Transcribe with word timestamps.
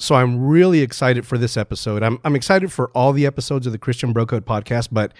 So 0.00 0.14
I'm 0.14 0.46
really 0.46 0.80
excited 0.80 1.26
for 1.26 1.36
this 1.36 1.58
episode. 1.58 2.02
I'm 2.02 2.18
I'm 2.24 2.34
excited 2.34 2.72
for 2.72 2.90
all 2.92 3.12
the 3.12 3.26
episodes 3.26 3.66
of 3.66 3.72
the 3.72 3.78
Christian 3.78 4.14
Bro 4.14 4.26
Code 4.26 4.46
podcast, 4.46 4.88
but 4.90 5.12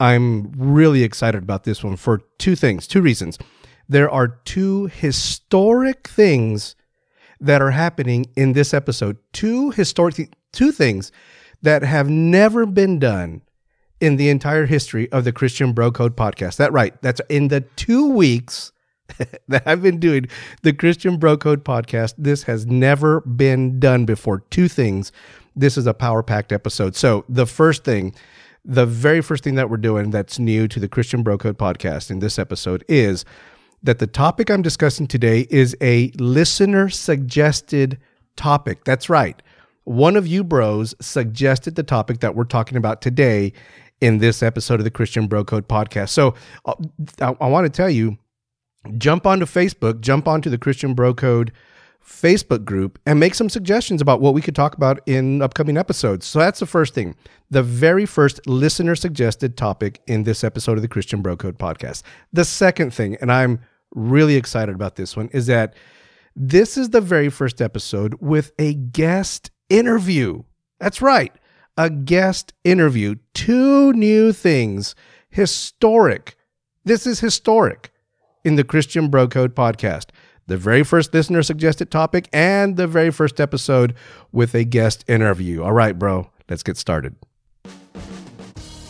I'm 0.00 0.52
really 0.56 1.04
excited 1.04 1.44
about 1.44 1.62
this 1.62 1.84
one 1.84 1.96
for 1.96 2.22
two 2.38 2.56
things, 2.56 2.88
two 2.88 3.00
reasons. 3.00 3.38
There 3.88 4.10
are 4.10 4.26
two 4.26 4.86
historic 4.86 6.08
things 6.08 6.74
that 7.40 7.62
are 7.62 7.70
happening 7.70 8.26
in 8.34 8.52
this 8.52 8.74
episode. 8.74 9.16
Two 9.32 9.70
historic 9.70 10.16
th- 10.16 10.32
two 10.52 10.72
things 10.72 11.12
that 11.62 11.82
have 11.82 12.10
never 12.10 12.66
been 12.66 12.98
done 12.98 13.42
in 14.00 14.16
the 14.16 14.28
entire 14.28 14.66
history 14.66 15.10
of 15.12 15.22
the 15.22 15.32
Christian 15.32 15.72
Bro 15.72 15.92
Code 15.92 16.16
podcast. 16.16 16.56
That 16.56 16.72
right. 16.72 17.00
That's 17.00 17.20
in 17.28 17.46
the 17.46 17.60
2 17.60 18.10
weeks 18.10 18.72
that 19.48 19.62
I've 19.66 19.82
been 19.82 19.98
doing 19.98 20.28
the 20.62 20.72
Christian 20.72 21.18
Bro 21.18 21.38
Code 21.38 21.64
podcast. 21.64 22.14
This 22.18 22.44
has 22.44 22.66
never 22.66 23.20
been 23.22 23.78
done 23.78 24.04
before. 24.04 24.40
Two 24.50 24.68
things. 24.68 25.12
This 25.54 25.76
is 25.76 25.86
a 25.86 25.94
power 25.94 26.22
packed 26.22 26.52
episode. 26.52 26.94
So, 26.96 27.24
the 27.28 27.46
first 27.46 27.84
thing, 27.84 28.14
the 28.64 28.86
very 28.86 29.22
first 29.22 29.44
thing 29.44 29.54
that 29.54 29.70
we're 29.70 29.76
doing 29.76 30.10
that's 30.10 30.38
new 30.38 30.68
to 30.68 30.80
the 30.80 30.88
Christian 30.88 31.22
Bro 31.22 31.38
Code 31.38 31.58
podcast 31.58 32.10
in 32.10 32.18
this 32.18 32.38
episode 32.38 32.84
is 32.88 33.24
that 33.82 33.98
the 33.98 34.06
topic 34.06 34.50
I'm 34.50 34.62
discussing 34.62 35.06
today 35.06 35.46
is 35.50 35.76
a 35.80 36.10
listener 36.18 36.88
suggested 36.88 37.98
topic. 38.34 38.84
That's 38.84 39.08
right. 39.08 39.40
One 39.84 40.16
of 40.16 40.26
you 40.26 40.42
bros 40.42 40.94
suggested 41.00 41.76
the 41.76 41.84
topic 41.84 42.20
that 42.20 42.34
we're 42.34 42.44
talking 42.44 42.76
about 42.76 43.00
today 43.00 43.52
in 44.00 44.18
this 44.18 44.42
episode 44.42 44.80
of 44.80 44.84
the 44.84 44.90
Christian 44.90 45.26
Bro 45.26 45.44
Code 45.44 45.68
podcast. 45.68 46.10
So, 46.10 46.34
uh, 46.64 46.74
I, 47.20 47.34
I 47.40 47.48
want 47.48 47.64
to 47.64 47.70
tell 47.70 47.88
you 47.88 48.18
jump 48.98 49.26
onto 49.26 49.46
Facebook, 49.46 50.00
jump 50.00 50.28
onto 50.28 50.50
the 50.50 50.58
Christian 50.58 50.94
Bro 50.94 51.14
Code 51.14 51.52
Facebook 52.04 52.64
group, 52.64 52.98
and 53.04 53.18
make 53.18 53.34
some 53.34 53.48
suggestions 53.48 54.00
about 54.00 54.20
what 54.20 54.32
we 54.32 54.40
could 54.40 54.54
talk 54.54 54.76
about 54.76 55.00
in 55.06 55.42
upcoming 55.42 55.76
episodes. 55.76 56.24
So 56.24 56.38
that's 56.38 56.60
the 56.60 56.66
first 56.66 56.94
thing. 56.94 57.16
The 57.50 57.62
very 57.62 58.06
first 58.06 58.46
listener 58.46 58.94
suggested 58.94 59.56
topic 59.56 60.00
in 60.06 60.22
this 60.22 60.44
episode 60.44 60.78
of 60.78 60.82
the 60.82 60.88
Christian 60.88 61.20
Bro 61.20 61.38
Code 61.38 61.58
podcast. 61.58 62.02
The 62.32 62.44
second 62.44 62.94
thing, 62.94 63.16
and 63.20 63.32
I'm 63.32 63.60
really 63.92 64.36
excited 64.36 64.74
about 64.74 64.94
this 64.96 65.16
one, 65.16 65.28
is 65.32 65.46
that 65.46 65.74
this 66.36 66.76
is 66.76 66.90
the 66.90 67.00
very 67.00 67.28
first 67.28 67.60
episode 67.60 68.14
with 68.20 68.52
a 68.58 68.74
guest 68.74 69.50
interview. 69.68 70.44
That's 70.78 71.02
right, 71.02 71.34
a 71.76 71.90
guest 71.90 72.52
interview. 72.62 73.16
Two 73.34 73.92
new 73.94 74.32
things. 74.32 74.94
Historic. 75.28 76.36
This 76.84 77.04
is 77.06 77.18
historic 77.18 77.90
in 78.46 78.54
the 78.54 78.62
Christian 78.62 79.08
Bro 79.08 79.26
Code 79.26 79.56
podcast. 79.56 80.06
The 80.46 80.56
very 80.56 80.84
first 80.84 81.12
listener 81.12 81.42
suggested 81.42 81.90
topic 81.90 82.28
and 82.32 82.76
the 82.76 82.86
very 82.86 83.10
first 83.10 83.40
episode 83.40 83.92
with 84.30 84.54
a 84.54 84.62
guest 84.62 85.04
interview. 85.08 85.64
All 85.64 85.72
right, 85.72 85.98
bro, 85.98 86.30
let's 86.48 86.62
get 86.62 86.76
started. 86.76 87.16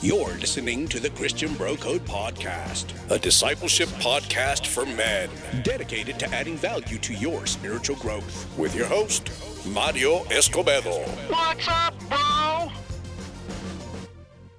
You're 0.03 0.35
listening 0.35 0.87
to 0.89 1.01
the 1.01 1.09
Christian 1.09 1.55
Bro 1.55 1.77
Code 1.77 2.05
Podcast, 2.05 2.93
a 3.11 3.19
discipleship 3.19 3.89
podcast 3.89 4.67
for 4.67 4.85
men 4.85 5.31
dedicated 5.63 6.19
to 6.19 6.29
adding 6.35 6.59
value 6.59 6.99
to 6.99 7.15
your 7.15 7.47
spiritual 7.47 7.97
growth. 7.97 8.47
With 8.59 8.77
your 8.77 8.87
host, 8.87 9.31
Mario 9.67 10.25
Escobedo. 10.25 11.03
What's 11.31 11.67
up, 11.67 11.95
bro? 12.11 12.71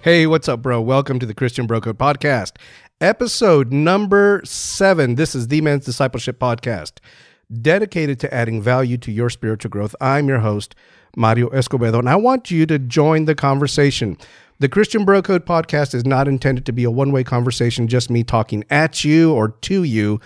Hey, 0.00 0.26
what's 0.26 0.48
up, 0.48 0.60
bro? 0.60 0.80
Welcome 0.80 1.20
to 1.20 1.26
the 1.26 1.34
Christian 1.34 1.66
Bro 1.66 1.82
Code 1.82 1.98
Podcast 1.98 2.54
episode 3.00 3.72
number 3.72 4.42
seven. 4.44 5.14
This 5.14 5.34
is 5.34 5.48
the 5.48 5.60
Men's 5.60 5.84
Discipleship 5.84 6.38
Podcast, 6.40 6.94
dedicated 7.60 8.18
to 8.20 8.34
adding 8.34 8.60
value 8.60 8.98
to 8.98 9.12
your 9.12 9.30
spiritual 9.30 9.70
growth. 9.70 9.94
I'm 10.00 10.28
your 10.28 10.40
host, 10.40 10.74
Mario 11.16 11.48
Escobedo, 11.50 12.00
and 12.00 12.08
I 12.08 12.16
want 12.16 12.50
you 12.50 12.66
to 12.66 12.78
join 12.78 13.26
the 13.26 13.36
conversation. 13.36 14.18
The 14.58 14.68
Christian 14.68 15.04
Bro 15.04 15.22
Code 15.22 15.46
podcast 15.46 15.94
is 15.94 16.04
not 16.04 16.26
intended 16.26 16.66
to 16.66 16.72
be 16.72 16.82
a 16.82 16.90
one 16.90 17.12
way 17.12 17.22
conversation, 17.22 17.86
just 17.86 18.10
me 18.10 18.24
talking 18.24 18.64
at 18.70 19.04
you 19.04 19.32
or 19.32 19.50
to 19.50 19.84
you. 19.84 20.20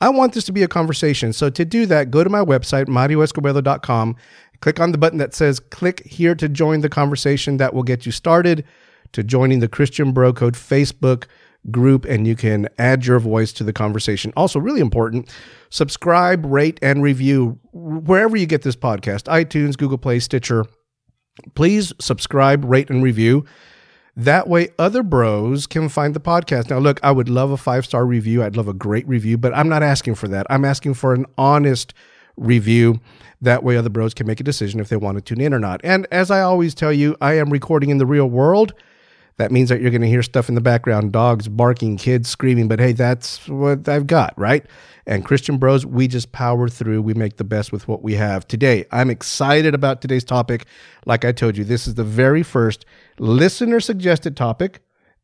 I 0.00 0.08
want 0.08 0.34
this 0.34 0.44
to 0.44 0.52
be 0.52 0.64
a 0.64 0.68
conversation. 0.68 1.32
So 1.32 1.48
to 1.50 1.64
do 1.64 1.86
that, 1.86 2.10
go 2.10 2.24
to 2.24 2.28
my 2.28 2.44
website, 2.44 2.86
marioescobedo.com, 2.86 4.16
click 4.60 4.80
on 4.80 4.90
the 4.90 4.98
button 4.98 5.18
that 5.18 5.32
says 5.32 5.60
click 5.60 6.04
here 6.04 6.34
to 6.34 6.48
join 6.48 6.80
the 6.80 6.88
conversation. 6.88 7.58
That 7.58 7.72
will 7.72 7.84
get 7.84 8.04
you 8.04 8.10
started 8.10 8.64
to 9.12 9.22
joining 9.22 9.60
the 9.60 9.68
Christian 9.68 10.12
Bro 10.12 10.32
Code 10.32 10.54
Facebook 10.54 11.26
group 11.70 12.04
and 12.04 12.26
you 12.26 12.36
can 12.36 12.68
add 12.78 13.06
your 13.06 13.18
voice 13.18 13.52
to 13.54 13.64
the 13.64 13.72
conversation. 13.72 14.32
Also, 14.36 14.58
really 14.58 14.80
important, 14.80 15.28
subscribe, 15.70 16.44
rate, 16.44 16.78
and 16.82 17.02
review 17.02 17.58
wherever 17.72 18.36
you 18.36 18.46
get 18.46 18.62
this 18.62 18.76
podcast 18.76 19.24
iTunes, 19.24 19.76
Google 19.76 19.98
Play, 19.98 20.18
Stitcher. 20.18 20.64
Please 21.54 21.92
subscribe, 22.00 22.64
rate, 22.64 22.90
and 22.90 23.02
review. 23.02 23.44
That 24.16 24.48
way, 24.48 24.68
other 24.78 25.02
bros 25.02 25.66
can 25.66 25.90
find 25.90 26.14
the 26.14 26.20
podcast. 26.20 26.70
Now, 26.70 26.78
look, 26.78 26.98
I 27.02 27.10
would 27.10 27.28
love 27.28 27.50
a 27.50 27.58
five 27.58 27.84
star 27.84 28.06
review. 28.06 28.42
I'd 28.42 28.56
love 28.56 28.68
a 28.68 28.72
great 28.72 29.06
review, 29.06 29.36
but 29.36 29.54
I'm 29.54 29.68
not 29.68 29.82
asking 29.82 30.14
for 30.14 30.26
that. 30.28 30.46
I'm 30.48 30.64
asking 30.64 30.94
for 30.94 31.12
an 31.12 31.26
honest 31.36 31.92
review. 32.38 33.00
That 33.42 33.62
way, 33.62 33.76
other 33.76 33.90
bros 33.90 34.14
can 34.14 34.26
make 34.26 34.40
a 34.40 34.44
decision 34.44 34.80
if 34.80 34.88
they 34.88 34.96
want 34.96 35.18
to 35.18 35.22
tune 35.22 35.42
in 35.42 35.52
or 35.52 35.58
not. 35.58 35.82
And 35.84 36.06
as 36.10 36.30
I 36.30 36.40
always 36.40 36.74
tell 36.74 36.92
you, 36.92 37.14
I 37.20 37.34
am 37.34 37.50
recording 37.50 37.90
in 37.90 37.98
the 37.98 38.06
real 38.06 38.30
world. 38.30 38.72
That 39.38 39.52
means 39.52 39.68
that 39.68 39.82
you're 39.82 39.90
going 39.90 40.02
to 40.02 40.08
hear 40.08 40.22
stuff 40.22 40.48
in 40.48 40.54
the 40.54 40.62
background, 40.62 41.12
dogs 41.12 41.46
barking, 41.46 41.98
kids 41.98 42.28
screaming, 42.28 42.68
but 42.68 42.78
hey, 42.78 42.92
that's 42.92 43.46
what 43.48 43.86
I've 43.86 44.06
got, 44.06 44.32
right? 44.38 44.64
And 45.06 45.24
Christian 45.24 45.58
Bros, 45.58 45.84
we 45.84 46.08
just 46.08 46.32
power 46.32 46.68
through. 46.68 47.02
We 47.02 47.12
make 47.12 47.36
the 47.36 47.44
best 47.44 47.70
with 47.70 47.86
what 47.86 48.02
we 48.02 48.14
have 48.14 48.48
today. 48.48 48.86
I'm 48.90 49.10
excited 49.10 49.74
about 49.74 50.00
today's 50.00 50.24
topic. 50.24 50.66
Like 51.04 51.24
I 51.24 51.32
told 51.32 51.56
you, 51.56 51.64
this 51.64 51.86
is 51.86 51.94
the 51.94 52.04
very 52.04 52.42
first 52.42 52.86
listener 53.18 53.78
suggested 53.78 54.36
topic 54.36 54.80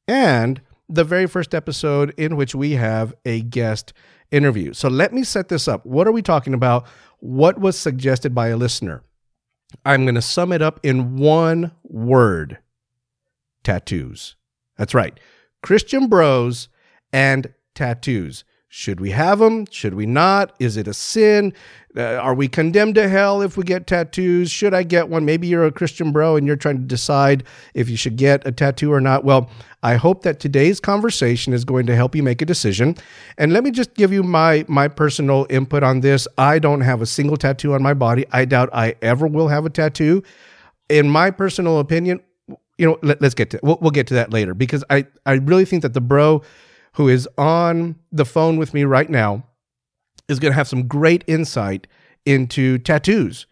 and 0.07 0.61
the 0.89 1.05
very 1.05 1.27
first 1.27 1.55
episode 1.55 2.13
in 2.19 2.37
which 2.37 2.55
we 2.55 2.73
have 2.73 3.15
a 3.25 3.41
guest 3.41 3.95
interview. 4.31 4.75
So 4.75 4.89
let 4.89 5.15
me 5.15 5.25
set 5.25 5.49
this 5.49 5.67
up. 5.67 5.87
What 5.87 6.07
are 6.07 6.13
we 6.13 6.23
talking 6.23 6.53
about? 6.53 6.87
What 7.21 7.59
was 7.59 7.79
suggested 7.79 8.35
by 8.35 8.49
a 8.49 8.57
listener? 8.59 9.03
I'm 9.87 10.05
going 10.05 10.17
to 10.17 10.23
sum 10.23 10.53
it 10.53 10.61
up 10.61 10.81
in 10.83 11.17
one 11.17 11.73
word 11.85 12.59
tattoos. 13.63 14.37
That's 14.77 14.95
right. 14.95 15.19
Christian 15.63 16.09
bros 16.09 16.69
and 17.13 17.53
tattoos. 17.75 18.45
Should 18.75 19.01
we 19.01 19.11
have 19.11 19.39
them? 19.39 19.67
Should 19.71 19.93
we 19.93 20.07
not? 20.07 20.55
Is 20.59 20.79
it 20.79 20.89
a 20.89 20.95
sin? 20.95 21.53
Uh, 21.95 22.15
are 22.15 22.33
we 22.33 22.49
condemned 22.49 22.95
to 22.95 23.07
hell 23.07 23.43
if 23.43 23.59
we 23.59 23.65
get 23.65 23.87
tattoos? 23.87 24.51
Should 24.51 24.73
I 24.73 24.83
get 24.83 25.11
one? 25.11 25.27
Maybe 25.27 25.47
you're 25.47 25.67
a 25.67 25.71
Christian 25.71 26.11
bro 26.11 26.37
and 26.37 26.47
you're 26.47 26.57
trying 26.57 26.79
to 26.79 26.85
decide 26.85 27.45
if 27.75 27.91
you 27.91 27.99
should 27.99 28.17
get 28.17 28.47
a 28.47 28.51
tattoo 28.51 28.91
or 28.91 28.99
not. 28.99 29.25
Well, 29.25 29.51
I 29.83 29.97
hope 29.97 30.23
that 30.23 30.41
today's 30.41 30.81
conversation 30.81 31.53
is 31.53 31.67
going 31.67 31.85
to 31.85 31.95
help 31.95 32.17
you 32.17 32.23
make 32.23 32.41
a 32.41 32.47
decision. 32.47 32.97
And 33.37 33.53
let 33.53 33.63
me 33.63 33.73
just 33.73 33.93
give 33.93 34.11
you 34.11 34.23
my 34.23 34.65
my 34.69 34.89
personal 34.89 35.47
input 35.51 35.83
on 35.83 36.01
this. 36.01 36.27
I 36.39 36.59
don't 36.59 36.81
have 36.81 37.03
a 37.03 37.07
single 37.07 37.37
tattoo 37.37 37.75
on 37.75 37.83
my 37.83 37.93
body. 37.93 38.25
I 38.33 38.47
doubt 38.47 38.71
I 38.73 38.95
ever 39.03 39.27
will 39.27 39.49
have 39.49 39.67
a 39.67 39.71
tattoo. 39.71 40.23
In 40.89 41.11
my 41.11 41.31
personal 41.31 41.79
opinion, 41.79 42.21
you 42.83 42.89
know, 42.89 42.99
let, 43.01 43.23
us 43.23 43.33
get 43.33 43.49
to 43.51 43.61
we'll, 43.63 43.79
we'll 43.81 43.93
get 43.93 44.09
to 44.09 44.15
that 44.15 44.33
later 44.33 44.55
because 44.55 44.83
I 44.91 45.07
I 45.25 45.35
really 45.35 45.65
think 45.65 45.83
that 45.83 45.95
the 45.95 46.01
bro 46.01 46.43
who 46.95 47.09
is 47.09 47.29
on 47.39 47.95
the 48.11 48.25
phone 48.25 48.57
with 48.57 48.75
me 48.75 48.83
right 48.83 49.09
now 49.09 49.45
is 50.29 50.41
going 50.41 50.51
to 50.51 50.57
have 50.57 50.67
some 50.67 50.89
great 50.89 51.23
insight 51.29 51.87
into 52.27 52.79
tattoos. 52.79 53.47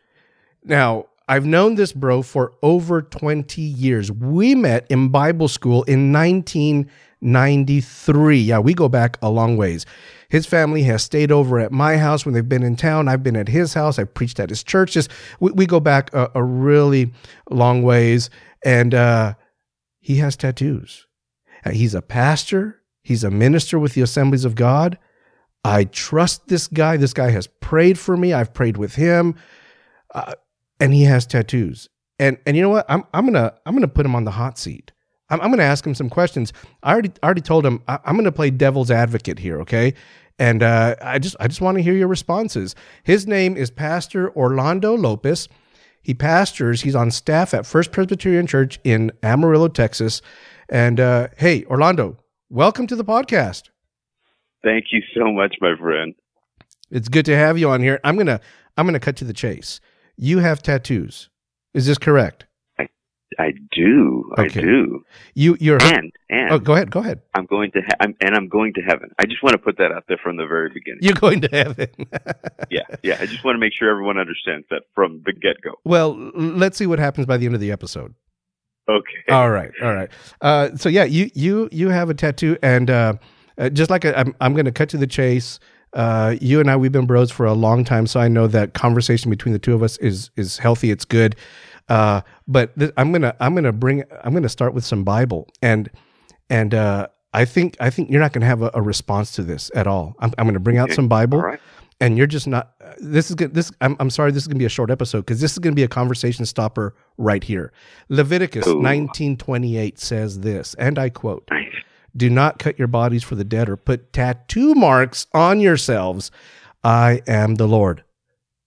Now, 0.65 1.07
I've 1.29 1.47
known 1.47 1.77
this 1.77 1.93
bro 1.93 2.23
for 2.23 2.55
over 2.61 3.03
20 3.03 3.63
years. 3.63 4.11
We 4.11 4.57
met 4.57 4.85
in 4.91 5.11
Bible 5.11 5.47
school 5.47 5.85
in 5.85 6.13
1993. 6.13 8.37
Yeah, 8.37 8.59
we 8.59 8.75
go 8.75 8.89
back 8.89 9.17
a 9.23 9.31
long 9.31 9.57
ways. 9.57 9.87
His 10.29 10.45
family 10.45 10.83
has 10.83 11.05
stayed 11.05 11.31
over 11.31 11.61
at 11.61 11.71
my 11.71 11.99
house 11.99 12.27
when 12.27 12.35
they've 12.35 12.49
been 12.49 12.65
in 12.65 12.75
town. 12.75 13.07
I've 13.07 13.23
been 13.23 13.37
at 13.37 13.47
his 13.47 13.75
house. 13.75 13.97
I've 13.99 14.13
preached 14.13 14.41
at 14.41 14.51
his 14.51 14.65
churches. 14.65 15.09
We, 15.39 15.53
we 15.53 15.67
go 15.67 15.79
back 15.79 16.13
a, 16.13 16.33
a 16.35 16.43
really 16.43 17.13
long 17.49 17.85
ways 17.85 18.29
and 18.65 18.95
uh, 18.95 19.35
he 20.01 20.17
has 20.17 20.37
tattoos. 20.37 21.07
Uh, 21.65 21.71
he's 21.71 21.95
a 21.95 22.03
pastor. 22.03 22.83
He's 23.03 23.25
a 23.25 23.31
minister 23.31 23.79
with 23.79 23.95
the 23.95 24.03
Assemblies 24.03 24.45
of 24.45 24.55
God. 24.55 24.99
I 25.65 25.85
trust 25.85 26.49
this 26.49 26.69
guy. 26.69 26.97
This 26.97 27.13
guy 27.13 27.31
has 27.31 27.47
prayed 27.47 27.99
for 27.99 28.17
me. 28.17 28.33
I've 28.33 28.55
prayed 28.55 28.77
with 28.77 28.95
him, 28.95 29.35
uh, 30.15 30.33
and 30.79 30.95
he 30.95 31.05
has 31.05 31.27
tattoos. 31.27 31.89
And 32.19 32.39
and 32.47 32.57
you 32.57 32.63
know 32.63 32.71
what? 32.71 32.87
I'm 32.89 33.05
I'm 33.13 33.27
gonna 33.27 33.55
I'm 33.67 33.75
gonna 33.75 33.89
put 33.89 34.07
him 34.07 34.15
on 34.15 34.25
the 34.25 34.31
hot 34.31 34.59
seat. 34.59 34.93
I'm, 35.29 35.41
I'm 35.41 35.51
gonna 35.51 35.63
ask 35.63 35.87
him 35.87 35.95
some 35.95 36.09
questions. 36.09 36.53
I 36.83 36.93
already 36.93 37.13
already 37.23 37.41
told 37.43 37.65
him 37.67 37.83
I, 37.89 37.99
am 38.05 38.17
gonna 38.17 38.33
play 38.33 38.51
devil's 38.51 38.91
advocate 38.91 39.39
here. 39.39 39.61
Okay. 39.61 39.95
And 40.39 40.63
uh, 40.63 40.97
I 41.03 41.19
just 41.19 41.37
I 41.39 41.49
just 41.49 41.61
want 41.61 41.77
to 41.77 41.83
hear 41.83 41.93
your 41.93 42.09
responses. 42.09 42.75
His 43.03 43.27
name 43.27 43.57
is 43.57 43.71
Pastor 43.71 44.35
Orlando 44.35 44.97
Lopez. 44.97 45.49
He 46.03 46.15
pastors, 46.15 46.83
he's 46.83 46.95
on 46.95 47.11
staff 47.11 47.53
at 47.53 47.67
First 47.67 47.93
Presbyterian 47.93 48.47
Church 48.47 48.79
in 48.85 49.13
Amarillo, 49.23 49.69
Texas. 49.69 50.23
And 50.69 50.99
uh, 50.99 51.29
hey, 51.37 51.65
Orlando, 51.67 52.17
welcome 52.49 52.87
to 52.87 52.97
the 52.97 53.05
podcast. 53.05 53.69
Thank 54.63 54.87
you 54.93 55.03
so 55.15 55.31
much, 55.33 55.57
my 55.61 55.75
friend. 55.77 56.15
It's 56.91 57.09
good 57.09 57.27
to 57.27 57.37
have 57.37 57.59
you 57.59 57.69
on 57.71 57.81
here. 57.83 58.01
I'm 58.05 58.17
gonna 58.17 58.41
I'm 58.77 58.87
gonna 58.87 59.01
cut 59.01 59.17
to 59.17 59.25
the 59.25 59.33
chase. 59.33 59.81
you 60.17 60.39
have 60.41 60.63
tattoos. 60.63 61.29
Is 61.73 61.87
this 61.87 61.99
correct? 61.99 62.47
I 63.39 63.53
do. 63.73 64.31
Okay. 64.39 64.61
I 64.61 64.63
do. 64.63 65.05
You 65.35 65.57
you're 65.61 65.81
And 65.83 66.13
and 66.29 66.53
Oh, 66.53 66.59
go 66.59 66.75
ahead. 66.75 66.91
Go 66.91 67.01
ahead. 67.01 67.23
I'm 67.35 67.47
going 67.47 67.71
to 67.73 67.81
ha- 67.81 67.97
I'm, 68.01 68.17
and 68.21 68.35
I'm 68.35 68.49
going 68.49 68.75
to 68.75 68.81
heaven. 68.81 69.11
I 69.19 69.27
just 69.27 69.43
want 69.43 69.53
to 69.53 69.59
put 69.59 69.79
that 69.79 69.93
out 69.93 70.05
there 70.09 70.19
from 70.23 70.37
the 70.37 70.47
very 70.47 70.69
beginning. 70.71 71.01
You're 71.03 71.15
going 71.15 71.41
to 71.43 71.49
heaven. 71.53 71.89
Yeah, 72.71 72.83
yeah. 73.03 73.19
I 73.21 73.27
just 73.27 73.43
want 73.45 73.57
to 73.57 73.59
make 73.59 73.73
sure 73.73 73.91
everyone 73.91 74.17
understands 74.17 74.65
that 74.71 74.83
from 74.95 75.23
the 75.27 75.33
get 75.33 75.61
go. 75.61 75.73
well, 75.85 76.15
let's 76.37 76.79
see 76.79 76.87
what 76.87 77.01
happens 77.01 77.27
by 77.27 77.37
the 77.37 77.47
end 77.47 77.55
of 77.57 77.61
the 77.61 77.73
episode. 77.73 78.15
Okay. 78.89 79.25
All 79.29 79.51
right, 79.51 79.73
all 79.83 79.93
right. 79.93 80.09
Uh, 80.41 80.77
so 80.77 80.89
yeah, 80.89 81.05
you 81.05 81.31
you 81.35 81.69
you 81.73 81.89
have 81.89 82.11
a 82.11 82.15
tattoo, 82.15 82.57
and 82.63 82.91
uh, 82.91 83.15
uh, 83.59 83.71
just 83.71 83.91
like 83.91 84.05
i 84.05 84.13
I'm, 84.13 84.35
I'm 84.41 84.53
going 84.53 84.67
to 84.67 84.73
cut 84.73 84.89
to 84.91 84.97
the 84.99 85.07
chase. 85.07 85.59
Uh, 85.93 86.37
you 86.41 86.61
and 86.61 86.71
I, 86.71 86.77
we've 86.77 86.93
been 86.93 87.07
bros 87.07 87.33
for 87.33 87.45
a 87.47 87.53
long 87.53 87.85
time, 87.85 88.07
so 88.07 88.21
I 88.21 88.29
know 88.29 88.47
that 88.47 88.75
conversation 88.75 89.31
between 89.31 89.53
the 89.53 89.59
two 89.59 89.75
of 89.75 89.83
us 89.83 89.97
is 89.99 90.31
is 90.37 90.59
healthy. 90.59 90.91
It's 90.91 91.05
good. 91.05 91.35
Uh, 91.91 92.23
but 92.49 92.79
th- 92.79 92.93
I'm 92.97 93.13
gonna 93.13 93.35
I'm 93.41 93.55
gonna 93.55 93.73
bring 93.73 94.05
I'm 94.25 94.33
gonna 94.33 94.49
start 94.49 94.73
with 94.73 94.85
some 94.85 95.05
Bible, 95.05 95.49
and 95.61 95.91
and 96.49 96.73
uh, 96.73 97.09
I 97.35 97.45
think 97.45 97.77
I 97.81 97.91
think 97.91 98.11
you're 98.11 98.21
not 98.21 98.33
gonna 98.33 98.47
have 98.47 98.63
a, 98.63 98.71
a 98.75 98.81
response 98.81 99.33
to 99.33 99.43
this 99.43 99.71
at 99.75 99.87
all. 99.87 100.15
I'm, 100.21 100.33
I'm 100.39 100.47
gonna 100.47 100.61
bring 100.61 100.79
out 100.79 100.89
Okay. 100.91 100.95
some 100.95 101.09
Bible 101.09 101.41
right. 101.43 101.61
and 102.01 102.17
you're 102.17 102.27
just 102.29 102.47
not 102.47 102.73
this 102.99 103.29
is 103.31 103.35
good 103.37 103.55
this 103.55 103.71
I'm, 103.81 103.97
I'm 104.01 104.09
sorry 104.11 104.31
this 104.31 104.45
is 104.45 104.47
going 104.49 104.57
to 104.57 104.59
be 104.61 104.65
a 104.67 104.69
short 104.71 104.91
episode 104.91 105.21
because 105.21 105.41
this 105.41 105.53
is 105.53 105.59
going 105.59 105.73
to 105.73 105.77
be 105.77 105.83
a 105.85 105.89
conversation 105.89 106.45
stopper 106.47 106.95
right 107.19 107.43
here 107.43 107.73
leviticus 108.09 108.67
Ooh. 108.67 108.77
1928 108.83 109.99
says 109.99 110.41
this 110.41 110.75
and 110.75 110.99
i 110.99 111.09
quote 111.09 111.45
Nice. 111.51 111.73
do 112.17 112.29
not 112.29 112.59
cut 112.59 112.79
your 112.79 112.89
bodies 112.89 113.23
for 113.23 113.37
the 113.37 113.45
dead 113.45 113.69
or 113.69 113.77
put 113.77 114.13
tattoo 114.13 114.75
marks 114.75 115.27
on 115.35 115.61
yourselves 115.61 116.31
i 116.85 117.23
am 117.27 117.55
the 117.57 117.67
lord 117.69 118.03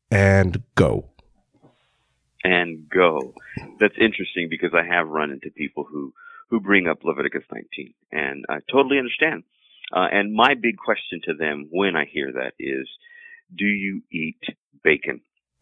and 0.09 0.61
go 0.75 1.09
And 2.43 2.89
go. 2.89 3.33
That's 3.79 3.95
interesting 3.99 4.47
because 4.49 4.71
I 4.73 4.85
have 4.85 5.07
run 5.07 5.31
into 5.31 5.49
people 5.49 5.85
who 5.89 6.13
who 6.49 6.59
bring 6.59 6.87
up 6.87 7.03
Leviticus 7.03 7.43
19, 7.51 7.93
and 8.11 8.45
I 8.49 8.57
totally 8.71 8.99
understand. 8.99 9.43
Uh, 9.91 10.07
and 10.11 10.33
my 10.33 10.53
big 10.53 10.77
question 10.77 11.21
to 11.23 11.33
them 11.33 11.67
when 11.71 11.95
I 11.95 12.05
hear 12.05 12.31
that 12.33 12.53
is, 12.59 12.87
do 13.55 13.65
you 13.65 14.01
eat 14.11 14.41
bacon? 14.83 15.21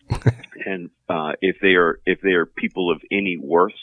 and 0.66 0.90
uh, 1.08 1.34
if 1.42 1.58
they 1.62 1.76
are 1.76 2.00
if 2.06 2.20
they 2.22 2.32
are 2.32 2.46
people 2.46 2.92
of 2.92 3.02
any 3.12 3.38
worth, 3.42 3.80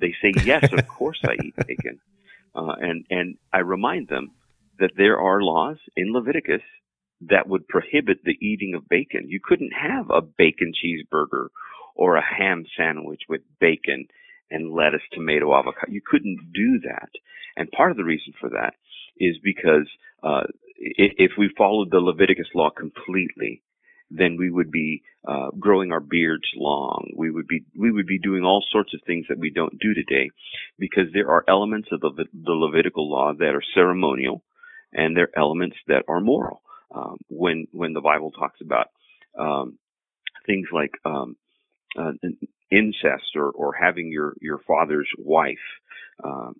they 0.00 0.14
say 0.22 0.32
yes, 0.44 0.68
of 0.72 0.86
course 0.88 1.20
I 1.24 1.34
eat 1.44 1.56
bacon. 1.66 2.00
Uh, 2.54 2.74
and 2.80 3.04
and 3.10 3.36
I 3.52 3.58
remind 3.58 4.08
them 4.08 4.32
that 4.78 4.92
there 4.96 5.18
are 5.18 5.42
laws 5.42 5.78
in 5.96 6.12
Leviticus 6.12 6.62
that 7.22 7.48
would 7.48 7.66
prohibit 7.68 8.18
the 8.24 8.36
eating 8.40 8.74
of 8.74 8.88
bacon. 8.88 9.28
You 9.28 9.40
couldn't 9.42 9.72
have 9.72 10.10
a 10.10 10.20
bacon 10.20 10.72
cheeseburger 10.72 11.48
or 11.96 12.16
a 12.16 12.22
ham 12.22 12.64
sandwich 12.76 13.22
with 13.28 13.40
bacon 13.60 14.06
and 14.50 14.72
lettuce, 14.72 15.02
tomato, 15.12 15.54
avocado. 15.54 15.90
You 15.90 16.02
couldn't 16.04 16.52
do 16.54 16.80
that. 16.84 17.10
And 17.56 17.70
part 17.70 17.90
of 17.90 17.96
the 17.96 18.04
reason 18.04 18.32
for 18.40 18.50
that 18.50 18.74
is 19.18 19.36
because 19.42 19.88
uh, 20.22 20.44
if, 20.78 21.32
we 21.38 21.50
followed 21.56 21.90
the 21.90 21.98
Leviticus 21.98 22.48
law 22.54 22.70
completely, 22.70 23.62
then 24.10 24.36
we 24.38 24.50
would 24.50 24.70
be 24.70 25.02
uh, 25.26 25.48
growing 25.58 25.90
our 25.90 26.00
beards 26.00 26.46
long. 26.54 27.10
We 27.16 27.30
would 27.30 27.48
be 27.48 27.64
we 27.76 27.90
would 27.90 28.06
be 28.06 28.20
doing 28.20 28.44
all 28.44 28.64
sorts 28.70 28.94
of 28.94 29.00
things 29.04 29.26
that 29.28 29.38
we 29.38 29.50
don't 29.50 29.78
do 29.80 29.94
today, 29.94 30.30
because 30.78 31.06
there 31.12 31.28
are 31.28 31.44
elements 31.48 31.88
of 31.90 32.00
the, 32.00 32.24
the 32.32 32.52
Levitical 32.52 33.10
law 33.10 33.32
that 33.36 33.54
are 33.54 33.62
ceremonial, 33.74 34.44
and 34.92 35.16
there 35.16 35.24
are 35.24 35.38
elements 35.38 35.76
that 35.88 36.04
are 36.08 36.20
moral. 36.20 36.62
Um, 36.94 37.16
when 37.28 37.66
when 37.72 37.94
the 37.94 38.00
Bible 38.00 38.30
talks 38.30 38.60
about 38.60 38.90
um, 39.36 39.78
things 40.46 40.68
like 40.72 40.92
um, 41.04 41.36
uh, 41.96 42.12
incest 42.70 43.36
or, 43.36 43.50
or 43.50 43.72
having 43.72 44.10
your 44.10 44.34
your 44.40 44.60
father's 44.66 45.08
wife, 45.18 45.56
um, 46.22 46.56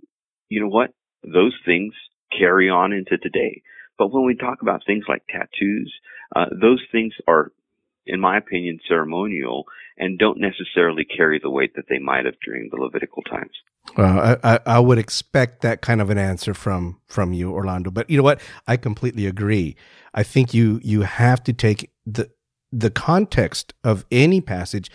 you 0.49 0.61
know 0.61 0.69
what? 0.69 0.93
Those 1.23 1.55
things 1.65 1.95
carry 2.37 2.69
on 2.69 2.93
into 2.93 3.19
today. 3.19 3.63
But 3.99 4.13
when 4.13 4.25
we 4.25 4.35
talk 4.35 4.63
about 4.63 4.83
things 4.87 5.05
like 5.09 5.23
tattoos, 5.29 5.93
uh, 6.35 6.47
those 6.51 6.83
things 6.93 7.15
are, 7.27 7.53
in 8.05 8.21
my 8.21 8.37
opinion, 8.37 8.79
ceremonial 8.87 9.65
and 9.99 10.19
don't 10.19 10.39
necessarily 10.39 11.05
carry 11.05 11.41
the 11.43 11.51
weight 11.51 11.75
that 11.77 11.87
they 11.89 11.99
might 11.99 12.27
have 12.27 12.35
during 12.45 12.69
the 12.71 12.77
Levitical 12.77 13.23
times. 13.23 13.53
Well, 13.97 14.39
I, 14.43 14.61
I, 14.67 14.81
would 14.81 14.99
expect 14.99 15.63
that 15.63 15.81
kind 15.81 16.01
of 16.01 16.11
an 16.11 16.19
answer 16.19 16.55
from 16.55 17.01
from 17.07 17.33
you, 17.33 17.53
Orlando. 17.53 17.91
But 17.91 18.11
you 18.11 18.17
know 18.17 18.23
what? 18.23 18.41
I 18.67 18.77
completely 18.77 19.27
agree. 19.27 19.77
I 20.13 20.23
think 20.25 20.53
you 20.53 20.81
you 20.83 21.03
have 21.03 21.43
to 21.45 21.53
take 21.53 21.91
the 22.05 22.29
the 22.73 22.91
context 22.91 23.75
of 23.85 24.05
any 24.11 24.41
passage 24.41 24.91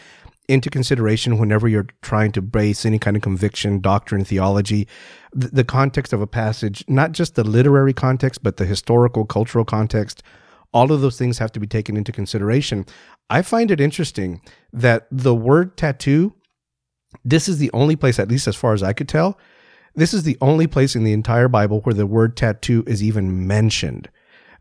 into 0.52 0.70
consideration 0.70 1.38
whenever 1.38 1.68
you're 1.68 1.88
trying 2.02 2.32
to 2.34 2.42
base 2.42 2.86
any 2.86 3.00
kind 3.00 3.16
of 3.16 3.24
conviction, 3.24 3.80
doctrine, 3.80 4.26
theology. 4.26 4.88
The, 5.34 5.48
the 5.48 5.64
context 5.64 6.14
of 6.14 6.22
a 6.22 6.28
passage, 6.28 6.84
not 6.88 7.14
just 7.14 7.36
the 7.36 7.44
literary 7.44 7.94
context, 7.94 8.44
but 8.44 8.58
the 8.58 8.66
historical, 8.66 9.26
cultural 9.26 9.66
context. 9.66 10.24
All 10.74 10.92
of 10.92 11.02
those 11.02 11.18
things 11.18 11.38
have 11.40 11.52
to 11.54 11.60
be 11.60 11.68
taken 11.68 11.98
into 11.98 12.12
consideration. 12.12 12.86
I 13.30 13.42
find 13.42 13.72
it 13.72 13.82
interesting 13.82 14.42
that 14.74 15.08
the 15.12 15.36
word 15.36 15.78
tattoo 15.78 16.34
this 17.26 17.48
is 17.48 17.58
the 17.58 17.72
only 17.74 17.96
place, 17.96 18.20
at 18.20 18.30
least 18.30 18.48
as 18.48 18.56
far 18.56 18.74
as 18.74 18.84
I 18.84 18.94
could 18.94 19.10
tell, 19.10 19.38
this 19.96 20.14
is 20.14 20.24
the 20.24 20.38
only 20.40 20.68
place 20.68 20.96
in 20.96 21.04
the 21.04 21.14
entire 21.14 21.48
Bible 21.48 21.82
where 21.82 21.94
the 21.94 22.08
word 22.08 22.38
tattoo 22.38 22.84
is 22.88 23.04
even 23.04 23.46
mentioned, 23.46 24.10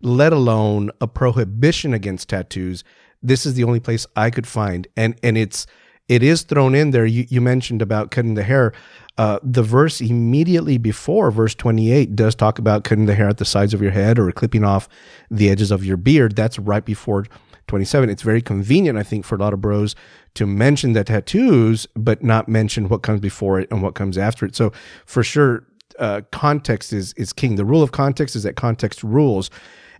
let 0.02 0.32
alone 0.32 0.90
a 1.00 1.06
prohibition 1.06 1.94
against 1.94 2.28
tattoos. 2.28 2.82
This 3.22 3.46
is 3.46 3.54
the 3.54 3.64
only 3.64 3.80
place 3.80 4.06
I 4.16 4.30
could 4.30 4.46
find, 4.46 4.88
and 4.96 5.14
and 5.22 5.36
it's 5.38 5.66
it 6.10 6.24
is 6.24 6.42
thrown 6.42 6.74
in 6.74 6.90
there. 6.90 7.06
You 7.06 7.24
you 7.28 7.40
mentioned 7.40 7.80
about 7.80 8.10
cutting 8.10 8.34
the 8.34 8.42
hair. 8.42 8.72
Uh, 9.16 9.38
the 9.44 9.62
verse 9.62 10.00
immediately 10.00 10.76
before 10.76 11.30
verse 11.30 11.54
28 11.54 12.16
does 12.16 12.34
talk 12.34 12.58
about 12.58 12.84
cutting 12.84 13.06
the 13.06 13.14
hair 13.14 13.28
at 13.28 13.38
the 13.38 13.44
sides 13.44 13.72
of 13.72 13.80
your 13.80 13.92
head 13.92 14.18
or 14.18 14.32
clipping 14.32 14.64
off 14.64 14.88
the 15.30 15.48
edges 15.48 15.70
of 15.70 15.84
your 15.84 15.96
beard. 15.96 16.34
That's 16.34 16.58
right 16.58 16.84
before 16.84 17.26
27. 17.68 18.10
It's 18.10 18.22
very 18.22 18.42
convenient, 18.42 18.98
I 18.98 19.04
think, 19.04 19.24
for 19.24 19.36
a 19.36 19.38
lot 19.38 19.52
of 19.52 19.60
bros 19.60 19.94
to 20.34 20.46
mention 20.46 20.94
the 20.94 21.04
tattoos, 21.04 21.86
but 21.94 22.24
not 22.24 22.48
mention 22.48 22.88
what 22.88 23.02
comes 23.02 23.20
before 23.20 23.60
it 23.60 23.68
and 23.70 23.80
what 23.80 23.94
comes 23.94 24.18
after 24.18 24.44
it. 24.44 24.56
So 24.56 24.72
for 25.06 25.22
sure, 25.22 25.64
uh, 26.00 26.22
context 26.32 26.92
is 26.92 27.12
is 27.12 27.32
king. 27.32 27.54
The 27.54 27.64
rule 27.64 27.84
of 27.84 27.92
context 27.92 28.34
is 28.34 28.42
that 28.42 28.56
context 28.56 29.04
rules. 29.04 29.48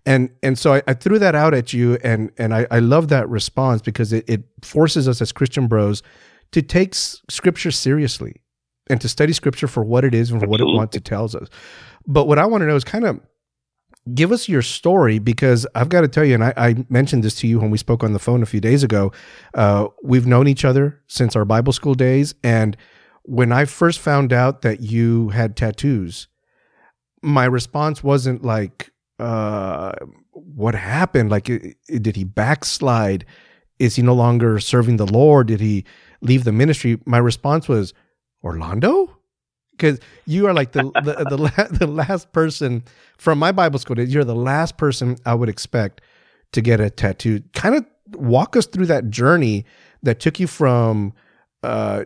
And 0.06 0.31
and 0.43 0.58
so 0.58 0.75
I, 0.75 0.82
I 0.87 0.94
threw 0.94 1.19
that 1.19 1.35
out 1.35 1.55
at 1.55 1.73
you, 1.73 1.99
and 2.02 2.31
and 2.38 2.55
I, 2.55 2.67
I 2.70 2.79
love 2.79 3.08
that 3.08 3.29
response 3.29 3.82
because 3.82 4.12
it, 4.12 4.25
it 4.29 4.44
forces 4.62 5.06
us 5.06 5.20
as 5.20 5.32
Christian 5.32 5.67
bros 5.67 6.02
to 6.52 6.62
take 6.62 6.94
s- 6.94 7.20
scripture 7.29 7.70
seriously 7.70 8.41
and 8.89 9.01
to 9.01 9.08
study 9.08 9.32
scripture 9.32 9.69
for 9.69 9.84
what 9.84 10.05
it 10.05 10.15
is 10.15 10.31
and 10.31 10.41
for 10.41 10.48
what 10.48 10.60
it 10.60 10.65
wants 10.65 10.94
to 10.94 11.01
tells 11.01 11.34
us. 11.34 11.48
But 12.06 12.27
what 12.27 12.39
I 12.39 12.46
want 12.46 12.63
to 12.63 12.67
know 12.67 12.77
is 12.77 12.84
kind 12.84 13.05
of 13.05 13.20
give 14.15 14.32
us 14.32 14.48
your 14.48 14.63
story 14.63 15.19
because 15.19 15.67
I've 15.74 15.91
got 15.91 16.01
to 16.01 16.08
tell 16.08 16.24
you, 16.24 16.34
and 16.34 16.44
I, 16.44 16.55
I 16.56 16.84
mentioned 16.89 17.22
this 17.22 17.34
to 17.36 17.46
you 17.46 17.60
when 17.60 17.70
we 17.70 17.79
spoke 17.79 18.03
on 18.03 18.13
the 18.13 18.19
phone 18.19 18.43
a 18.43 18.46
few 18.46 18.60
days 18.60 18.82
ago. 18.82 19.13
Uh, 19.55 19.89
we've 20.03 20.27
known 20.27 20.48
each 20.48 20.65
other 20.65 21.01
since 21.06 21.36
our 21.36 21.44
Bible 21.44 21.72
school 21.72 21.94
days, 21.94 22.34
and 22.43 22.77
when 23.22 23.53
I 23.53 23.67
first 23.67 24.01
found 24.01 24.32
out 24.32 24.63
that 24.63 24.81
you 24.81 25.29
had 25.29 25.56
tattoos, 25.56 26.29
my 27.22 27.44
response 27.44 28.03
wasn't 28.03 28.43
like, 28.43 28.91
uh, 29.20 29.93
"What 30.32 30.74
happened? 30.74 31.31
Like, 31.31 31.44
did 31.44 32.17
he 32.17 32.24
backslide? 32.24 33.24
Is 33.79 33.96
he 33.96 34.03
no 34.03 34.15
longer 34.15 34.58
serving 34.60 34.96
the 34.96 35.06
Lord? 35.06 35.48
Did 35.48 35.60
he 35.60 35.84
leave 36.20 36.44
the 36.44 36.53
ministry?" 36.53 36.98
My 37.06 37.19
response 37.19 37.69
was, 37.69 37.94
"Orlando." 38.43 39.17
Because 39.72 39.98
you 40.27 40.46
are 40.46 40.53
like 40.53 40.72
the 40.72 40.82
the 41.05 41.24
the, 41.29 41.39
la- 41.39 41.79
the 41.79 41.86
last 41.86 42.32
person 42.32 42.84
from 43.19 43.39
my 43.39 43.53
Bible 43.53 43.79
school 43.79 43.96
days. 43.96 44.12
You're 44.12 44.24
the 44.24 44.34
last 44.34 44.77
person 44.77 45.17
I 45.24 45.34
would 45.34 45.48
expect 45.48 46.00
to 46.53 46.60
get 46.60 46.81
a 46.81 46.91
tattoo. 46.91 47.43
Kind 47.55 47.74
of 47.77 47.86
walk 48.12 48.56
us 48.56 48.67
through 48.67 48.86
that 48.86 49.10
journey 49.10 49.65
that 50.03 50.20
took 50.20 50.41
you 50.41 50.46
from 50.46 51.12
uh, 51.62 52.05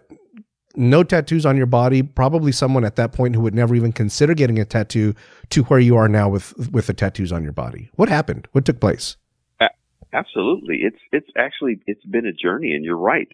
no 0.77 1.03
tattoos 1.03 1.47
on 1.47 1.57
your 1.57 1.67
body, 1.67 2.03
probably 2.03 2.53
someone 2.53 2.85
at 2.85 2.97
that 2.97 3.13
point 3.13 3.35
who 3.35 3.41
would 3.43 3.55
never 3.55 3.75
even 3.75 3.93
consider 3.93 4.35
getting 4.35 4.59
a 4.59 4.65
tattoo, 4.65 5.15
to 5.51 5.63
where 5.65 5.81
you 5.81 5.97
are 5.97 6.09
now 6.09 6.29
with 6.29 6.71
with 6.71 6.87
the 6.87 6.95
tattoos 6.95 7.33
on 7.33 7.43
your 7.43 7.53
body. 7.53 7.91
What 7.95 8.09
happened? 8.09 8.49
What 8.53 8.65
took 8.65 8.81
place? 8.81 9.17
Absolutely, 10.15 10.79
it's 10.83 11.01
it's 11.11 11.27
actually 11.37 11.81
it's 11.87 12.05
been 12.05 12.25
a 12.25 12.33
journey, 12.33 12.73
and 12.73 12.85
you're 12.85 12.97
right. 12.97 13.29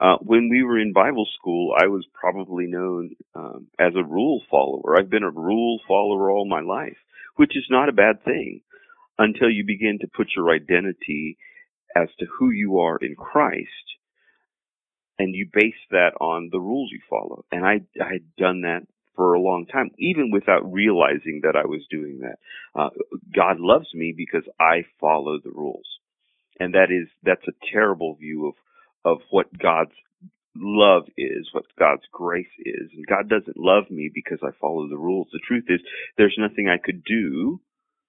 Uh, 0.00 0.16
when 0.22 0.48
we 0.48 0.62
were 0.62 0.78
in 0.78 0.92
Bible 0.92 1.26
school, 1.38 1.74
I 1.76 1.88
was 1.88 2.06
probably 2.14 2.66
known 2.66 3.16
um, 3.34 3.66
as 3.78 3.92
a 3.96 4.04
rule 4.04 4.40
follower. 4.48 4.96
I've 4.96 5.10
been 5.10 5.24
a 5.24 5.30
rule 5.30 5.80
follower 5.88 6.30
all 6.30 6.48
my 6.48 6.60
life, 6.60 6.96
which 7.36 7.56
is 7.56 7.66
not 7.68 7.88
a 7.88 7.92
bad 7.92 8.24
thing 8.24 8.60
until 9.18 9.50
you 9.50 9.64
begin 9.66 9.98
to 10.00 10.08
put 10.16 10.28
your 10.34 10.54
identity 10.54 11.36
as 11.96 12.08
to 12.20 12.26
who 12.38 12.50
you 12.50 12.78
are 12.78 12.96
in 12.96 13.16
Christ, 13.16 13.98
and 15.20 15.36
you 15.36 15.48
base 15.52 15.74
that 15.92 16.12
on 16.20 16.50
the 16.52 16.60
rules 16.60 16.90
you 16.92 17.00
follow. 17.10 17.44
And 17.52 17.66
I 17.66 17.82
I 18.02 18.14
had 18.14 18.36
done 18.38 18.62
that 18.62 18.82
for 19.16 19.34
a 19.34 19.40
long 19.40 19.66
time, 19.66 19.92
even 19.98 20.32
without 20.32 20.72
realizing 20.72 21.42
that 21.44 21.56
I 21.56 21.66
was 21.66 21.82
doing 21.90 22.20
that. 22.22 22.38
Uh, 22.74 22.90
God 23.34 23.60
loves 23.60 23.88
me 23.94 24.14
because 24.16 24.44
I 24.60 24.84
follow 25.00 25.38
the 25.44 25.52
rules 25.52 25.86
and 26.60 26.74
that 26.74 26.90
is 26.90 27.08
that's 27.24 27.46
a 27.48 27.72
terrible 27.72 28.16
view 28.16 28.48
of 28.48 28.54
of 29.04 29.18
what 29.30 29.46
God's 29.58 29.92
love 30.56 31.04
is, 31.18 31.48
what 31.52 31.66
God's 31.78 32.04
grace 32.12 32.52
is. 32.60 32.90
And 32.94 33.06
God 33.06 33.28
doesn't 33.28 33.58
love 33.58 33.90
me 33.90 34.10
because 34.14 34.38
I 34.42 34.50
follow 34.60 34.88
the 34.88 34.98
rules. 34.98 35.28
The 35.32 35.40
truth 35.46 35.64
is, 35.68 35.80
there's 36.18 36.36
nothing 36.38 36.68
I 36.68 36.78
could 36.84 37.04
do 37.04 37.60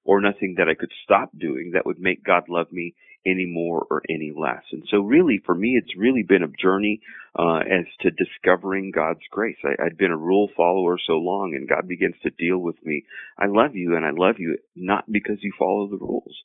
or 0.04 0.22
nothing 0.22 0.56
that 0.58 0.68
I 0.68 0.76
could 0.76 0.92
stop 1.04 1.32
doing 1.38 1.72
that 1.74 1.86
would 1.86 2.00
make 2.00 2.24
God 2.24 2.44
love 2.50 2.72
me 2.72 2.96
any 3.26 3.46
more 3.46 3.86
or 3.90 4.02
any 4.10 4.32
less. 4.36 4.64
And 4.72 4.84
so 4.90 5.02
really 5.02 5.42
for 5.46 5.54
me, 5.54 5.78
it's 5.78 5.96
really 5.96 6.24
been 6.24 6.44
a 6.44 6.48
journey, 6.48 7.02
uh, 7.38 7.60
as 7.60 7.86
to 8.02 8.10
discovering 8.12 8.92
God's 8.92 9.22
grace. 9.30 9.58
I, 9.64 9.86
I'd 9.86 9.98
been 9.98 10.12
a 10.12 10.18
rule 10.18 10.50
follower 10.58 10.98
so 11.06 11.14
long 11.14 11.54
and 11.56 11.70
God 11.70 11.88
begins 11.88 12.16
to 12.24 12.32
deal 12.32 12.58
with 12.58 12.84
me. 12.84 13.04
I 13.38 13.46
love 13.46 13.76
you 13.76 13.96
and 13.96 14.06
I 14.06 14.12
love 14.12 14.36
you 14.40 14.58
not 14.76 15.12
because 15.12 15.38
you 15.42 15.52
follow 15.58 15.88
the 15.88 15.98
rules. 15.98 16.36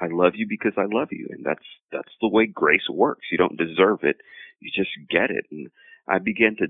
I 0.00 0.06
love 0.10 0.32
you 0.34 0.46
because 0.48 0.72
I 0.78 0.86
love 0.90 1.08
you. 1.10 1.28
And 1.30 1.44
that's, 1.44 1.64
that's 1.92 2.12
the 2.20 2.28
way 2.28 2.46
grace 2.46 2.88
works. 2.90 3.26
You 3.30 3.36
don't 3.36 3.58
deserve 3.58 4.00
it. 4.02 4.16
You 4.60 4.70
just 4.74 4.90
get 5.10 5.30
it. 5.30 5.44
And 5.50 5.68
I 6.08 6.18
began 6.18 6.56
to 6.60 6.68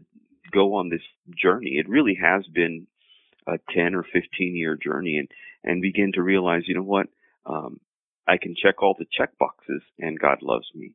go 0.53 0.75
on 0.75 0.89
this 0.89 1.03
journey. 1.41 1.77
It 1.79 1.89
really 1.89 2.19
has 2.21 2.45
been 2.53 2.89
a 3.47 3.59
10 3.75 3.95
or 3.95 4.05
15 4.13 4.57
year 4.57 4.77
journey 4.77 5.19
and, 5.19 5.29
and 5.65 5.83
begin 5.83 6.13
to 6.15 6.23
realize, 6.23 6.63
you 6.67 6.75
know 6.75 6.83
what? 6.83 7.07
Um, 7.47 7.81
I 8.27 8.37
can 8.37 8.55
check 8.61 8.83
all 8.83 8.95
the 8.99 9.07
check 9.11 9.37
boxes 9.39 9.83
and 9.99 10.19
God 10.19 10.39
loves 10.43 10.67
me. 10.75 10.95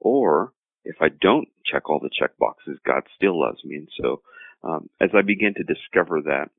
Or 0.00 0.52
if 0.84 0.96
I 1.00 1.08
don't 1.08 1.48
check 1.64 1.88
all 1.88 2.00
the 2.00 2.10
check 2.12 2.36
boxes, 2.38 2.78
God 2.84 3.04
still 3.16 3.40
loves 3.40 3.64
me. 3.64 3.76
And 3.76 3.88
so, 4.00 4.22
um, 4.62 4.88
as 5.00 5.10
I 5.14 5.22
began 5.22 5.54
to 5.54 5.62
discover 5.62 6.22
that, 6.22 6.50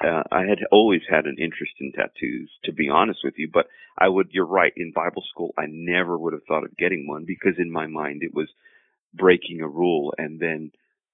uh, 0.00 0.22
I 0.32 0.40
had 0.40 0.58
always 0.72 1.02
had 1.08 1.26
an 1.26 1.36
interest 1.38 1.74
in 1.80 1.92
tattoos, 1.92 2.50
to 2.64 2.72
be 2.72 2.88
honest 2.88 3.20
with 3.22 3.34
you, 3.36 3.48
but 3.52 3.66
I 3.96 4.08
would, 4.08 4.28
you're 4.32 4.46
right, 4.46 4.72
in 4.76 4.92
Bible 4.92 5.22
school, 5.30 5.54
I 5.56 5.66
never 5.68 6.18
would 6.18 6.32
have 6.32 6.42
thought 6.48 6.64
of 6.64 6.76
getting 6.76 7.06
one 7.06 7.24
because 7.26 7.54
in 7.58 7.70
my 7.70 7.86
mind 7.86 8.22
it 8.22 8.34
was 8.34 8.48
breaking 9.14 9.60
a 9.60 9.68
rule 9.68 10.12
and 10.18 10.40
then 10.40 10.72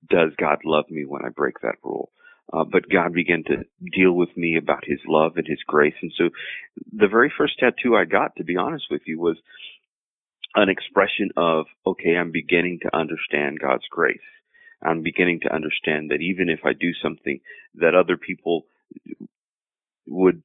does 0.09 0.31
God 0.39 0.61
love 0.65 0.87
me 0.91 1.05
when 1.05 1.25
I 1.25 1.29
break 1.29 1.61
that 1.61 1.77
rule? 1.85 2.11
Uh, 2.53 2.65
but 2.65 2.89
God 2.89 3.13
began 3.13 3.45
to 3.45 3.65
deal 3.93 4.13
with 4.13 4.37
me 4.37 4.57
about 4.57 4.85
His 4.85 4.99
love 5.07 5.33
and 5.37 5.47
His 5.47 5.63
grace. 5.67 5.95
And 6.03 6.13
so 6.17 6.31
the 6.93 7.09
very 7.09 7.33
first 7.37 7.59
tattoo 7.59 7.97
I 7.97 8.05
got, 8.05 8.37
to 8.37 8.45
be 8.45 8.57
honest 8.57 8.87
with 8.91 9.03
you, 9.07 9.21
was 9.21 9.37
an 10.55 10.69
expression 10.69 11.31
of, 11.37 11.67
okay, 11.87 12.17
I'm 12.17 12.33
beginning 12.33 12.81
to 12.83 12.97
understand 12.97 13.61
God's 13.61 13.87
grace. 13.91 14.19
I'm 14.83 15.03
beginning 15.03 15.41
to 15.43 15.55
understand 15.55 16.11
that 16.11 16.23
even 16.23 16.49
if 16.49 16.61
I 16.65 16.73
do 16.73 16.91
something 17.03 17.41
that 17.75 17.95
other 17.95 18.17
people 18.17 18.65
would 20.07 20.43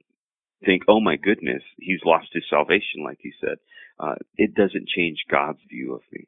think, 0.63 0.83
oh 0.87 0.99
my 0.99 1.15
goodness, 1.15 1.63
he's 1.79 2.01
lost 2.05 2.27
his 2.33 2.43
salvation, 2.49 3.03
like 3.03 3.19
you 3.23 3.31
said, 3.41 3.57
uh, 3.99 4.15
it 4.37 4.53
doesn't 4.53 4.89
change 4.89 5.23
God's 5.29 5.59
view 5.69 5.93
of 5.93 6.01
me. 6.11 6.27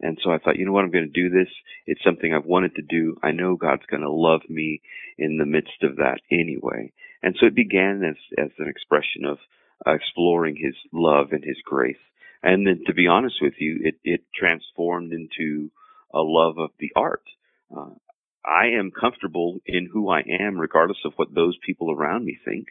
And 0.00 0.18
so 0.22 0.30
I 0.30 0.38
thought, 0.38 0.56
you 0.56 0.66
know 0.66 0.72
what, 0.72 0.84
I'm 0.84 0.90
going 0.90 1.10
to 1.12 1.22
do 1.22 1.30
this. 1.30 1.48
It's 1.86 2.04
something 2.04 2.32
I've 2.32 2.44
wanted 2.44 2.74
to 2.76 2.82
do. 2.82 3.16
I 3.22 3.32
know 3.32 3.56
God's 3.56 3.86
going 3.90 4.02
to 4.02 4.10
love 4.10 4.42
me 4.48 4.80
in 5.18 5.38
the 5.38 5.46
midst 5.46 5.82
of 5.82 5.96
that 5.96 6.20
anyway. 6.30 6.92
And 7.22 7.36
so 7.38 7.46
it 7.46 7.54
began 7.54 8.02
as, 8.04 8.16
as 8.38 8.50
an 8.58 8.68
expression 8.68 9.24
of 9.26 9.38
uh, 9.86 9.92
exploring 9.92 10.56
His 10.56 10.74
love 10.92 11.28
and 11.32 11.44
His 11.44 11.56
grace. 11.64 11.96
And 12.42 12.66
then 12.66 12.82
to 12.86 12.94
be 12.94 13.06
honest 13.06 13.36
with 13.40 13.54
you, 13.58 13.80
it, 13.82 13.96
it 14.04 14.20
transformed 14.34 15.12
into 15.12 15.70
a 16.12 16.20
love 16.20 16.58
of 16.58 16.70
the 16.78 16.92
art. 16.94 17.24
Uh, 17.74 17.90
I 18.44 18.78
am 18.78 18.92
comfortable 18.92 19.58
in 19.66 19.88
who 19.92 20.08
I 20.08 20.22
am 20.40 20.58
regardless 20.58 20.98
of 21.04 21.14
what 21.16 21.34
those 21.34 21.58
people 21.66 21.90
around 21.90 22.24
me 22.24 22.38
think. 22.44 22.68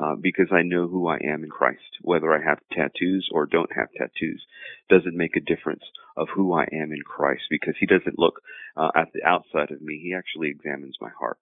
Uh, 0.00 0.14
because 0.20 0.48
I 0.50 0.62
know 0.62 0.88
who 0.88 1.06
I 1.06 1.16
am 1.16 1.44
in 1.44 1.50
Christ. 1.50 1.80
Whether 2.00 2.32
I 2.32 2.42
have 2.42 2.58
tattoos 2.72 3.28
or 3.30 3.44
don't 3.46 3.70
have 3.76 3.88
tattoos 3.96 4.42
doesn't 4.88 5.16
make 5.16 5.36
a 5.36 5.40
difference 5.40 5.82
of 6.16 6.28
who 6.34 6.54
I 6.54 6.62
am 6.72 6.92
in 6.92 7.02
Christ 7.04 7.42
because 7.50 7.74
He 7.78 7.86
doesn't 7.86 8.18
look 8.18 8.40
uh, 8.76 8.90
at 8.96 9.08
the 9.12 9.22
outside 9.22 9.70
of 9.70 9.82
me. 9.82 10.00
He 10.02 10.14
actually 10.14 10.48
examines 10.48 10.96
my 11.00 11.10
heart. 11.18 11.38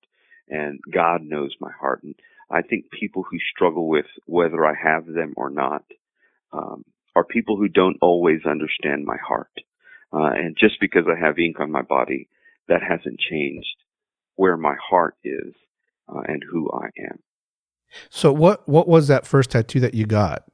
And 0.49 0.81
God 0.93 1.23
knows 1.23 1.55
my 1.61 1.71
heart. 1.81 2.03
And 2.03 2.17
I 2.51 2.63
think 2.63 2.91
people 2.91 3.23
who 3.23 3.39
struggle 3.55 3.89
with 3.89 4.07
whether 4.27 4.67
I 4.67 4.75
have 4.75 5.07
them 5.07 5.35
or 5.37 5.51
not 5.51 5.85
um, 6.53 6.85
are 7.15 7.25
people 7.25 7.57
who 7.57 7.69
don't 7.69 7.99
always 8.03 8.41
understand 8.45 9.05
my 9.05 9.17
heart. 9.27 9.53
Uh, 10.13 10.31
and 10.35 10.57
just 10.59 10.75
because 10.81 11.05
I 11.09 11.25
have 11.25 11.39
ink 11.39 11.61
on 11.61 11.71
my 11.71 11.83
body, 11.83 12.29
that 12.69 12.83
hasn't 12.83 13.21
changed 13.21 13.77
where 14.37 14.57
my 14.57 14.75
heart 14.91 15.15
is 15.25 15.55
uh, 16.09 16.23
and 16.27 16.43
who 16.51 16.71
I 16.73 16.87
am. 16.99 17.19
So 18.09 18.33
what 18.33 18.69
what 18.69 18.89
was 18.89 19.09
that 19.09 19.27
first 19.27 19.51
tattoo 19.51 19.81
that 19.81 19.95
you 19.95 20.07
got? 20.07 20.45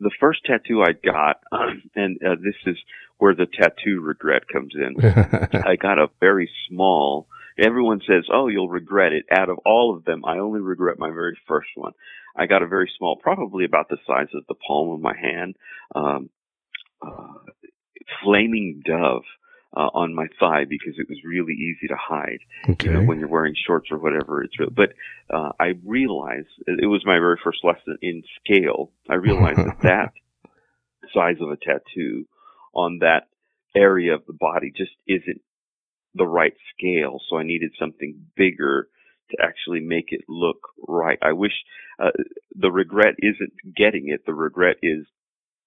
The 0.00 0.10
first 0.18 0.44
tattoo 0.46 0.82
I 0.82 0.92
got, 0.92 1.42
and 1.94 2.18
uh, 2.24 2.36
this 2.42 2.54
is 2.66 2.76
where 3.18 3.34
the 3.34 3.46
tattoo 3.46 4.00
regret 4.00 4.48
comes 4.48 4.74
in. 4.74 4.96
I 5.66 5.76
got 5.76 5.98
a 5.98 6.08
very 6.20 6.50
small. 6.68 7.26
Everyone 7.58 8.00
says, 8.06 8.24
"Oh, 8.32 8.48
you'll 8.48 8.68
regret 8.70 9.12
it." 9.12 9.26
Out 9.30 9.50
of 9.50 9.58
all 9.66 9.94
of 9.94 10.04
them, 10.04 10.24
I 10.24 10.38
only 10.38 10.60
regret 10.60 10.98
my 10.98 11.10
very 11.10 11.38
first 11.46 11.68
one. 11.74 11.92
I 12.36 12.46
got 12.46 12.62
a 12.62 12.66
very 12.66 12.90
small, 12.96 13.16
probably 13.16 13.64
about 13.64 13.88
the 13.88 13.98
size 14.06 14.28
of 14.34 14.46
the 14.48 14.54
palm 14.54 14.90
of 14.90 15.00
my 15.00 15.14
hand, 15.16 15.56
um, 15.94 16.30
uh, 17.02 17.34
flaming 18.22 18.82
dove 18.86 19.24
uh, 19.76 19.90
on 19.94 20.14
my 20.14 20.26
thigh 20.38 20.64
because 20.68 20.94
it 20.98 21.08
was 21.08 21.18
really 21.24 21.52
easy 21.52 21.86
to 21.88 21.96
hide. 21.96 22.40
Okay. 22.68 22.88
You 22.88 22.94
know, 22.94 23.02
when 23.04 23.18
you're 23.20 23.28
wearing 23.28 23.54
shorts 23.66 23.88
or 23.90 23.98
whatever. 23.98 24.42
It's 24.42 24.58
real. 24.58 24.70
But 24.70 24.94
uh, 25.32 25.52
I 25.60 25.74
realized 25.84 26.48
it 26.66 26.86
was 26.86 27.02
my 27.06 27.18
very 27.18 27.38
first 27.42 27.58
lesson 27.62 27.96
in 28.02 28.22
scale. 28.42 28.90
I 29.08 29.14
realized 29.14 29.58
that 29.58 29.78
that 29.82 30.12
size 31.14 31.36
of 31.40 31.50
a 31.50 31.56
tattoo 31.56 32.26
on 32.74 32.98
that 33.00 33.28
area 33.74 34.14
of 34.14 34.26
the 34.26 34.32
body 34.32 34.72
just 34.76 34.92
isn't 35.06 35.40
the 36.14 36.26
right 36.26 36.54
scale. 36.76 37.20
So 37.28 37.38
I 37.38 37.44
needed 37.44 37.72
something 37.78 38.26
bigger 38.36 38.88
to 39.30 39.36
actually 39.40 39.80
make 39.80 40.06
it 40.08 40.22
look 40.28 40.58
right. 40.86 41.18
I 41.22 41.32
wish 41.32 41.52
uh, 42.02 42.10
the 42.56 42.70
regret 42.70 43.14
isn't 43.18 43.52
getting 43.76 44.08
it. 44.08 44.26
The 44.26 44.34
regret 44.34 44.76
is 44.82 45.06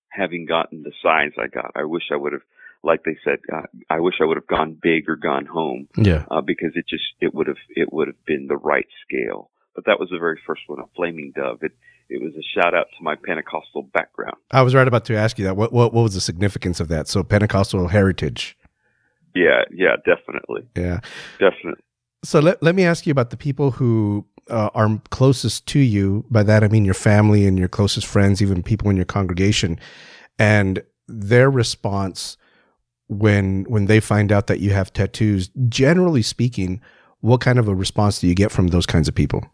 having 0.10 0.46
gotten 0.46 0.84
the 0.84 0.92
size 1.02 1.32
I 1.42 1.48
got. 1.48 1.72
I 1.76 1.86
wish 1.86 2.04
I 2.12 2.18
would 2.18 2.34
have 2.34 2.42
like 2.84 3.04
they 3.04 3.18
said, 3.24 3.40
uh, 3.52 3.62
I 3.90 4.00
wish 4.00 4.16
I 4.22 4.26
would 4.26 4.38
have 4.38 4.48
gone 4.48 4.78
big 4.82 5.10
or 5.10 5.16
gone 5.16 5.46
home. 5.46 5.88
Yeah. 5.98 6.26
Uh, 6.30 6.42
because 6.42 6.72
it 6.76 6.86
just 6.88 7.04
it 7.22 7.34
would 7.34 7.48
have 7.48 7.58
it 7.70 7.92
would 7.92 8.08
have 8.08 8.26
been 8.26 8.48
the 8.48 8.58
right 8.58 8.88
scale. 9.08 9.50
But 9.76 9.86
that 9.86 10.00
was 10.00 10.10
the 10.12 10.20
very 10.20 10.40
first 10.46 10.62
one, 10.68 10.80
a 10.80 10.84
flaming 10.96 11.32
dove. 11.36 11.60
It 11.62 11.72
it 12.10 12.22
was 12.22 12.34
a 12.36 12.44
shout 12.54 12.76
out 12.76 12.88
to 12.98 13.04
my 13.04 13.16
Pentecostal 13.16 13.84
background. 13.94 14.38
I 14.52 14.62
was 14.62 14.76
right 14.76 14.88
about 14.88 15.06
to 15.06 15.16
ask 15.16 15.40
you 15.40 15.46
that. 15.46 15.56
What 15.56 15.72
what 15.72 15.94
what 15.94 16.04
was 16.04 16.14
the 16.14 16.22
significance 16.22 16.80
of 16.80 16.90
that? 16.90 17.08
So 17.08 17.24
Pentecostal 17.24 17.88
heritage. 17.88 18.58
Yeah, 19.34 19.64
yeah, 19.74 19.96
definitely. 20.06 20.68
Yeah, 20.76 21.00
definitely. 21.40 21.82
So 22.24 22.40
let 22.40 22.62
let 22.62 22.76
me 22.76 22.84
ask 22.84 23.08
you 23.08 23.12
about 23.12 23.30
the 23.30 23.38
people 23.38 23.72
who 23.72 24.26
uh, 24.50 24.70
are 24.76 25.02
closest 25.10 25.66
to 25.68 25.80
you. 25.80 26.26
By 26.30 26.44
that 26.44 26.64
I 26.64 26.68
mean 26.68 26.86
your 26.86 26.94
family 26.94 27.48
and 27.48 27.58
your 27.58 27.70
closest 27.70 28.06
friends, 28.06 28.42
even 28.42 28.62
people 28.62 28.90
in 28.90 28.98
your 28.98 29.06
congregation, 29.06 29.80
and 30.38 30.84
their 31.08 31.50
response 31.50 32.38
when 33.08 33.66
when 33.66 33.86
they 33.86 34.00
find 34.00 34.32
out 34.32 34.48
that 34.48 34.60
you 34.60 34.72
have 34.72 34.92
tattoos 34.94 35.50
generally 35.68 36.22
speaking 36.22 36.82
what 37.20 37.40
kind 37.40 37.58
of 37.58 37.70
a 37.70 37.76
response 37.76 38.20
do 38.20 38.28
you 38.28 38.36
get 38.36 38.52
from 38.52 38.68
those 38.68 38.86
kinds 38.86 39.08
of 39.08 39.16
people? 39.16 39.46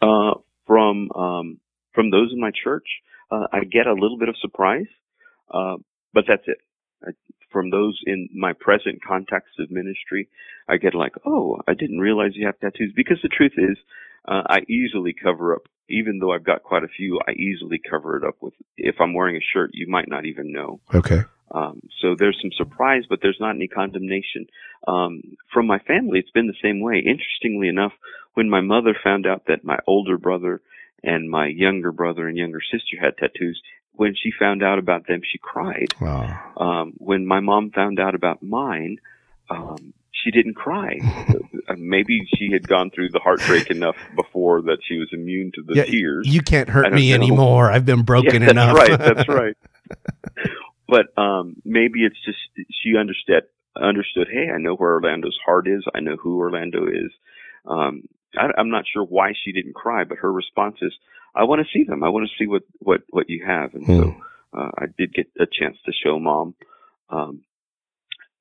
Uh, 0.00 0.32
from 0.66 1.10
um, 1.12 1.60
from 1.94 2.10
those 2.10 2.30
in 2.32 2.40
my 2.40 2.50
church 2.50 2.86
uh, 3.30 3.46
i 3.52 3.60
get 3.64 3.86
a 3.86 3.92
little 3.92 4.18
bit 4.18 4.28
of 4.28 4.36
surprise 4.40 4.86
uh, 5.52 5.76
but 6.12 6.24
that's 6.26 6.42
it. 6.46 6.58
I, 7.02 7.10
from 7.52 7.70
those 7.70 8.00
in 8.06 8.28
my 8.34 8.52
present 8.52 9.00
context 9.06 9.54
of 9.58 9.70
ministry 9.70 10.28
i 10.68 10.76
get 10.76 10.94
like 10.94 11.14
oh 11.26 11.60
i 11.68 11.74
didn't 11.74 11.98
realize 11.98 12.32
you 12.34 12.46
have 12.46 12.58
tattoos. 12.60 12.92
Because 12.94 13.18
the 13.22 13.28
truth 13.28 13.52
is 13.56 13.78
uh, 14.26 14.42
i 14.46 14.60
easily 14.68 15.14
cover 15.14 15.54
up. 15.54 15.62
Even 15.88 16.18
though 16.18 16.32
i've 16.32 16.44
got 16.44 16.62
quite 16.62 16.84
a 16.84 16.88
few 16.88 17.20
i 17.28 17.32
easily 17.32 17.80
cover 17.90 18.16
it 18.16 18.24
up 18.24 18.36
with 18.40 18.54
if 18.76 18.96
i'm 19.00 19.14
wearing 19.14 19.36
a 19.36 19.46
shirt 19.52 19.70
you 19.72 19.86
might 19.88 20.08
not 20.08 20.24
even 20.24 20.52
know. 20.52 20.80
Okay 20.94 21.22
um, 21.54 21.80
so 22.02 22.16
there's 22.18 22.38
some 22.42 22.50
surprise, 22.56 23.04
but 23.08 23.20
there's 23.22 23.38
not 23.40 23.54
any 23.54 23.68
condemnation. 23.68 24.46
Um, 24.88 25.22
from 25.52 25.66
my 25.66 25.78
family, 25.78 26.18
it's 26.18 26.30
been 26.30 26.48
the 26.48 26.54
same 26.60 26.80
way. 26.80 26.96
Interestingly 26.98 27.68
enough, 27.68 27.92
when 28.34 28.50
my 28.50 28.60
mother 28.60 28.94
found 29.02 29.26
out 29.26 29.44
that 29.46 29.64
my 29.64 29.78
older 29.86 30.18
brother 30.18 30.60
and 31.02 31.30
my 31.30 31.46
younger 31.46 31.92
brother 31.92 32.26
and 32.26 32.36
younger 32.36 32.60
sister 32.60 32.96
had 33.00 33.16
tattoos, 33.16 33.62
when 33.92 34.14
she 34.20 34.32
found 34.36 34.64
out 34.64 34.80
about 34.80 35.06
them, 35.06 35.20
she 35.22 35.38
cried. 35.38 35.94
Wow. 36.00 36.52
Um, 36.56 36.94
when 36.98 37.24
my 37.24 37.38
mom 37.38 37.70
found 37.70 38.00
out 38.00 38.16
about 38.16 38.42
mine, 38.42 38.98
um, 39.48 39.94
she 40.10 40.30
didn't 40.30 40.54
cry. 40.54 40.98
Uh, 41.66 41.76
maybe 41.78 42.20
she 42.36 42.52
had 42.52 42.68
gone 42.68 42.90
through 42.90 43.08
the 43.08 43.18
heartbreak 43.18 43.70
enough 43.70 43.96
before 44.14 44.60
that 44.60 44.76
she 44.86 44.98
was 44.98 45.08
immune 45.12 45.50
to 45.54 45.62
the 45.62 45.76
yeah, 45.76 45.84
tears. 45.84 46.28
You 46.28 46.42
can't 46.42 46.68
hurt 46.68 46.92
me 46.92 47.08
know. 47.08 47.14
anymore. 47.14 47.70
I've 47.70 47.86
been 47.86 48.02
broken 48.02 48.42
yeah, 48.42 48.52
that's 48.52 48.52
enough. 48.52 48.76
right. 48.76 48.98
That's 48.98 49.28
right. 49.30 49.56
but 50.88 51.16
um, 51.20 51.56
maybe 51.64 52.04
it's 52.04 52.22
just 52.24 52.38
she 52.82 52.96
understood 52.98 53.44
understood. 53.76 54.28
Hey, 54.30 54.50
I 54.54 54.58
know 54.58 54.74
where 54.76 54.92
Orlando's 54.94 55.38
heart 55.44 55.66
is. 55.68 55.84
I 55.94 56.00
know 56.00 56.16
who 56.16 56.38
Orlando 56.38 56.86
is. 56.86 57.10
Um, 57.66 58.02
I, 58.36 58.48
I'm 58.58 58.70
not 58.70 58.84
sure 58.92 59.04
why 59.04 59.32
she 59.44 59.52
didn't 59.52 59.74
cry, 59.74 60.04
but 60.04 60.18
her 60.18 60.32
response 60.32 60.76
is, 60.82 60.92
"I 61.34 61.44
want 61.44 61.60
to 61.66 61.72
see 61.72 61.84
them. 61.84 62.04
I 62.04 62.08
want 62.10 62.28
to 62.28 62.34
see 62.38 62.46
what 62.48 62.62
what 62.80 63.02
what 63.10 63.28
you 63.30 63.44
have." 63.46 63.74
And 63.74 63.86
so 63.86 63.92
Hmm. 63.92 64.58
uh, 64.58 64.70
I 64.78 64.86
did 64.98 65.14
get 65.14 65.26
a 65.40 65.46
chance 65.46 65.76
to 65.86 65.92
show 65.92 66.18
mom 66.18 66.54
Um, 67.10 67.42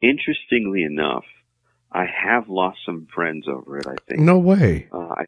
interestingly 0.01 0.83
enough, 0.83 1.25
I 1.91 2.05
have 2.05 2.49
lost 2.49 2.79
some 2.85 3.07
friends 3.13 3.47
over 3.47 3.79
it. 3.79 3.87
I 3.87 3.95
think. 4.07 4.21
No 4.21 4.37
way. 4.39 4.87
Uh, 4.91 4.97
I, 5.21 5.25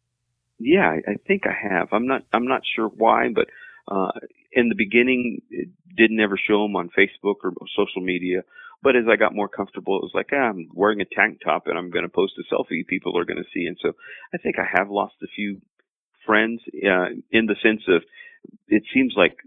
yeah, 0.59 0.89
I, 0.89 1.11
I 1.11 1.15
think 1.27 1.43
I 1.47 1.53
have. 1.69 1.89
I'm 1.91 2.07
not. 2.07 2.23
I'm 2.33 2.47
not 2.47 2.61
sure 2.75 2.87
why, 2.87 3.29
but 3.33 3.47
uh, 3.87 4.11
in 4.55 4.69
the 4.69 4.75
beginning, 4.75 5.41
it 5.51 5.69
didn't 5.95 6.19
ever 6.19 6.37
show 6.37 6.63
them 6.63 6.75
on 6.75 6.89
Facebook 6.97 7.35
or 7.43 7.53
social 7.75 8.01
media. 8.01 8.43
But 8.81 8.95
as 8.95 9.05
I 9.09 9.15
got 9.15 9.35
more 9.35 9.47
comfortable, 9.47 9.97
it 9.97 10.03
was 10.03 10.11
like, 10.13 10.29
ah, 10.33 10.49
I'm 10.49 10.69
wearing 10.73 11.01
a 11.01 11.05
tank 11.05 11.39
top 11.43 11.67
and 11.67 11.77
I'm 11.77 11.91
going 11.91 12.03
to 12.03 12.09
post 12.09 12.33
a 12.39 12.53
selfie 12.53 12.87
people 12.87 13.17
are 13.17 13.25
going 13.25 13.43
to 13.43 13.51
see. 13.53 13.65
And 13.65 13.77
so 13.81 13.93
I 14.33 14.37
think 14.37 14.55
I 14.57 14.65
have 14.77 14.89
lost 14.89 15.15
a 15.23 15.27
few 15.35 15.61
friends 16.25 16.61
uh, 16.83 17.09
in 17.31 17.45
the 17.45 17.55
sense 17.61 17.81
of 17.87 18.01
it 18.67 18.83
seems 18.93 19.13
like 19.15 19.37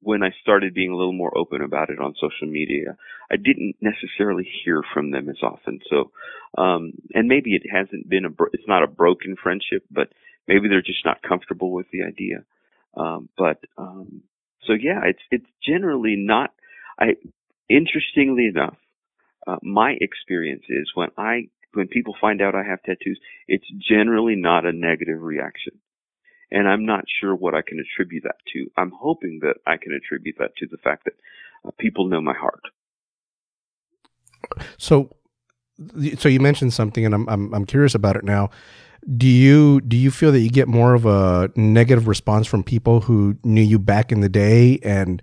when 0.00 0.22
I 0.22 0.30
started 0.42 0.74
being 0.74 0.92
a 0.92 0.96
little 0.96 1.12
more 1.12 1.36
open 1.36 1.62
about 1.62 1.90
it 1.90 1.98
on 1.98 2.14
social 2.14 2.46
media, 2.46 2.96
I 3.30 3.36
didn't 3.36 3.76
necessarily 3.80 4.46
hear 4.64 4.82
from 4.92 5.10
them 5.10 5.28
as 5.28 5.38
often. 5.42 5.80
So, 5.90 6.10
um, 6.56 6.92
and 7.14 7.26
maybe 7.26 7.54
it 7.54 7.62
hasn't 7.70 8.08
been 8.08 8.26
a, 8.26 8.28
it's 8.52 8.68
not 8.68 8.82
a 8.82 8.86
broken 8.86 9.34
friendship, 9.42 9.84
but 9.90 10.08
maybe 10.46 10.68
they're 10.68 10.82
just 10.82 11.04
not 11.04 11.22
comfortable 11.22 11.72
with 11.72 11.86
the 11.90 12.02
idea. 12.02 12.44
Um, 12.96 13.28
but, 13.36 13.58
um, 13.78 14.22
so 14.66 14.72
yeah, 14.72 15.00
it's, 15.04 15.22
it's 15.30 15.46
generally 15.66 16.16
not, 16.16 16.50
I, 16.98 17.16
interestingly 17.68 18.46
enough, 18.46 18.76
uh, 19.46 19.56
my 19.62 19.94
experience 20.00 20.64
is 20.68 20.90
when 20.94 21.10
I, 21.18 21.48
when 21.74 21.88
people 21.88 22.14
find 22.20 22.40
out 22.40 22.54
I 22.54 22.62
have 22.62 22.82
tattoos, 22.82 23.18
it's 23.48 23.66
generally 23.88 24.36
not 24.36 24.64
a 24.64 24.72
negative 24.72 25.20
reaction 25.20 25.80
and 26.54 26.68
I'm 26.68 26.86
not 26.86 27.04
sure 27.20 27.34
what 27.34 27.54
I 27.54 27.62
can 27.62 27.80
attribute 27.80 28.22
that 28.22 28.36
to. 28.52 28.70
I'm 28.76 28.92
hoping 28.96 29.40
that 29.42 29.56
I 29.66 29.76
can 29.76 29.92
attribute 29.92 30.36
that 30.38 30.56
to 30.58 30.66
the 30.70 30.78
fact 30.78 31.04
that 31.04 31.14
uh, 31.66 31.70
people 31.78 32.06
know 32.06 32.20
my 32.20 32.32
heart. 32.32 32.62
So, 34.78 35.10
so 36.16 36.28
you 36.28 36.38
mentioned 36.38 36.72
something, 36.72 37.04
and 37.04 37.14
I'm 37.14 37.28
I'm 37.28 37.52
I'm 37.52 37.66
curious 37.66 37.94
about 37.94 38.16
it 38.16 38.24
now. 38.24 38.50
Do 39.16 39.26
you 39.26 39.80
do 39.82 39.96
you 39.96 40.10
feel 40.10 40.32
that 40.32 40.40
you 40.40 40.50
get 40.50 40.66
more 40.66 40.94
of 40.94 41.04
a 41.04 41.50
negative 41.56 42.08
response 42.08 42.46
from 42.46 42.62
people 42.62 43.00
who 43.00 43.36
knew 43.44 43.62
you 43.62 43.78
back 43.78 44.10
in 44.10 44.20
the 44.20 44.28
day 44.28 44.78
and 44.82 45.20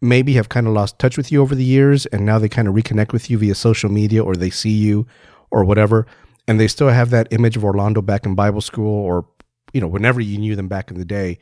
maybe 0.00 0.34
have 0.34 0.48
kind 0.48 0.66
of 0.66 0.72
lost 0.72 0.98
touch 0.98 1.16
with 1.16 1.30
you 1.30 1.40
over 1.40 1.54
the 1.54 1.64
years, 1.64 2.06
and 2.06 2.26
now 2.26 2.38
they 2.38 2.48
kind 2.48 2.66
of 2.66 2.74
reconnect 2.74 3.12
with 3.12 3.30
you 3.30 3.38
via 3.38 3.54
social 3.54 3.90
media, 3.90 4.22
or 4.22 4.34
they 4.34 4.50
see 4.50 4.70
you, 4.70 5.06
or 5.50 5.64
whatever, 5.64 6.06
and 6.48 6.58
they 6.58 6.68
still 6.68 6.88
have 6.88 7.10
that 7.10 7.28
image 7.30 7.56
of 7.56 7.64
Orlando 7.64 8.02
back 8.02 8.26
in 8.26 8.34
Bible 8.34 8.60
school 8.60 9.04
or 9.04 9.26
you 9.74 9.80
know, 9.80 9.88
whenever 9.88 10.20
you 10.20 10.38
knew 10.38 10.56
them 10.56 10.68
back 10.68 10.90
in 10.90 10.96
the 10.96 11.04
day. 11.04 11.38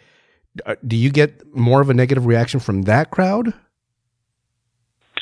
Uh, 0.66 0.74
do 0.84 0.96
you 0.96 1.10
get 1.10 1.46
more 1.54 1.80
of 1.80 1.90
a 1.90 1.94
negative 1.94 2.26
reaction 2.26 2.58
from 2.58 2.82
that 2.82 3.10
crowd? 3.10 3.54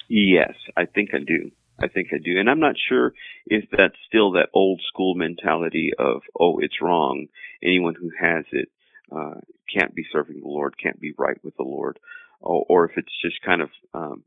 Yes, 0.08 0.54
I 0.76 0.86
think 0.86 1.10
I 1.12 1.18
do. 1.18 1.50
I 1.80 1.88
think 1.88 2.08
I 2.12 2.18
do. 2.18 2.38
And 2.38 2.48
I'm 2.48 2.60
not 2.60 2.76
sure 2.88 3.12
if 3.46 3.64
that's 3.70 3.96
still 4.06 4.32
that 4.32 4.48
old 4.52 4.80
school 4.88 5.14
mentality 5.14 5.92
of, 5.98 6.22
oh, 6.38 6.58
it's 6.58 6.80
wrong. 6.80 7.26
Anyone 7.62 7.94
who 7.94 8.10
has 8.20 8.44
it 8.52 8.68
uh, 9.10 9.40
can't 9.72 9.94
be 9.94 10.04
serving 10.12 10.40
the 10.40 10.48
Lord, 10.48 10.74
can't 10.82 11.00
be 11.00 11.12
right 11.18 11.42
with 11.42 11.56
the 11.56 11.62
Lord. 11.62 11.98
Or, 12.40 12.64
or 12.68 12.84
if 12.86 12.92
it's 12.96 13.12
just 13.22 13.42
kind 13.44 13.62
of, 13.62 13.70
um, 13.94 14.24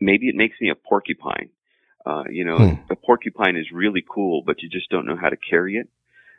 maybe 0.00 0.28
it 0.28 0.34
makes 0.36 0.56
me 0.60 0.70
a 0.70 0.74
porcupine. 0.74 1.50
Uh, 2.06 2.24
you 2.30 2.44
know, 2.44 2.58
hmm. 2.58 2.92
a 2.92 2.96
porcupine 2.96 3.56
is 3.56 3.66
really 3.72 4.04
cool, 4.06 4.42
but 4.44 4.62
you 4.62 4.68
just 4.68 4.90
don't 4.90 5.06
know 5.06 5.16
how 5.16 5.30
to 5.30 5.36
carry 5.36 5.76
it. 5.76 5.88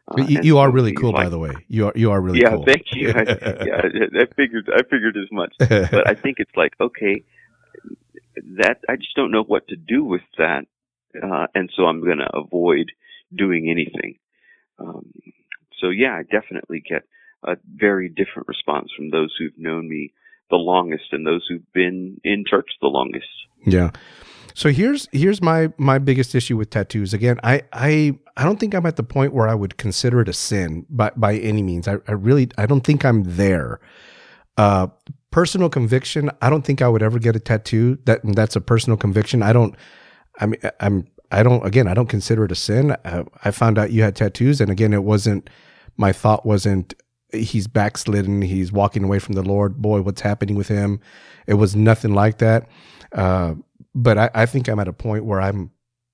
Uh, 0.08 0.24
you, 0.28 0.40
you 0.44 0.58
are 0.60 0.70
really 0.70 0.94
cool, 0.94 1.12
like, 1.12 1.24
by 1.24 1.30
the 1.30 1.40
way. 1.40 1.52
You 1.68 1.88
are 1.88 1.94
you 1.96 2.12
are 2.12 2.22
really 2.22 2.42
yeah, 2.42 2.50
cool. 2.50 2.64
thank 2.64 2.84
you. 2.92 3.10
I, 3.10 3.22
yeah, 3.66 4.22
I 4.22 4.26
figured 4.36 4.70
I 4.72 4.84
figured 4.84 5.18
as 5.18 5.32
much. 5.32 5.56
But 5.60 6.08
I 6.08 6.14
think 6.14 6.38
it's 6.38 6.56
like 6.56 6.74
okay, 6.80 7.24
that 8.58 8.80
I 8.90 8.96
just 8.96 9.16
don't 9.16 9.32
know 9.32 9.44
what 9.44 9.68
to 9.70 9.76
do 9.76 10.04
with 10.04 10.22
that, 10.38 10.66
uh, 11.22 11.48
and 11.54 11.70
so 11.76 11.84
I'm 11.84 12.02
going 12.02 12.20
to 12.20 12.36
avoid 12.36 12.92
doing 13.36 13.70
anything. 13.70 14.18
Um, 14.80 15.12
so 15.80 15.90
yeah, 15.90 16.14
I 16.14 16.24
definitely 16.24 16.84
get 16.88 17.04
a 17.44 17.58
very 17.76 18.10
different 18.10 18.48
response 18.48 18.90
from 18.96 19.12
those 19.12 19.34
who've 19.38 19.58
known 19.58 19.88
me 19.88 20.14
the 20.50 20.58
longest 20.58 21.06
and 21.12 21.26
those 21.26 21.46
who've 21.50 21.74
been 21.74 22.20
in 22.24 22.44
church 22.48 22.70
the 22.82 22.88
longest. 22.88 23.28
Yeah. 23.66 23.92
So 24.54 24.70
here's 24.70 25.10
here's 25.12 25.42
my 25.42 25.72
my 25.78 26.00
biggest 26.00 26.34
issue 26.34 26.56
with 26.56 26.70
tattoos. 26.70 27.14
Again, 27.14 27.40
I 27.44 27.64
I 27.74 28.18
I 28.38 28.44
don't 28.44 28.60
think 28.60 28.74
I'm 28.74 28.86
at 28.86 28.96
the 28.96 29.04
point 29.04 29.34
where 29.34 29.48
I 29.48 29.54
would 29.54 29.78
consider 29.78 30.22
it 30.22 30.30
a 30.30 30.34
sin 30.34 30.86
by 30.90 31.12
by 31.16 31.36
any 31.36 31.62
means. 31.62 31.88
I, 31.88 31.98
I 32.08 32.14
really 32.14 32.50
I 32.58 32.66
don't 32.66 32.82
think 32.82 33.04
I'm 33.04 33.24
there. 33.24 33.80
Uh, 34.58 34.88
personal 35.36 35.68
conviction. 35.68 36.32
I 36.42 36.50
don't 36.50 36.62
think 36.64 36.82
I 36.82 36.88
would 36.88 37.04
ever 37.04 37.20
get 37.20 37.36
a 37.36 37.42
tattoo. 37.42 38.00
That 38.06 38.22
that's 38.24 38.56
a 38.56 38.62
personal 38.62 38.96
conviction. 38.96 39.44
I 39.44 39.52
don't. 39.52 39.76
I 40.40 40.46
mean, 40.46 40.62
I'm. 40.80 41.08
I 41.30 41.44
don't. 41.44 41.66
Again, 41.66 41.90
I 41.90 41.94
don't 41.94 42.08
consider 42.08 42.46
it 42.46 42.54
a 42.54 42.56
sin. 42.56 42.96
I, 43.04 43.26
I 43.44 43.52
found 43.52 43.78
out 43.78 43.92
you 43.92 44.02
had 44.02 44.16
tattoos, 44.16 44.62
and 44.62 44.72
again, 44.72 44.94
it 44.94 45.04
wasn't. 45.04 45.50
My 45.98 46.14
thought 46.14 46.46
wasn't 46.46 46.94
he's 47.34 47.68
backslidden. 47.68 48.44
He's 48.44 48.72
walking 48.72 49.04
away 49.04 49.20
from 49.20 49.36
the 49.36 49.42
Lord. 49.42 49.82
Boy, 49.82 50.02
what's 50.02 50.22
happening 50.22 50.56
with 50.56 50.70
him? 50.70 51.02
It 51.48 51.56
was 51.56 51.76
nothing 51.76 52.14
like 52.14 52.38
that. 52.38 52.70
Uh, 53.12 53.56
but 53.94 54.18
I, 54.18 54.30
I, 54.34 54.46
think 54.46 54.70
I'm 54.70 54.80
at 54.80 54.88
a 54.88 54.94
point 54.94 55.26
where 55.26 55.42
I'm, 55.42 55.72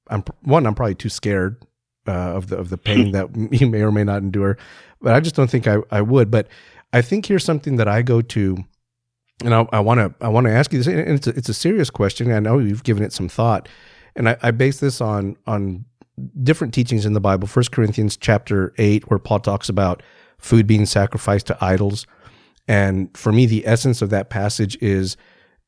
I'm 0.08 0.24
one, 0.42 0.66
I'm 0.66 0.74
probably 0.74 0.96
too 0.96 1.10
scared 1.10 1.64
uh, 2.08 2.12
of 2.12 2.48
the 2.48 2.58
of 2.58 2.70
the 2.70 2.78
pain 2.78 3.12
that 3.18 3.30
you 3.52 3.68
may 3.68 3.82
or 3.82 3.92
may 3.92 4.04
not 4.04 4.24
endure. 4.24 4.58
But 5.00 5.14
I 5.14 5.20
just 5.20 5.36
don't 5.36 5.50
think 5.50 5.68
I, 5.68 5.78
I 5.92 6.02
would. 6.02 6.32
But 6.32 6.48
I 6.94 7.02
think 7.02 7.28
here's 7.28 7.46
something 7.46 7.76
that 7.76 7.88
I 7.88 8.02
go 8.02 8.22
to, 8.22 8.58
and 9.44 9.54
I 9.54 9.80
want 9.80 10.00
to 10.00 10.13
I 10.26 10.30
want 10.30 10.46
to 10.48 10.54
ask 10.54 10.72
you 10.72 10.80
this. 10.80 10.88
And 10.88 11.00
it's 11.00 11.28
a, 11.28 11.32
it's 11.32 11.50
a 11.50 11.54
serious 11.54 11.89
question. 11.89 12.32
I 12.32 12.39
know 12.39 12.60
you've 12.60 12.84
given 12.84 13.04
it 13.04 13.13
some 13.13 13.30
thought, 13.30 13.67
and 14.15 14.30
I, 14.30 14.38
I 14.41 14.52
base 14.52 14.80
this 14.80 15.02
on 15.02 15.36
on 15.48 15.86
different 16.44 16.74
teachings 16.74 17.06
in 17.06 17.13
the 17.13 17.20
Bible. 17.20 17.48
First 17.48 17.72
Corinthians 17.72 18.17
chapter 18.17 18.74
eight, 18.78 19.10
where 19.10 19.20
Paul 19.20 19.39
talks 19.39 19.70
about 19.70 20.04
food 20.38 20.67
being 20.67 20.86
sacrificed 20.86 21.48
to 21.48 21.58
idols, 21.62 22.06
and 22.67 23.15
for 23.17 23.32
me, 23.32 23.46
the 23.46 23.65
essence 23.65 24.02
of 24.02 24.10
that 24.12 24.30
passage 24.30 24.78
is 24.82 25.17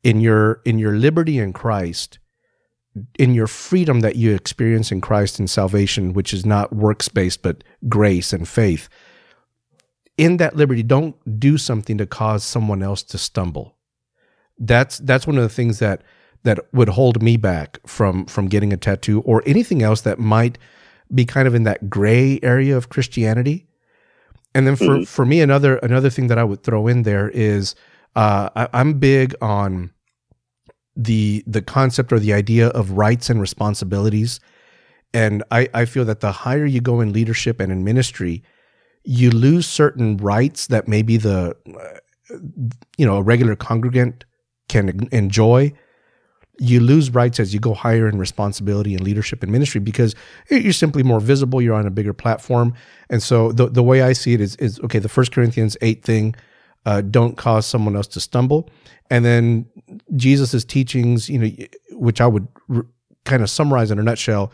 in 0.04 0.22
your 0.22 0.62
in 0.66 0.78
your 0.78 0.96
liberty 0.98 1.40
in 1.40 1.54
Christ, 1.54 2.20
in 3.18 3.34
your 3.34 3.48
freedom 3.48 4.02
that 4.02 4.18
you 4.18 4.36
experience 4.36 4.92
in 4.92 5.02
Christ 5.02 5.40
in 5.40 5.48
salvation, 5.48 6.14
which 6.14 6.34
is 6.34 6.46
not 6.46 6.76
works 6.76 7.08
based 7.08 7.42
but 7.42 7.64
grace 7.90 8.34
and 8.34 8.48
faith. 8.48 8.90
In 10.18 10.38
that 10.38 10.56
liberty, 10.56 10.84
don't 10.84 11.16
do 11.40 11.58
something 11.58 11.98
to 11.98 12.06
cause 12.06 12.44
someone 12.44 12.84
else 12.84 13.04
to 13.04 13.18
stumble. 13.18 13.76
That's 14.60 15.00
that's 15.00 15.26
one 15.26 15.38
of 15.38 15.44
the 15.44 15.50
things 15.50 15.80
that 15.80 16.04
that 16.44 16.60
would 16.74 16.90
hold 16.90 17.24
me 17.24 17.38
back 17.38 17.80
from 17.88 18.26
from 18.26 18.48
getting 18.48 18.72
a 18.72 18.78
tattoo 18.78 19.22
or 19.22 19.42
anything 19.46 19.82
else 19.82 20.02
that 20.02 20.20
might 20.20 20.58
be 21.14 21.26
kind 21.26 21.48
of 21.48 21.56
in 21.56 21.64
that 21.64 21.90
gray 21.90 22.40
area 22.44 22.78
of 22.78 22.90
Christianity. 22.90 23.68
And 24.56 24.68
then 24.68 24.76
for, 24.76 24.86
mm-hmm. 24.86 25.04
for 25.04 25.26
me, 25.26 25.42
another 25.42 25.78
another 25.78 26.10
thing 26.10 26.28
that 26.28 26.38
I 26.38 26.44
would 26.44 26.64
throw 26.64 26.88
in 26.88 27.04
there 27.04 27.30
is 27.30 27.76
uh, 28.16 28.50
I, 28.56 28.68
I'm 28.74 29.00
big 29.00 29.34
on 29.42 29.92
the 30.96 31.44
the 31.48 31.62
concept 31.62 32.12
or 32.12 32.20
the 32.20 32.34
idea 32.34 32.68
of 32.68 32.92
rights 32.92 33.30
and 33.30 33.42
responsibilities. 33.42 34.40
And 35.14 35.44
I, 35.52 35.70
I 35.74 35.86
feel 35.86 36.06
that 36.06 36.22
the 36.22 36.32
higher 36.32 36.66
you 36.66 36.82
go 36.82 37.00
in 37.00 37.14
leadership 37.14 37.60
and 37.60 37.72
in 37.72 37.84
ministry, 37.84 38.44
you 39.04 39.32
lose 39.32 39.68
certain 39.68 40.18
rights 40.18 40.68
that 40.68 40.88
maybe 40.88 41.18
the 41.18 41.56
uh, 41.68 42.36
you 42.98 43.06
know 43.06 43.18
a 43.18 43.22
regular 43.22 43.56
congregant 43.56 44.26
can 44.70 45.08
enjoy. 45.12 45.74
You 46.60 46.80
lose 46.80 47.10
rights 47.10 47.40
as 47.40 47.54
you 47.54 47.60
go 47.60 47.74
higher 47.74 48.08
in 48.08 48.20
responsibility 48.20 48.94
and 48.94 49.04
leadership 49.04 49.42
and 49.42 49.52
ministry 49.52 49.82
because 49.82 50.16
you're 50.50 50.72
simply 50.72 51.02
more 51.02 51.20
visible. 51.20 51.62
You're 51.62 51.74
on 51.76 51.88
a 51.88 51.92
bigger 51.92 52.14
platform, 52.14 52.74
and 53.10 53.22
so 53.22 53.52
the 53.52 53.70
the 53.70 53.84
way 53.84 54.02
I 54.02 54.14
see 54.14 54.34
it 54.34 54.42
is 54.42 54.56
is 54.58 54.80
okay. 54.82 55.00
The 55.00 55.10
First 55.10 55.32
Corinthians 55.32 55.76
eight 55.82 56.04
thing 56.04 56.36
uh, 56.86 57.02
don't 57.02 57.38
cause 57.38 57.66
someone 57.66 57.96
else 57.96 58.08
to 58.08 58.20
stumble. 58.20 58.70
And 59.10 59.24
then 59.24 59.66
Jesus's 60.16 60.66
teachings, 60.66 61.30
you 61.30 61.40
know, 61.40 61.50
which 61.92 62.22
I 62.22 62.28
would 62.28 62.48
kind 63.26 63.42
of 63.42 63.50
summarize 63.50 63.92
in 63.92 64.00
a 64.00 64.04
nutshell. 64.04 64.52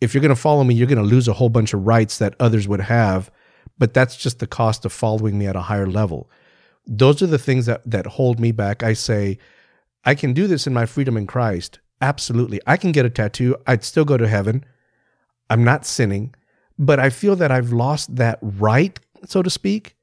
If 0.00 0.12
you're 0.12 0.20
going 0.20 0.34
to 0.34 0.40
follow 0.40 0.64
me, 0.64 0.74
you're 0.74 0.86
going 0.86 1.02
to 1.02 1.04
lose 1.04 1.28
a 1.28 1.32
whole 1.32 1.48
bunch 1.48 1.72
of 1.72 1.86
rights 1.86 2.18
that 2.18 2.34
others 2.40 2.68
would 2.68 2.80
have, 2.80 3.30
but 3.78 3.94
that's 3.94 4.16
just 4.16 4.38
the 4.38 4.46
cost 4.46 4.84
of 4.84 4.92
following 4.92 5.38
me 5.38 5.46
at 5.46 5.56
a 5.56 5.62
higher 5.62 5.86
level. 5.86 6.30
Those 6.86 7.22
are 7.22 7.26
the 7.26 7.38
things 7.38 7.66
that 7.66 7.82
that 7.84 8.06
hold 8.06 8.38
me 8.40 8.52
back. 8.52 8.82
I 8.82 8.92
say, 8.92 9.38
I 10.04 10.14
can 10.14 10.32
do 10.32 10.46
this 10.46 10.66
in 10.66 10.72
my 10.72 10.86
freedom 10.86 11.16
in 11.16 11.26
Christ. 11.26 11.80
Absolutely. 12.00 12.60
I 12.66 12.76
can 12.76 12.92
get 12.92 13.06
a 13.06 13.10
tattoo. 13.10 13.56
I'd 13.66 13.84
still 13.84 14.04
go 14.04 14.16
to 14.16 14.28
heaven. 14.28 14.64
I'm 15.48 15.64
not 15.64 15.86
sinning, 15.86 16.34
but 16.78 17.00
I 17.00 17.10
feel 17.10 17.36
that 17.36 17.50
I've 17.50 17.72
lost 17.72 18.16
that 18.16 18.38
right, 18.42 18.98
so 19.24 19.42
to 19.42 19.50
speak, 19.50 19.96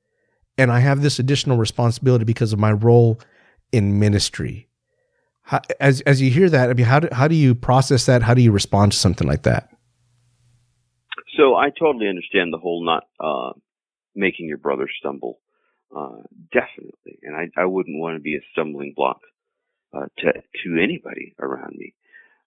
and 0.57 0.71
I 0.71 0.79
have 0.79 1.01
this 1.01 1.19
additional 1.19 1.57
responsibility 1.57 2.25
because 2.25 2.53
of 2.53 2.59
my 2.59 2.71
role 2.71 3.19
in 3.71 3.99
ministry. 3.99 4.67
How, 5.43 5.61
as 5.79 6.01
as 6.01 6.21
you 6.21 6.29
hear 6.29 6.49
that, 6.49 6.69
I 6.69 6.73
mean, 6.73 6.85
how 6.85 6.99
do 6.99 7.09
how 7.11 7.27
do 7.27 7.35
you 7.35 7.53
process 7.53 8.05
that? 8.05 8.23
How 8.23 8.33
do 8.33 8.41
you 8.41 8.51
respond 8.51 8.93
to 8.93 8.97
something 8.97 9.27
like 9.27 9.43
that? 9.43 9.69
So 11.37 11.55
I 11.55 11.69
totally 11.69 12.07
understand 12.07 12.53
the 12.53 12.57
whole 12.57 12.85
not 12.85 13.03
uh, 13.19 13.53
making 14.15 14.47
your 14.47 14.57
brother 14.57 14.87
stumble, 14.99 15.39
uh, 15.95 16.21
definitely, 16.51 17.19
and 17.23 17.35
I 17.35 17.61
I 17.61 17.65
wouldn't 17.65 17.99
want 17.99 18.17
to 18.17 18.21
be 18.21 18.35
a 18.35 18.41
stumbling 18.51 18.93
block 18.95 19.19
uh, 19.93 20.07
to 20.19 20.33
to 20.33 20.81
anybody 20.81 21.33
around 21.39 21.75
me. 21.77 21.93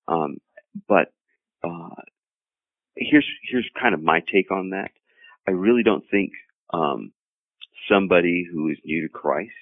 Um, 0.08 0.38
but 0.88 1.12
uh, 1.64 2.02
here's 2.96 3.26
here's 3.50 3.68
kind 3.80 3.94
of 3.94 4.02
my 4.02 4.20
take 4.32 4.50
on 4.50 4.70
that. 4.70 4.90
I 5.48 5.52
really 5.52 5.82
don't 5.82 6.04
think 6.10 6.32
um, 6.72 7.12
somebody 7.90 8.46
who 8.50 8.68
is 8.68 8.78
new 8.84 9.02
to 9.02 9.08
Christ 9.08 9.52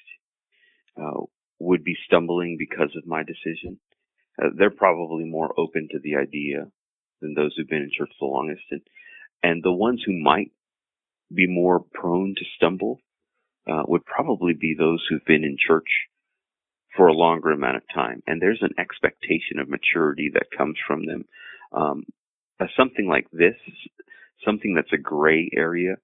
uh, 1.00 1.20
would 1.58 1.84
be 1.84 1.96
stumbling 2.06 2.56
because 2.58 2.94
of 2.96 3.06
my 3.06 3.22
decision. 3.22 3.78
Uh, 4.42 4.48
they're 4.56 4.70
probably 4.70 5.24
more 5.24 5.52
open 5.58 5.88
to 5.90 5.98
the 6.02 6.16
idea 6.16 6.66
than 7.20 7.34
those 7.34 7.54
who've 7.56 7.68
been 7.68 7.82
in 7.82 7.90
church 7.96 8.10
the 8.20 8.26
longest, 8.26 8.62
and 8.70 8.80
and 9.42 9.62
the 9.62 9.72
ones 9.72 10.02
who 10.04 10.18
might 10.18 10.50
be 11.32 11.46
more 11.46 11.84
prone 11.92 12.34
to 12.36 12.44
stumble 12.56 13.00
uh, 13.70 13.82
would 13.86 14.04
probably 14.04 14.54
be 14.54 14.74
those 14.76 15.04
who've 15.08 15.24
been 15.24 15.44
in 15.44 15.56
church 15.58 15.88
for 16.96 17.08
a 17.08 17.14
longer 17.14 17.50
amount 17.50 17.76
of 17.76 17.82
time, 17.92 18.22
and 18.26 18.40
there's 18.40 18.62
an 18.62 18.74
expectation 18.78 19.58
of 19.58 19.68
maturity 19.68 20.30
that 20.32 20.56
comes 20.56 20.76
from 20.86 21.06
them. 21.06 21.24
Um, 21.72 22.04
something 22.76 23.08
like 23.08 23.26
this, 23.32 23.56
something 24.44 24.74
that's 24.74 24.92
a 24.92 24.98
gray 24.98 25.50
area, 25.56 25.96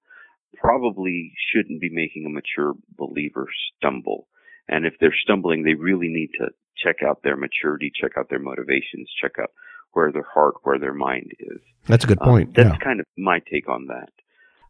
probably 0.57 1.31
shouldn't 1.51 1.79
be 1.79 1.89
making 1.91 2.25
a 2.25 2.29
mature 2.29 2.73
believer 2.97 3.47
stumble. 3.77 4.27
And 4.67 4.85
if 4.85 4.93
they're 4.99 5.15
stumbling, 5.23 5.63
they 5.63 5.75
really 5.75 6.09
need 6.09 6.29
to 6.39 6.49
check 6.83 6.97
out 7.07 7.23
their 7.23 7.37
maturity, 7.37 7.91
check 7.99 8.11
out 8.17 8.29
their 8.29 8.39
motivations, 8.39 9.09
check 9.21 9.33
out 9.41 9.51
where 9.93 10.11
their 10.11 10.27
heart, 10.33 10.55
where 10.63 10.79
their 10.79 10.93
mind 10.93 11.31
is. 11.39 11.59
That's 11.87 12.03
a 12.03 12.07
good 12.07 12.19
point. 12.19 12.49
Um, 12.49 12.53
that's 12.55 12.69
yeah. 12.69 12.83
kind 12.83 12.99
of 12.99 13.05
my 13.17 13.39
take 13.51 13.69
on 13.69 13.87
that. 13.87 14.09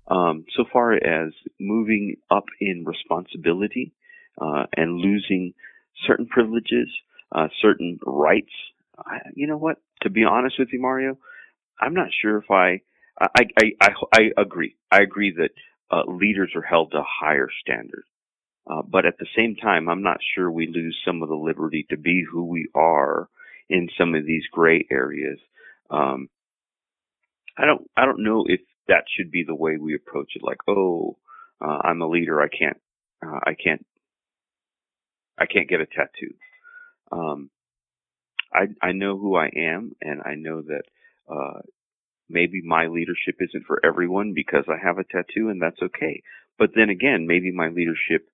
Um, 0.08 0.46
so 0.56 0.66
far 0.72 0.94
as 0.94 1.34
moving 1.60 2.18
up 2.30 2.46
in 2.60 2.84
responsibility 2.86 3.94
uh, 4.42 4.66
and 4.76 4.98
losing 4.98 5.54
certain 6.08 6.28
privileges, 6.28 6.90
uh, 7.32 7.48
certain 7.62 8.00
rights, 8.06 8.52
I, 8.98 9.20
you 9.36 9.48
know 9.48 9.58
what? 9.58 9.78
To 10.04 10.10
be 10.10 10.26
honest 10.26 10.58
with 10.60 10.70
you, 10.74 10.82
Mario, 10.82 11.18
I'm 11.80 11.94
not 11.94 12.10
sure 12.22 12.38
if 12.38 12.52
I 12.52 12.82
I 13.20 13.46
I 13.60 13.72
I, 13.82 13.90
I 14.14 14.22
agree. 14.38 14.76
I 14.92 15.02
agree 15.02 15.34
that 15.38 15.52
uh, 15.92 16.04
leaders 16.12 16.52
are 16.56 16.62
held 16.62 16.92
to 16.92 17.04
higher 17.08 17.50
standard. 17.62 18.04
Uh, 18.70 18.82
but 18.88 19.06
at 19.06 19.18
the 19.20 19.28
same 19.36 19.56
time, 19.56 19.90
I'm 19.90 20.04
not 20.04 20.20
sure 20.36 20.50
we 20.52 20.68
lose 20.68 20.98
some 21.06 21.24
of 21.24 21.30
the 21.30 21.36
liberty 21.36 21.86
to 21.90 21.98
be 21.98 22.24
who 22.32 22.46
we 22.46 22.70
are 22.76 23.28
in 23.70 23.90
some 23.98 24.16
of 24.16 24.26
these 24.26 24.44
gray 24.52 24.86
areas. 24.92 25.40
Um, 25.90 26.30
I 27.58 27.66
don't, 27.66 27.90
I 27.98 28.06
don't 28.06 28.24
know 28.24 28.46
if 28.48 28.62
that 28.88 29.06
should 29.16 29.32
be 29.32 29.44
the 29.46 29.56
way 29.56 29.78
we 29.78 29.96
approach 29.96 30.34
it. 30.36 30.44
Like, 30.44 30.58
oh, 30.68 31.18
uh, 31.62 31.80
I'm 31.84 32.02
a 32.02 32.08
leader. 32.08 32.42
I 32.42 32.48
can't, 32.48 32.78
uh, 33.26 33.40
I 33.44 33.54
can't, 33.54 33.86
I 35.38 35.46
can't 35.46 35.70
get 35.70 35.82
a 35.82 35.86
tattoo. 35.86 36.36
Um, 37.12 37.50
I, 38.54 38.68
I 38.82 38.92
know 38.92 39.18
who 39.18 39.36
I 39.36 39.50
am 39.56 39.94
and 40.02 40.22
I 40.26 40.36
know 40.36 40.62
that, 40.62 40.84
uh, 41.32 41.62
maybe 42.30 42.62
my 42.64 42.88
leadership 42.88 43.36
isn't 43.40 43.66
for 43.66 43.86
everyone 43.86 44.34
because 44.34 44.66
I 44.68 44.78
have 44.86 44.98
a 44.98 45.04
tattoo 45.04 45.50
and 45.50 45.62
that's 45.62 45.82
okay. 45.82 46.24
But 46.58 46.72
then 46.76 46.90
again, 46.90 47.28
maybe 47.28 47.52
my 47.52 47.70
leadership 47.70 48.28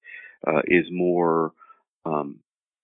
uh, 0.47 0.61
is 0.65 0.85
more, 0.91 1.53
um, 2.05 2.39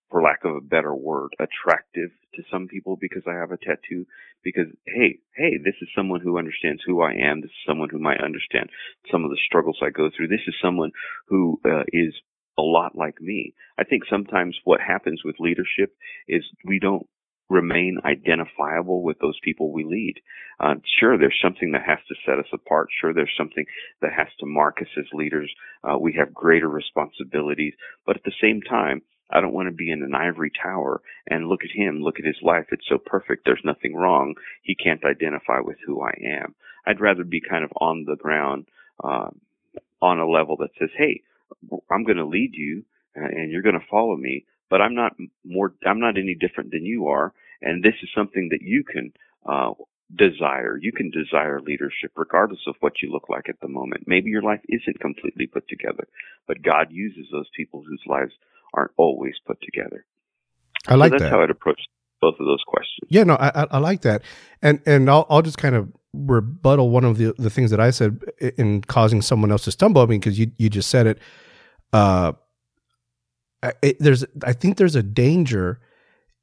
for 0.09 0.21
lack 0.21 0.45
of 0.45 0.55
a 0.55 0.61
better 0.61 0.93
word, 0.93 1.35
attractive 1.39 2.11
to 2.35 2.43
some 2.51 2.67
people 2.67 2.97
because 2.99 3.23
I 3.27 3.33
have 3.33 3.51
a 3.51 3.57
tattoo. 3.57 4.05
Because 4.43 4.67
hey, 4.85 5.19
hey, 5.35 5.57
this 5.63 5.75
is 5.81 5.89
someone 5.95 6.21
who 6.21 6.37
understands 6.37 6.81
who 6.85 7.01
I 7.01 7.13
am. 7.13 7.41
This 7.41 7.51
is 7.51 7.65
someone 7.67 7.89
who 7.89 7.99
might 7.99 8.23
understand 8.23 8.69
some 9.11 9.23
of 9.23 9.31
the 9.31 9.39
struggles 9.45 9.79
I 9.81 9.89
go 9.89 10.09
through. 10.15 10.27
This 10.27 10.47
is 10.47 10.55
someone 10.61 10.91
who 11.27 11.59
uh, 11.65 11.83
is 11.91 12.13
a 12.57 12.61
lot 12.61 12.95
like 12.95 13.19
me. 13.21 13.53
I 13.79 13.83
think 13.83 14.03
sometimes 14.09 14.57
what 14.63 14.79
happens 14.81 15.21
with 15.25 15.35
leadership 15.39 15.95
is 16.27 16.43
we 16.65 16.79
don't 16.79 17.07
remain 17.49 17.97
identifiable 18.05 19.03
with 19.03 19.17
those 19.19 19.37
people 19.43 19.71
we 19.71 19.83
lead. 19.83 20.15
Uh, 20.59 20.75
sure, 20.99 21.17
there's 21.17 21.39
something 21.43 21.71
that 21.71 21.83
has 21.85 21.99
to 22.07 22.15
set 22.25 22.39
us 22.39 22.51
apart. 22.53 22.87
Sure, 22.99 23.13
there's 23.13 23.33
something 23.37 23.65
that 24.01 24.11
has 24.15 24.27
to 24.39 24.45
mark 24.45 24.77
us 24.81 24.87
as 24.97 25.05
leaders. 25.13 25.53
Uh, 25.83 25.97
we 25.97 26.13
have 26.17 26.33
greater 26.33 26.69
responsibilities, 26.69 27.73
but 28.05 28.15
at 28.15 28.23
the 28.23 28.33
same 28.41 28.61
time, 28.61 29.01
I 29.33 29.41
don't 29.41 29.53
want 29.53 29.67
to 29.67 29.73
be 29.73 29.91
in 29.91 30.03
an 30.03 30.15
ivory 30.15 30.51
tower 30.61 31.01
and 31.27 31.49
look 31.49 31.61
at 31.63 31.75
him, 31.75 32.01
look 32.01 32.19
at 32.19 32.25
his 32.25 32.37
life. 32.41 32.67
It's 32.71 32.87
so 32.87 32.97
perfect. 32.97 33.45
There's 33.45 33.61
nothing 33.65 33.95
wrong. 33.95 34.35
He 34.61 34.75
can't 34.75 35.03
identify 35.03 35.59
with 35.59 35.77
who 35.85 36.01
I 36.01 36.13
am. 36.23 36.55
I'd 36.85 37.01
rather 37.01 37.23
be 37.23 37.41
kind 37.41 37.63
of 37.63 37.71
on 37.81 38.05
the 38.07 38.15
ground, 38.15 38.67
uh, 39.03 39.29
on 40.01 40.19
a 40.19 40.29
level 40.29 40.57
that 40.57 40.69
says, 40.79 40.89
Hey, 40.97 41.21
I'm 41.89 42.03
going 42.03 42.17
to 42.17 42.25
lead 42.25 42.51
you 42.53 42.83
uh, 43.17 43.25
and 43.25 43.51
you're 43.51 43.61
going 43.61 43.79
to 43.79 43.87
follow 43.89 44.15
me, 44.15 44.45
but 44.69 44.81
I'm 44.81 44.95
not 44.95 45.13
more, 45.43 45.73
I'm 45.85 45.99
not 45.99 46.17
any 46.17 46.35
different 46.35 46.71
than 46.71 46.85
you 46.85 47.07
are. 47.07 47.33
And 47.61 47.83
this 47.83 47.95
is 48.03 48.09
something 48.15 48.49
that 48.51 48.61
you 48.61 48.83
can, 48.83 49.13
uh, 49.45 49.73
desire. 50.15 50.77
You 50.79 50.91
can 50.91 51.09
desire 51.09 51.59
leadership 51.61 52.11
regardless 52.15 52.59
of 52.67 52.75
what 52.81 53.01
you 53.01 53.11
look 53.11 53.29
like 53.29 53.49
at 53.49 53.59
the 53.61 53.67
moment. 53.67 54.03
Maybe 54.05 54.29
your 54.29 54.43
life 54.43 54.61
isn't 54.69 54.99
completely 54.99 55.47
put 55.47 55.67
together, 55.67 56.07
but 56.47 56.61
God 56.61 56.91
uses 56.91 57.25
those 57.31 57.47
people 57.55 57.83
whose 57.87 58.01
lives 58.05 58.33
aren't 58.73 58.91
always 58.97 59.35
put 59.45 59.57
together. 59.61 60.05
I 60.87 60.95
like 60.95 61.09
so 61.09 61.13
that's 61.13 61.23
that. 61.23 61.31
how 61.31 61.41
I'd 61.41 61.49
approach 61.49 61.79
both 62.21 62.35
of 62.39 62.45
those 62.45 62.63
questions. 62.65 63.07
Yeah, 63.09 63.23
no, 63.23 63.35
I, 63.35 63.67
I 63.71 63.77
like 63.79 64.01
that, 64.01 64.21
and 64.61 64.81
and 64.85 65.09
I'll 65.09 65.25
I'll 65.29 65.41
just 65.41 65.57
kind 65.57 65.75
of 65.75 65.91
rebuttal 66.13 66.89
one 66.89 67.03
of 67.03 67.17
the 67.17 67.33
the 67.37 67.49
things 67.49 67.71
that 67.71 67.79
I 67.79 67.91
said 67.91 68.21
in 68.57 68.81
causing 68.81 69.21
someone 69.21 69.51
else 69.51 69.65
to 69.65 69.71
stumble. 69.71 70.01
I 70.01 70.05
mean, 70.05 70.19
because 70.19 70.39
you 70.39 70.51
you 70.57 70.69
just 70.69 70.89
said 70.89 71.07
it. 71.07 71.19
Uh, 71.91 72.33
it, 73.81 73.97
there's 73.99 74.25
I 74.43 74.53
think 74.53 74.77
there's 74.77 74.95
a 74.95 75.03
danger 75.03 75.79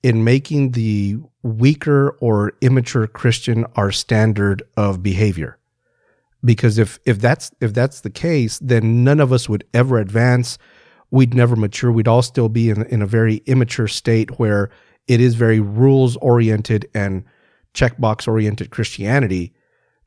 in 0.03 0.25
making 0.25 0.73
the 0.73 1.19
weaker 1.43 2.17
or 2.21 2.53
immature 2.61 3.07
Christian 3.07 3.67
our 3.77 3.93
standard 3.93 4.63
of 4.77 5.03
behavior. 5.03 5.59
Because 6.43 6.79
if 6.79 6.99
if 7.05 7.19
that's 7.19 7.51
if 7.61 7.75
that's 7.75 8.01
the 8.01 8.11
case, 8.11 8.59
then 8.61 9.05
none 9.05 9.21
of 9.21 9.33
us 9.33 9.49
would 9.49 9.65
ever 9.75 9.99
advance. 9.99 10.57
We'd 11.11 11.35
never 11.35 11.57
mature. 11.57 11.91
We'd 11.91 12.09
all 12.09 12.23
still 12.23 12.49
be 12.49 12.71
in 12.71 12.83
in 12.87 13.03
a 13.03 13.07
very 13.07 13.37
immature 13.47 13.89
state 13.89 14.39
where 14.39 14.71
it 15.09 15.21
is 15.21 15.35
very 15.35 15.61
rules 15.61 16.17
oriented 16.19 16.89
and 16.95 17.25
checkbox 17.75 18.29
oriented 18.29 18.71
Christianity. 18.71 19.53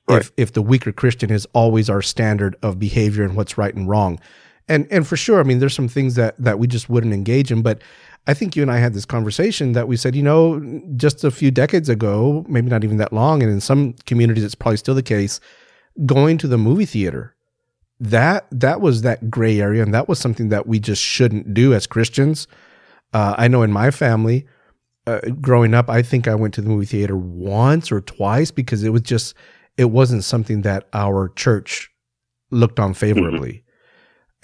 Right. 0.08 0.22
If 0.22 0.32
if 0.38 0.54
the 0.54 0.62
weaker 0.62 0.92
Christian 0.92 1.32
is 1.32 1.46
always 1.54 1.90
our 1.90 2.02
standard 2.02 2.56
of 2.62 2.80
behavior 2.80 3.24
and 3.24 3.36
what's 3.36 3.58
right 3.58 3.74
and 3.74 3.88
wrong. 3.88 4.20
And 4.68 4.88
and 4.92 5.06
for 5.06 5.18
sure, 5.18 5.40
I 5.40 5.44
mean, 5.44 5.60
there's 5.60 5.74
some 5.74 5.90
things 5.90 6.16
that 6.16 6.36
that 6.38 6.60
we 6.60 6.68
just 6.68 6.90
wouldn't 6.90 7.14
engage 7.14 7.52
in, 7.52 7.62
but 7.62 7.82
I 8.26 8.34
think 8.34 8.56
you 8.56 8.62
and 8.62 8.72
I 8.72 8.78
had 8.78 8.94
this 8.94 9.06
conversation 9.06 9.74
that 9.74 9.90
we 9.90 9.98
said, 9.98 10.16
you 10.16 10.24
know, 10.24 10.62
just 10.96 11.26
a 11.26 11.32
few 11.32 11.52
decades 11.52 11.90
ago, 11.90 12.46
maybe 12.48 12.70
not 12.70 12.86
even 12.86 12.98
that 12.98 13.12
long, 13.12 13.44
and 13.44 13.52
in 13.52 13.60
some 13.60 13.94
communities 14.06 14.44
it's 14.44 14.56
probably 14.56 14.78
still 14.78 14.96
the 14.96 15.04
case, 15.04 15.42
going 16.06 16.38
to 16.38 16.48
the 16.48 16.58
movie 16.58 16.86
theater, 16.86 17.36
that 18.00 18.48
that 18.52 18.82
was 18.82 19.02
that 19.04 19.30
gray 19.30 19.60
area, 19.60 19.84
and 19.84 19.94
that 19.94 20.08
was 20.08 20.20
something 20.20 20.50
that 20.50 20.68
we 20.68 20.80
just 20.80 21.02
shouldn't 21.02 21.54
do 21.54 21.74
as 21.74 21.88
Christians. 21.88 22.48
Uh, 23.14 23.36
I 23.38 23.48
know 23.48 23.62
in 23.62 23.72
my 23.72 23.92
family, 23.92 24.46
uh, 25.06 25.20
growing 25.42 25.74
up, 25.74 25.90
I 25.90 26.02
think 26.02 26.28
I 26.28 26.36
went 26.36 26.54
to 26.56 26.62
the 26.62 26.70
movie 26.70 26.86
theater 26.86 27.16
once 27.16 27.92
or 27.92 28.02
twice 28.02 28.52
because 28.52 28.84
it 28.84 28.90
was 28.90 29.02
just 29.02 29.36
it 29.78 29.86
wasn't 29.86 30.24
something 30.24 30.62
that 30.64 30.88
our 30.94 31.30
church 31.30 31.92
looked 32.52 32.80
on 32.80 32.94
favorably. 32.94 33.64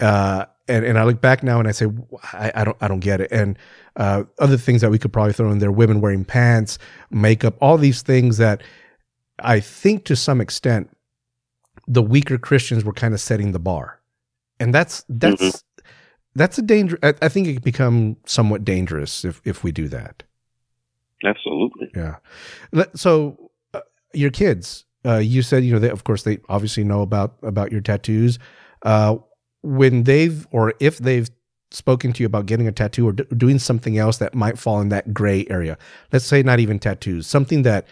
Uh, 0.00 0.46
and, 0.68 0.84
and 0.84 0.98
I 0.98 1.04
look 1.04 1.20
back 1.20 1.42
now 1.42 1.58
and 1.58 1.68
I 1.68 1.72
say, 1.72 1.86
I, 2.32 2.52
I 2.54 2.64
don't, 2.64 2.76
I 2.80 2.88
don't 2.88 3.00
get 3.00 3.20
it. 3.20 3.30
And, 3.30 3.58
uh, 3.96 4.24
other 4.38 4.56
things 4.56 4.80
that 4.80 4.90
we 4.90 4.98
could 4.98 5.12
probably 5.12 5.32
throw 5.32 5.50
in 5.50 5.58
there, 5.58 5.72
women 5.72 6.00
wearing 6.00 6.24
pants, 6.24 6.78
makeup, 7.10 7.56
all 7.60 7.76
these 7.76 8.02
things 8.02 8.38
that 8.38 8.62
I 9.40 9.60
think 9.60 10.04
to 10.06 10.16
some 10.16 10.40
extent 10.40 10.96
the 11.90 12.02
weaker 12.02 12.38
Christians 12.38 12.84
were 12.84 12.92
kind 12.92 13.14
of 13.14 13.20
setting 13.20 13.50
the 13.50 13.58
bar. 13.58 14.00
And 14.60 14.72
that's, 14.72 15.04
that's, 15.08 15.42
Mhm. 15.42 15.62
that's 16.36 16.58
a 16.58 16.62
danger. 16.62 16.98
I, 17.02 17.14
I 17.22 17.28
think 17.28 17.48
it 17.48 17.54
can 17.54 17.62
become 17.62 18.16
somewhat 18.26 18.64
dangerous 18.64 19.24
if, 19.24 19.40
if 19.44 19.64
we 19.64 19.72
do 19.72 19.88
that. 19.88 20.22
Absolutely. 21.24 21.90
Yeah. 21.96 22.16
So 22.94 23.50
uh, 23.74 23.80
your 24.14 24.30
kids, 24.30 24.84
uh, 25.04 25.16
you 25.16 25.42
said, 25.42 25.64
you 25.64 25.72
know, 25.72 25.78
they, 25.80 25.90
of 25.90 26.04
course, 26.04 26.22
they 26.22 26.38
obviously 26.48 26.84
know 26.84 27.02
about, 27.02 27.36
about 27.42 27.72
your 27.72 27.80
tattoos. 27.80 28.38
Uh, 28.82 29.16
when 29.62 30.04
they've, 30.04 30.46
or 30.52 30.74
if 30.78 30.98
they've 30.98 31.28
spoken 31.72 32.12
to 32.12 32.22
you 32.22 32.26
about 32.26 32.46
getting 32.46 32.68
a 32.68 32.72
tattoo 32.72 33.08
or 33.08 33.12
d- 33.12 33.24
doing 33.36 33.58
something 33.58 33.98
else 33.98 34.18
that 34.18 34.34
might 34.34 34.58
fall 34.58 34.80
in 34.80 34.90
that 34.90 35.12
gray 35.12 35.46
area, 35.50 35.76
let's 36.12 36.24
say 36.24 36.42
not 36.42 36.60
even 36.60 36.78
tattoos, 36.78 37.26
something 37.26 37.62
that 37.62 37.86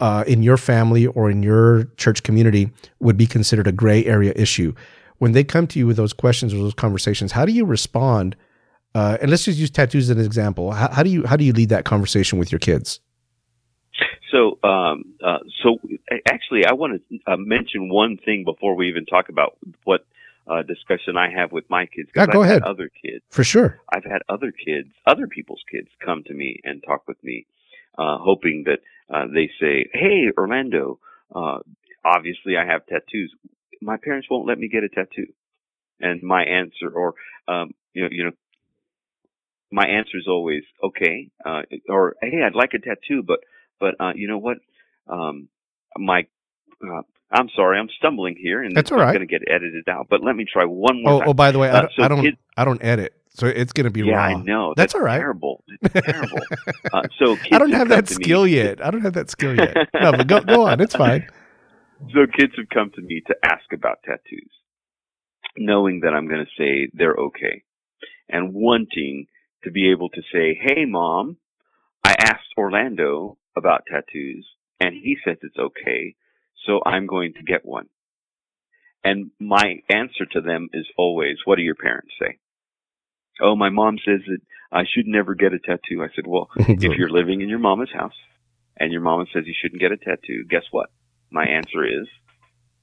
uh, 0.00 0.24
in 0.26 0.42
your 0.42 0.56
family 0.56 1.06
or 1.06 1.30
in 1.30 1.42
your 1.42 1.84
church 1.96 2.22
community 2.22 2.70
would 3.00 3.16
be 3.16 3.26
considered 3.26 3.66
a 3.66 3.72
gray 3.72 4.04
area 4.04 4.32
issue. 4.36 4.74
When 5.18 5.32
they 5.32 5.44
come 5.44 5.66
to 5.68 5.78
you 5.78 5.86
with 5.86 5.96
those 5.96 6.12
questions 6.12 6.52
or 6.52 6.58
those 6.58 6.74
conversations, 6.74 7.32
how 7.32 7.44
do 7.44 7.52
you 7.52 7.64
respond? 7.64 8.36
Uh, 8.94 9.18
and 9.20 9.30
let's 9.30 9.44
just 9.44 9.58
use 9.58 9.70
tattoos 9.70 10.10
as 10.10 10.16
an 10.16 10.24
example. 10.24 10.72
How, 10.72 10.90
how 10.90 11.02
do 11.02 11.10
you 11.10 11.24
how 11.26 11.36
do 11.36 11.44
you 11.44 11.52
lead 11.52 11.70
that 11.70 11.84
conversation 11.84 12.38
with 12.38 12.50
your 12.52 12.58
kids? 12.58 13.00
So, 14.32 14.58
um, 14.68 15.14
uh, 15.24 15.38
so 15.62 15.78
actually, 16.28 16.66
I 16.66 16.72
want 16.72 17.00
to 17.10 17.18
uh, 17.26 17.36
mention 17.38 17.88
one 17.88 18.18
thing 18.18 18.44
before 18.44 18.74
we 18.74 18.88
even 18.88 19.06
talk 19.06 19.28
about 19.28 19.56
what 19.84 20.04
uh, 20.46 20.62
discussion 20.62 21.16
I 21.16 21.30
have 21.30 21.52
with 21.52 21.64
my 21.70 21.86
kids. 21.86 22.10
Yeah, 22.14 22.26
go 22.26 22.42
I've 22.42 22.50
ahead. 22.50 22.62
Had 22.62 22.70
other 22.70 22.90
kids. 23.02 23.24
For 23.30 23.44
sure. 23.44 23.80
I've 23.92 24.04
had 24.04 24.22
other 24.28 24.52
kids, 24.52 24.88
other 25.06 25.26
people's 25.26 25.62
kids, 25.70 25.88
come 26.04 26.22
to 26.24 26.34
me 26.34 26.60
and 26.64 26.82
talk 26.86 27.06
with 27.08 27.22
me, 27.22 27.46
uh, 27.98 28.18
hoping 28.18 28.64
that 28.66 28.80
uh, 29.12 29.26
they 29.32 29.50
say, 29.60 29.86
"Hey, 29.92 30.30
Orlando, 30.36 30.98
uh, 31.34 31.58
obviously 32.04 32.56
I 32.56 32.66
have 32.66 32.86
tattoos. 32.86 33.34
My 33.82 33.96
parents 33.96 34.28
won't 34.30 34.46
let 34.48 34.58
me 34.58 34.68
get 34.68 34.84
a 34.84 34.88
tattoo." 34.88 35.32
And 36.00 36.22
my 36.22 36.44
answer, 36.44 36.90
or 36.94 37.14
um, 37.48 37.72
you 37.94 38.02
know, 38.02 38.08
you 38.10 38.24
know, 38.24 38.32
my 39.72 39.86
answer 39.86 40.18
is 40.18 40.26
always, 40.28 40.62
"Okay," 40.82 41.30
uh, 41.44 41.62
or 41.88 42.16
"Hey, 42.22 42.42
I'd 42.44 42.54
like 42.54 42.74
a 42.74 42.78
tattoo, 42.78 43.22
but 43.26 43.40
but 43.80 43.94
uh, 44.00 44.12
you 44.14 44.28
know 44.28 44.38
what, 44.38 44.58
um, 45.08 45.48
my 45.96 46.26
uh, 46.84 47.02
I'm 47.30 47.48
sorry, 47.56 47.78
I'm 47.78 47.88
stumbling 47.98 48.36
here, 48.40 48.62
and 48.62 48.74
That's 48.74 48.90
it's 48.90 48.92
all 48.92 48.98
right. 48.98 49.12
going 49.12 49.26
to 49.26 49.26
get 49.26 49.42
edited 49.48 49.88
out. 49.88 50.06
But 50.10 50.22
let 50.22 50.36
me 50.36 50.46
try 50.50 50.64
one 50.64 51.02
more 51.02 51.12
Oh, 51.12 51.20
time. 51.20 51.28
oh, 51.28 51.34
by 51.34 51.52
the 51.52 51.58
way, 51.58 51.70
I 51.70 51.72
Uh, 51.78 51.82
don't, 51.82 51.92
so 51.96 52.02
I 52.02 52.08
don't, 52.08 52.20
kids- 52.22 52.38
I 52.56 52.64
don't 52.64 52.84
edit, 52.84 53.14
so 53.36 53.46
it's 53.46 53.72
going 53.72 53.84
to 53.84 53.90
be 53.90 54.00
yeah, 54.00 54.16
raw. 54.16 54.22
I 54.24 54.34
know. 54.42 54.72
That's 54.76 54.94
all 54.94 55.02
right. 55.02 55.18
Terrible. 55.18 55.62
It's 55.68 55.92
terrible. 56.06 56.38
uh, 56.92 57.02
so 57.18 57.36
kids 57.36 57.48
I 57.52 57.58
don't 57.58 57.72
have 57.72 57.90
that 57.90 58.06
to 58.06 58.18
me- 58.18 58.24
skill 58.24 58.46
yet. 58.46 58.84
I 58.84 58.90
don't 58.90 59.02
have 59.02 59.12
that 59.12 59.28
skill 59.30 59.54
yet. 59.54 59.76
No, 59.94 60.12
but 60.12 60.26
go, 60.26 60.40
go 60.40 60.62
on. 60.66 60.80
It's 60.80 60.94
fine. 60.96 61.28
So 62.12 62.26
kids 62.26 62.52
have 62.58 62.68
come 62.68 62.90
to 62.94 63.00
me 63.00 63.22
to 63.26 63.34
ask 63.42 63.72
about 63.72 64.00
tattoos, 64.04 64.50
knowing 65.56 66.00
that 66.00 66.12
I'm 66.12 66.28
going 66.28 66.44
to 66.44 66.50
say 66.62 66.90
they're 66.92 67.14
okay, 67.16 67.62
and 68.28 68.52
wanting 68.52 69.26
to 69.64 69.70
be 69.70 69.90
able 69.90 70.10
to 70.10 70.20
say, 70.30 70.58
"Hey, 70.62 70.84
mom, 70.84 71.38
I 72.04 72.14
asked 72.18 72.52
Orlando 72.58 73.38
about 73.56 73.84
tattoos, 73.90 74.46
and 74.78 74.92
he 74.94 75.16
says 75.24 75.38
it's 75.40 75.56
okay, 75.58 76.16
so 76.66 76.82
I'm 76.84 77.06
going 77.06 77.32
to 77.38 77.42
get 77.42 77.64
one." 77.64 77.86
And 79.02 79.30
my 79.40 79.76
answer 79.88 80.26
to 80.32 80.42
them 80.42 80.68
is 80.74 80.86
always, 80.98 81.38
"What 81.46 81.56
do 81.56 81.62
your 81.62 81.76
parents 81.76 82.12
say?" 82.20 82.36
Oh, 83.40 83.54
my 83.56 83.68
mom 83.68 83.98
says 84.04 84.20
that 84.28 84.38
I 84.72 84.84
should 84.92 85.06
never 85.06 85.34
get 85.34 85.52
a 85.52 85.58
tattoo. 85.58 86.02
I 86.02 86.08
said, 86.14 86.26
"Well, 86.26 86.48
if 86.56 86.82
you're 86.98 87.10
living 87.10 87.40
in 87.40 87.48
your 87.48 87.58
mama's 87.58 87.90
house 87.92 88.14
and 88.78 88.92
your 88.92 89.00
mama 89.02 89.26
says 89.32 89.44
you 89.46 89.54
shouldn't 89.60 89.80
get 89.80 89.92
a 89.92 89.96
tattoo, 89.96 90.44
guess 90.48 90.64
what? 90.70 90.90
My 91.30 91.44
answer 91.44 91.84
is 91.84 92.06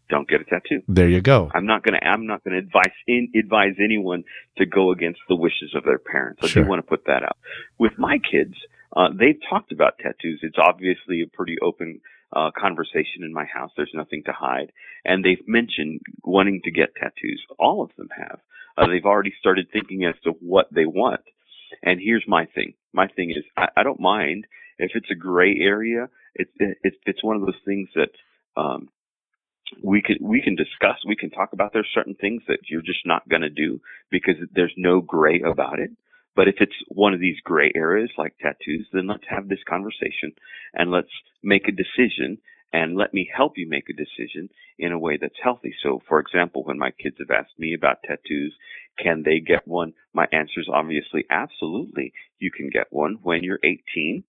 don't 0.10 0.28
get 0.28 0.42
a 0.42 0.44
tattoo. 0.44 0.82
there 0.88 1.10
you 1.10 1.22
go. 1.22 1.50
I'm 1.56 1.66
not 1.66 1.84
going 1.84 2.00
to 2.00 2.06
I'm 2.06 2.28
not 2.28 2.44
going 2.44 2.54
to 2.54 2.60
advise 2.60 2.92
in, 3.08 3.32
advise 3.36 3.74
anyone 3.84 4.24
to 4.58 4.66
go 4.66 4.92
against 4.92 5.22
the 5.30 5.36
wishes 5.36 5.74
of 5.76 5.84
their 5.86 5.98
parents. 6.00 6.42
I 6.44 6.48
Sure. 6.48 6.64
do 6.64 6.70
want 6.70 6.80
to 6.84 6.88
put 6.90 7.06
that 7.06 7.24
out. 7.24 7.38
With 7.80 7.94
my 7.98 8.18
kids, 8.20 8.54
uh, 8.96 9.10
they've 9.18 9.40
talked 9.50 9.72
about 9.72 9.98
tattoos. 9.98 10.42
It's 10.44 10.58
obviously 10.62 11.22
a 11.22 11.28
pretty 11.28 11.58
open 11.62 12.02
uh, 12.36 12.52
conversation 12.58 13.24
in 13.24 13.34
my 13.34 13.46
house. 13.46 13.72
There's 13.76 13.94
nothing 13.94 14.24
to 14.26 14.34
hide, 14.34 14.72
and 15.06 15.24
they've 15.24 15.48
mentioned 15.48 16.02
wanting 16.24 16.62
to 16.64 16.72
get 16.72 16.96
tattoos. 16.96 17.44
All 17.60 17.84
of 17.84 17.92
them 17.98 18.10
have. 18.18 18.40
Uh, 18.78 18.88
they've 18.88 19.06
already 19.06 19.34
started 19.40 19.68
thinking 19.72 20.06
as 20.06 20.16
to 20.24 20.32
what 20.40 20.68
they 20.74 20.86
want. 20.86 21.22
And 21.84 22.00
here's 22.02 22.26
my 22.28 22.46
thing. 22.46 22.74
My 22.94 23.08
thing 23.08 23.32
is, 23.32 23.44
I, 23.58 23.68
I 23.78 23.84
don't 23.84 24.00
mind 24.00 24.46
if 24.80 24.92
it's 24.96 25.12
a 25.12 25.16
gray 25.16 25.56
area. 25.60 26.10
It's 26.36 26.52
it's 26.58 26.98
it's 27.06 27.24
one 27.24 27.36
of 27.36 27.44
those 27.44 27.60
things 27.66 27.90
that 27.96 28.10
um, 28.60 28.90
we 29.84 30.02
can 30.02 30.18
we 30.22 30.42
can 30.42 30.56
discuss. 30.56 30.98
We 31.08 31.16
can 31.16 31.30
talk 31.30 31.54
about. 31.54 31.74
There's 31.74 31.90
certain 31.94 32.16
things 32.16 32.44
that 32.48 32.60
you're 32.70 32.82
just 32.82 33.06
not 33.06 33.28
going 33.30 33.42
to 33.44 33.50
do 33.50 33.80
because 34.12 34.36
there's 34.54 34.74
no 34.78 35.02
gray 35.02 35.42
about 35.42 35.80
it. 35.80 35.92
But 36.36 36.48
if 36.48 36.56
it's 36.60 36.76
one 36.88 37.14
of 37.14 37.20
these 37.20 37.40
gray 37.44 37.72
areas 37.76 38.12
like 38.18 38.38
tattoos, 38.40 38.88
then 38.92 39.08
let's 39.08 39.26
have 39.30 39.48
this 39.48 39.64
conversation 39.68 40.34
and 40.74 40.92
let's 40.92 41.12
make 41.44 41.68
a 41.68 41.72
decision 41.72 42.40
and 42.72 42.98
let 42.98 43.14
me 43.14 43.30
help 43.36 43.54
you 43.56 43.70
make 43.70 43.88
a 43.90 43.94
decision 43.94 44.50
in 44.80 44.92
a 44.92 45.00
way 45.00 45.18
that's 45.22 45.38
healthy. 45.44 45.76
So, 45.84 46.02
for 46.10 46.20
example, 46.20 46.64
when 46.64 46.80
my 46.80 46.90
kids 46.90 47.18
have 47.20 47.30
asked 47.30 47.60
me 47.60 47.76
about 47.76 48.02
tattoos, 48.04 48.56
can 48.98 49.22
they 49.24 49.40
get 49.40 49.68
one? 49.68 49.94
My 50.12 50.28
answer 50.32 50.60
is 50.60 50.70
obviously 50.74 51.26
absolutely. 51.30 52.14
You 52.40 52.50
can 52.52 52.70
get 52.72 52.88
one 52.90 53.20
when 53.22 53.44
you're 53.44 53.60
18 53.64 54.24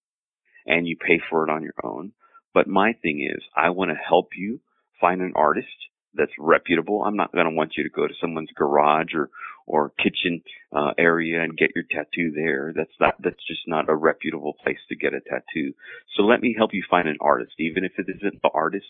and 0.67 0.87
you 0.87 0.97
pay 0.97 1.21
for 1.31 1.49
it 1.49 1.51
on 1.51 1.63
your 1.63 1.75
own. 1.83 2.13
But 2.53 2.69
my 2.69 2.93
thing 2.93 3.27
is, 3.29 3.43
I 3.57 3.71
want 3.71 3.91
to 3.91 3.97
help 3.97 4.29
you 4.37 4.61
find 5.01 5.23
an 5.23 5.33
artist 5.35 5.69
that's 6.15 6.33
reputable. 6.39 7.03
I'm 7.03 7.17
not 7.17 7.33
going 7.33 7.47
to 7.47 7.55
want 7.55 7.73
you 7.77 7.85
to 7.85 7.91
go 7.91 8.07
to 8.07 8.15
someone's 8.21 8.51
garage 8.57 9.15
or 9.15 9.31
or 9.67 9.93
kitchen 9.99 10.43
uh, 10.77 10.93
area 10.99 11.43
and 11.43 11.57
get 11.57 11.71
your 11.75 11.85
tattoo 11.91 12.33
there. 12.35 12.73
That's 12.77 12.93
not 13.01 13.15
that's 13.23 13.45
just 13.47 13.63
not 13.67 13.89
a 13.89 13.95
reputable 13.95 14.55
place 14.63 14.79
to 14.89 14.97
get 14.97 15.15
a 15.15 15.21
tattoo. 15.21 15.73
So 16.17 16.23
let 16.23 16.41
me 16.41 16.55
help 16.57 16.71
you 16.75 16.83
find 16.91 17.09
an 17.09 17.19
artist, 17.21 17.53
even 17.59 17.85
if 17.85 17.93
it 17.99 18.07
isn't 18.09 18.43
the 18.43 18.51
artist 18.53 18.87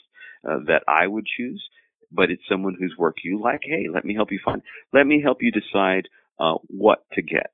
uh, 0.48 0.58
that 0.66 0.82
I 0.88 1.06
would 1.06 1.26
choose, 1.26 1.62
but 2.10 2.30
it's 2.30 2.42
someone 2.48 2.76
whose 2.78 2.94
work 2.98 3.16
you 3.24 3.40
like. 3.40 3.62
Hey, 3.64 3.86
let 3.92 4.04
me 4.04 4.14
help 4.14 4.32
you 4.32 4.40
find. 4.44 4.62
Let 4.92 5.06
me 5.06 5.20
help 5.22 5.38
you 5.40 5.52
decide 5.52 6.08
uh, 6.40 6.54
what 6.68 7.04
to 7.12 7.22
get. 7.22 7.52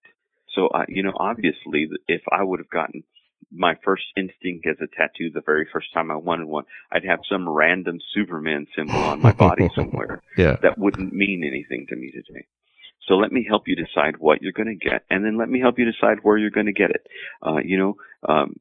So 0.54 0.68
uh, 0.68 0.86
you 0.88 1.02
know, 1.02 1.12
obviously, 1.16 1.88
if 2.08 2.22
I 2.30 2.42
would 2.42 2.60
have 2.60 2.70
gotten 2.70 3.04
my 3.52 3.74
first 3.84 4.04
instinct 4.16 4.66
as 4.66 4.76
a 4.80 4.86
tattoo 4.86 5.30
the 5.32 5.42
very 5.44 5.66
first 5.72 5.92
time 5.92 6.10
I 6.10 6.16
wanted 6.16 6.46
one, 6.46 6.64
I'd 6.92 7.04
have 7.04 7.20
some 7.30 7.48
random 7.48 7.98
Superman 8.14 8.66
symbol 8.76 9.04
on 9.04 9.20
my 9.20 9.32
body 9.32 9.68
somewhere 9.74 10.22
Yeah. 10.36 10.56
that 10.62 10.78
wouldn't 10.78 11.12
mean 11.12 11.42
anything 11.44 11.86
to 11.88 11.96
me 11.96 12.10
today. 12.12 12.46
So 13.08 13.14
let 13.14 13.32
me 13.32 13.44
help 13.48 13.66
you 13.66 13.74
decide 13.74 14.18
what 14.18 14.40
you're 14.40 14.52
going 14.52 14.78
to 14.78 14.88
get, 14.88 15.04
and 15.10 15.24
then 15.24 15.36
let 15.36 15.48
me 15.48 15.58
help 15.58 15.78
you 15.78 15.90
decide 15.90 16.18
where 16.22 16.36
you're 16.36 16.50
going 16.50 16.66
to 16.66 16.72
get 16.72 16.90
it. 16.90 17.06
Uh, 17.44 17.58
you 17.64 17.76
know, 17.76 17.96
um, 18.28 18.54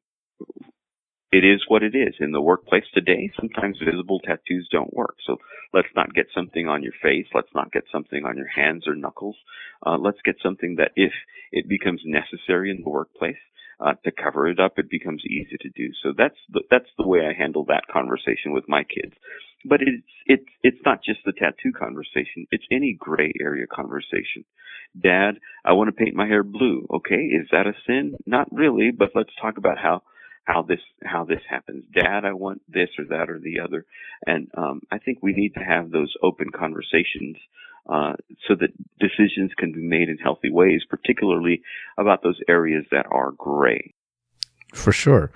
it 1.32 1.46
is 1.46 1.62
what 1.68 1.84
it 1.84 1.94
is 1.94 2.16
in 2.20 2.32
the 2.32 2.42
workplace 2.42 2.86
today. 2.94 3.32
Sometimes 3.40 3.78
visible 3.84 4.20
tattoos 4.20 4.68
don't 4.72 4.94
work. 4.94 5.18
So 5.28 5.38
let's 5.74 5.88
not 5.96 6.16
get 6.16 6.26
something 6.34 6.68
on 6.68 6.82
your 6.82 6.94
face. 7.04 7.28
Let's 7.36 7.54
not 7.54 7.72
get 7.72 7.84
something 7.92 8.26
on 8.26 8.36
your 8.38 8.48
hands 8.48 8.88
or 8.88 8.96
knuckles. 8.96 9.36
Uh, 9.86 9.98
let's 9.98 10.18
get 10.26 10.36
something 10.42 10.78
that 10.78 10.92
if 10.96 11.12
it 11.52 11.70
becomes 11.70 12.02
necessary 12.04 12.72
in 12.72 12.82
the 12.82 12.90
workplace, 12.90 13.38
uh, 13.80 13.94
to 14.04 14.12
cover 14.12 14.48
it 14.48 14.60
up, 14.60 14.74
it 14.78 14.90
becomes 14.90 15.24
easy 15.26 15.58
to 15.62 15.70
do. 15.70 15.90
So 16.04 16.14
that's 16.18 16.38
the, 16.50 16.64
that's 16.70 16.90
the 16.98 17.08
way 17.08 17.22
I 17.22 17.34
handle 17.38 17.66
that 17.66 17.88
conversation 17.92 18.52
with 18.52 18.66
my 18.68 18.84
kids. 18.84 19.14
But 19.66 19.82
it's 19.82 20.08
it's 20.26 20.50
it's 20.64 20.86
not 20.86 21.04
just 21.04 21.20
the 21.26 21.34
tattoo 21.34 21.74
conversation. 21.78 22.48
It's 22.52 22.64
any 22.72 22.96
gray 22.98 23.34
area 23.42 23.68
conversation. 23.68 24.46
Dad, 25.00 25.34
I 25.66 25.74
want 25.74 25.90
to 25.90 26.04
paint 26.04 26.16
my 26.16 26.28
hair 26.28 26.44
blue. 26.44 26.88
Okay, 26.92 27.16
is 27.16 27.48
that 27.52 27.68
a 27.68 27.74
sin? 27.86 28.16
Not 28.26 28.48
really, 28.52 28.92
but 28.92 29.10
let's 29.16 29.32
talk 29.42 29.58
about 29.58 29.78
how 29.78 30.02
how 30.46 30.64
this 30.64 30.80
how 31.04 31.26
this 31.26 31.42
happens. 31.50 31.84
Dad, 31.94 32.26
I 32.26 32.34
want 32.34 32.62
this 32.68 32.90
or 32.98 33.06
that 33.10 33.30
or 33.30 33.40
the 33.40 33.60
other. 33.60 33.86
And 34.26 34.48
um, 34.58 34.82
I 34.92 34.98
think 34.98 35.20
we 35.22 35.34
need 35.34 35.54
to 35.56 35.64
have 35.64 35.92
those 35.92 36.14
open 36.24 36.48
conversations 36.58 37.38
uh, 37.90 38.14
so 38.48 38.56
that 38.56 38.70
decisions 39.00 39.52
can 39.58 39.72
be 39.72 39.82
made 39.82 40.10
in 40.10 40.18
healthy 40.18 40.50
ways, 40.52 40.84
particularly 40.90 41.62
about 41.98 42.24
those 42.24 42.40
areas 42.48 42.86
that 42.92 43.06
are 43.12 43.32
gray. 43.32 43.94
For 44.74 44.92
sure. 44.92 45.32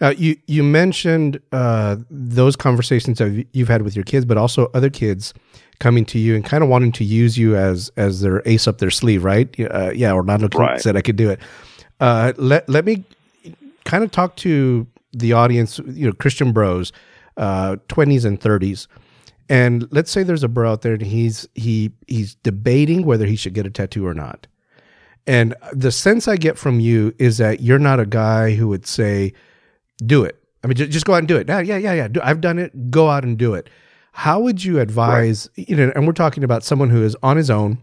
Uh, 0.00 0.14
you 0.18 0.36
you 0.46 0.64
mentioned 0.64 1.40
uh, 1.52 1.96
those 2.10 2.56
conversations 2.56 3.18
that 3.18 3.46
you've 3.52 3.68
had 3.68 3.82
with 3.82 3.94
your 3.94 4.04
kids, 4.04 4.24
but 4.24 4.36
also 4.36 4.68
other 4.74 4.90
kids 4.90 5.32
coming 5.78 6.04
to 6.06 6.18
you 6.18 6.34
and 6.34 6.44
kind 6.44 6.64
of 6.64 6.68
wanting 6.68 6.90
to 6.92 7.04
use 7.04 7.38
you 7.38 7.54
as 7.56 7.92
as 7.96 8.20
their 8.20 8.42
ace 8.44 8.66
up 8.66 8.78
their 8.78 8.90
sleeve, 8.90 9.22
right? 9.22 9.48
Uh, 9.60 9.92
yeah, 9.94 10.12
Orlando 10.12 10.48
Right. 10.58 10.80
said 10.80 10.96
I 10.96 11.02
could 11.02 11.16
do 11.16 11.30
it. 11.30 11.38
Uh, 12.00 12.32
let 12.36 12.68
let 12.68 12.84
me 12.84 13.04
kind 13.84 14.02
of 14.02 14.10
talk 14.10 14.34
to 14.36 14.86
the 15.12 15.32
audience, 15.32 15.78
you 15.86 16.06
know, 16.06 16.12
Christian 16.12 16.52
bros, 16.52 16.92
uh, 17.36 17.76
twenties 17.86 18.24
and 18.24 18.40
thirties, 18.40 18.88
and 19.48 19.86
let's 19.90 20.10
say 20.10 20.22
there's 20.22 20.44
a 20.44 20.48
bro 20.48 20.72
out 20.72 20.82
there 20.82 20.94
and 20.94 21.02
he's 21.02 21.48
he 21.54 21.92
he's 22.06 22.34
debating 22.36 23.04
whether 23.04 23.26
he 23.26 23.36
should 23.36 23.54
get 23.54 23.66
a 23.66 23.70
tattoo 23.70 24.06
or 24.06 24.14
not. 24.14 24.46
And 25.26 25.54
the 25.72 25.92
sense 25.92 26.26
I 26.26 26.36
get 26.36 26.58
from 26.58 26.80
you 26.80 27.14
is 27.18 27.38
that 27.38 27.60
you're 27.60 27.78
not 27.78 28.00
a 28.00 28.06
guy 28.06 28.54
who 28.54 28.68
would 28.68 28.86
say, 28.86 29.32
do 30.04 30.24
it. 30.24 30.42
I 30.64 30.66
mean, 30.66 30.76
just, 30.76 31.04
go 31.04 31.14
out 31.14 31.18
and 31.18 31.28
do 31.28 31.36
it. 31.36 31.48
Yeah, 31.48 31.60
yeah, 31.60 31.76
yeah, 31.76 31.92
yeah. 31.92 32.08
I've 32.22 32.40
done 32.40 32.58
it. 32.58 32.90
Go 32.90 33.08
out 33.08 33.24
and 33.24 33.36
do 33.36 33.54
it. 33.54 33.68
How 34.12 34.40
would 34.40 34.62
you 34.62 34.78
advise, 34.78 35.48
you 35.56 35.74
know, 35.74 35.92
and 35.94 36.06
we're 36.06 36.12
talking 36.12 36.44
about 36.44 36.64
someone 36.64 36.90
who 36.90 37.02
is 37.02 37.16
on 37.22 37.36
his 37.36 37.50
own, 37.50 37.78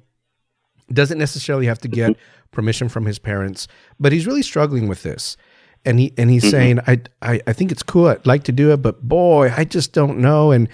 doesn't 0.91 1.17
necessarily 1.17 1.65
have 1.65 1.79
to 1.79 1.87
mm-hmm. 1.87 2.11
get 2.11 2.17
permission 2.51 2.87
from 2.87 3.05
his 3.05 3.19
parents, 3.19 3.67
but 3.99 4.11
he's 4.11 4.27
really 4.27 4.41
struggling 4.41 4.87
with 4.87 5.03
this. 5.03 5.37
And 5.85 5.99
he 5.99 6.13
and 6.17 6.29
he's 6.29 6.43
mm-hmm. 6.43 6.51
saying, 6.51 6.79
I, 6.87 7.01
I 7.21 7.41
I 7.47 7.53
think 7.53 7.71
it's 7.71 7.83
cool. 7.83 8.07
I'd 8.07 8.27
like 8.27 8.43
to 8.43 8.51
do 8.51 8.71
it, 8.73 8.77
but 8.77 9.01
boy, 9.01 9.51
I 9.55 9.63
just 9.63 9.93
don't 9.93 10.19
know. 10.19 10.51
And 10.51 10.67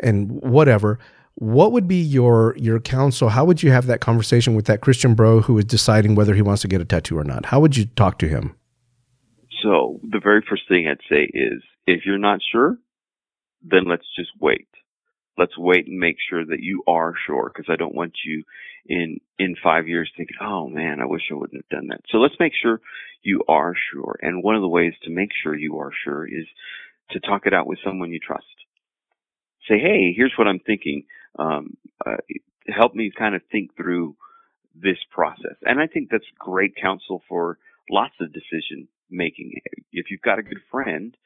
and 0.00 0.30
whatever. 0.42 0.98
What 1.34 1.72
would 1.72 1.86
be 1.86 2.00
your 2.00 2.54
your 2.56 2.80
counsel? 2.80 3.28
How 3.28 3.44
would 3.44 3.62
you 3.62 3.70
have 3.70 3.86
that 3.86 4.00
conversation 4.00 4.54
with 4.54 4.64
that 4.66 4.80
Christian 4.80 5.14
bro 5.14 5.40
who 5.42 5.58
is 5.58 5.66
deciding 5.66 6.14
whether 6.14 6.34
he 6.34 6.42
wants 6.42 6.62
to 6.62 6.68
get 6.68 6.80
a 6.80 6.84
tattoo 6.84 7.18
or 7.18 7.24
not? 7.24 7.46
How 7.46 7.60
would 7.60 7.76
you 7.76 7.84
talk 7.84 8.18
to 8.20 8.28
him? 8.28 8.54
So 9.62 10.00
the 10.02 10.20
very 10.22 10.42
first 10.48 10.62
thing 10.68 10.88
I'd 10.88 11.00
say 11.10 11.24
is 11.24 11.62
if 11.86 12.06
you're 12.06 12.18
not 12.18 12.40
sure, 12.52 12.78
then 13.62 13.84
let's 13.86 14.06
just 14.16 14.30
wait. 14.40 14.68
Let's 15.36 15.58
wait 15.58 15.86
and 15.86 15.98
make 15.98 16.16
sure 16.30 16.46
that 16.46 16.60
you 16.60 16.82
are 16.86 17.12
sure 17.26 17.52
because 17.52 17.70
I 17.70 17.76
don't 17.76 17.94
want 17.94 18.14
you 18.24 18.42
in 18.86 19.18
in 19.38 19.56
5 19.62 19.88
years 19.88 20.10
thinking, 20.16 20.36
"Oh 20.40 20.68
man, 20.68 21.00
I 21.00 21.04
wish 21.04 21.28
I 21.30 21.34
wouldn't 21.34 21.62
have 21.62 21.78
done 21.78 21.88
that." 21.88 22.00
So 22.08 22.16
let's 22.18 22.40
make 22.40 22.54
sure 22.54 22.80
you 23.22 23.42
are 23.46 23.74
sure. 23.92 24.18
And 24.22 24.42
one 24.42 24.54
of 24.54 24.62
the 24.62 24.68
ways 24.68 24.94
to 25.02 25.10
make 25.10 25.32
sure 25.42 25.54
you 25.54 25.78
are 25.78 25.92
sure 26.04 26.26
is 26.26 26.46
to 27.10 27.20
talk 27.20 27.46
it 27.46 27.52
out 27.52 27.66
with 27.66 27.78
someone 27.84 28.12
you 28.12 28.20
trust. 28.20 28.46
Say, 29.68 29.78
"Hey, 29.78 30.12
here's 30.16 30.34
what 30.36 30.46
I'm 30.48 30.60
thinking. 30.60 31.04
Um, 31.38 31.76
uh, 32.04 32.16
helped 32.68 32.96
me 32.96 33.10
kind 33.16 33.34
of 33.34 33.42
think 33.50 33.76
through 33.76 34.16
this 34.74 34.98
process. 35.10 35.56
And 35.62 35.80
I 35.80 35.86
think 35.86 36.10
that's 36.10 36.24
great 36.38 36.74
counsel 36.80 37.22
for 37.28 37.58
lots 37.90 38.14
of 38.20 38.32
decision 38.32 38.88
making. 39.10 39.52
If 39.92 40.06
you've 40.10 40.22
got 40.22 40.38
a 40.38 40.42
good 40.42 40.60
friend, 40.70 41.16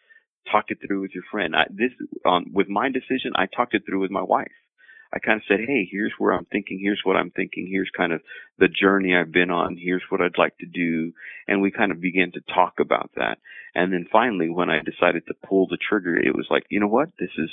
talk 0.51 0.67
it 0.69 0.79
through 0.87 1.03
with 1.03 1.13
your 1.15 1.25
friend. 1.31 1.55
I, 1.57 1.65
this 1.71 1.91
um, 2.25 2.47
with 2.53 2.69
my 2.69 2.89
decision, 2.89 3.33
I 3.35 3.47
talked 3.47 3.75
it 3.75 3.83
through 3.87 4.01
with 4.01 4.11
my 4.11 4.23
wife. 4.23 4.53
I 5.13 5.19
kind 5.19 5.39
of 5.39 5.43
said, 5.49 5.59
"Hey, 5.67 5.89
here's 5.91 6.13
where 6.19 6.33
I'm 6.33 6.45
thinking. 6.45 6.79
Here's 6.81 7.01
what 7.03 7.17
I'm 7.17 7.33
thinking. 7.33 7.67
Here's 7.69 7.91
kind 7.97 8.13
of 8.13 8.21
the 8.59 8.69
journey 8.69 9.17
I've 9.17 9.33
been 9.33 9.51
on. 9.51 9.77
Here's 9.77 10.05
what 10.09 10.21
I'd 10.21 10.39
like 10.39 10.57
to 10.59 10.67
do." 10.67 11.13
And 11.49 11.61
we 11.61 11.73
kind 11.73 11.91
of 11.91 12.01
began 12.01 12.31
to 12.33 12.41
talk 12.55 12.75
about 12.79 13.11
that. 13.17 13.39
And 13.75 13.93
then 13.93 14.07
finally, 14.11 14.51
when 14.51 14.71
I 14.71 14.81
decided 14.81 15.27
to 15.27 15.35
pull 15.49 15.67
the 15.67 15.79
trigger, 15.79 16.17
it 16.17 16.37
was 16.37 16.47
like, 16.49 16.65
you 16.71 16.79
know 16.79 16.87
what? 16.87 17.11
This 17.19 17.31
is 17.39 17.51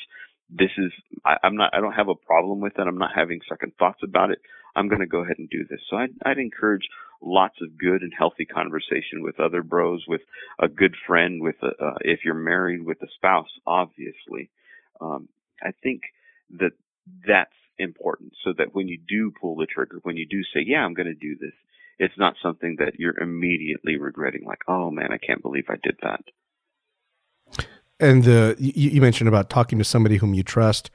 this 0.50 0.72
is 0.78 0.92
I, 1.26 1.38
I'm 1.44 1.56
not 1.56 1.74
I 1.74 1.82
don't 1.82 1.94
have 1.94 2.10
a 2.10 2.16
problem 2.16 2.60
with 2.60 2.74
it. 2.78 2.88
I'm 2.88 2.98
not 2.98 3.12
having 3.16 3.40
second 3.50 3.74
thoughts 3.78 4.00
about 4.04 4.32
it. 4.32 4.40
I'm 4.76 4.88
going 4.88 5.02
to 5.02 5.08
go 5.08 5.24
ahead 5.24 5.40
and 5.40 5.50
do 5.50 5.66
this. 5.68 5.80
So 5.90 5.98
I'd, 5.98 6.14
I'd 6.24 6.38
encourage 6.38 6.88
lots 7.22 7.56
of 7.62 7.78
good 7.80 8.04
and 8.04 8.14
healthy 8.16 8.46
conversation 8.46 9.24
with 9.24 9.40
other 9.40 9.64
bros, 9.64 10.06
with 10.08 10.22
a 10.60 10.68
good 10.68 10.96
friend, 11.08 11.42
with 11.42 11.56
a, 11.64 11.84
uh, 11.84 11.98
if 12.02 12.20
you're 12.24 12.36
married, 12.36 12.86
with 12.86 13.02
a 13.02 13.08
spouse, 13.16 13.50
obviously. 13.66 14.52
Um, 15.02 15.30
I 15.62 15.72
think 15.82 16.02
that 16.60 16.74
that's 17.28 17.50
important 17.80 18.34
so 18.44 18.54
that 18.58 18.74
when 18.76 18.88
you 18.88 19.00
do 19.08 19.32
pull 19.40 19.56
the 19.56 19.66
trigger, 19.66 20.00
when 20.04 20.16
you 20.16 20.28
do 20.28 20.44
say, 20.54 20.62
yeah, 20.66 20.80
I'm 20.86 20.94
going 20.94 21.08
to 21.08 21.16
do 21.16 21.36
this, 21.40 21.54
it's 22.00 22.18
not 22.18 22.36
something 22.44 22.76
that 22.80 23.00
you're 23.00 23.18
immediately 23.20 23.98
regretting, 23.98 24.46
like, 24.46 24.62
oh 24.68 24.92
man, 24.92 25.12
I 25.12 25.18
can't 25.18 25.42
believe 25.42 25.66
I 25.70 25.78
did 25.82 25.98
that. 26.04 26.22
And 28.00 28.24
the 28.24 28.56
you, 28.60 28.92
you 28.92 29.02
mentioned 29.02 29.28
about 29.28 29.50
talking 29.50 29.78
to 29.80 29.84
somebody 29.84 30.18
whom 30.18 30.34
you 30.34 30.44
trust, 30.44 30.92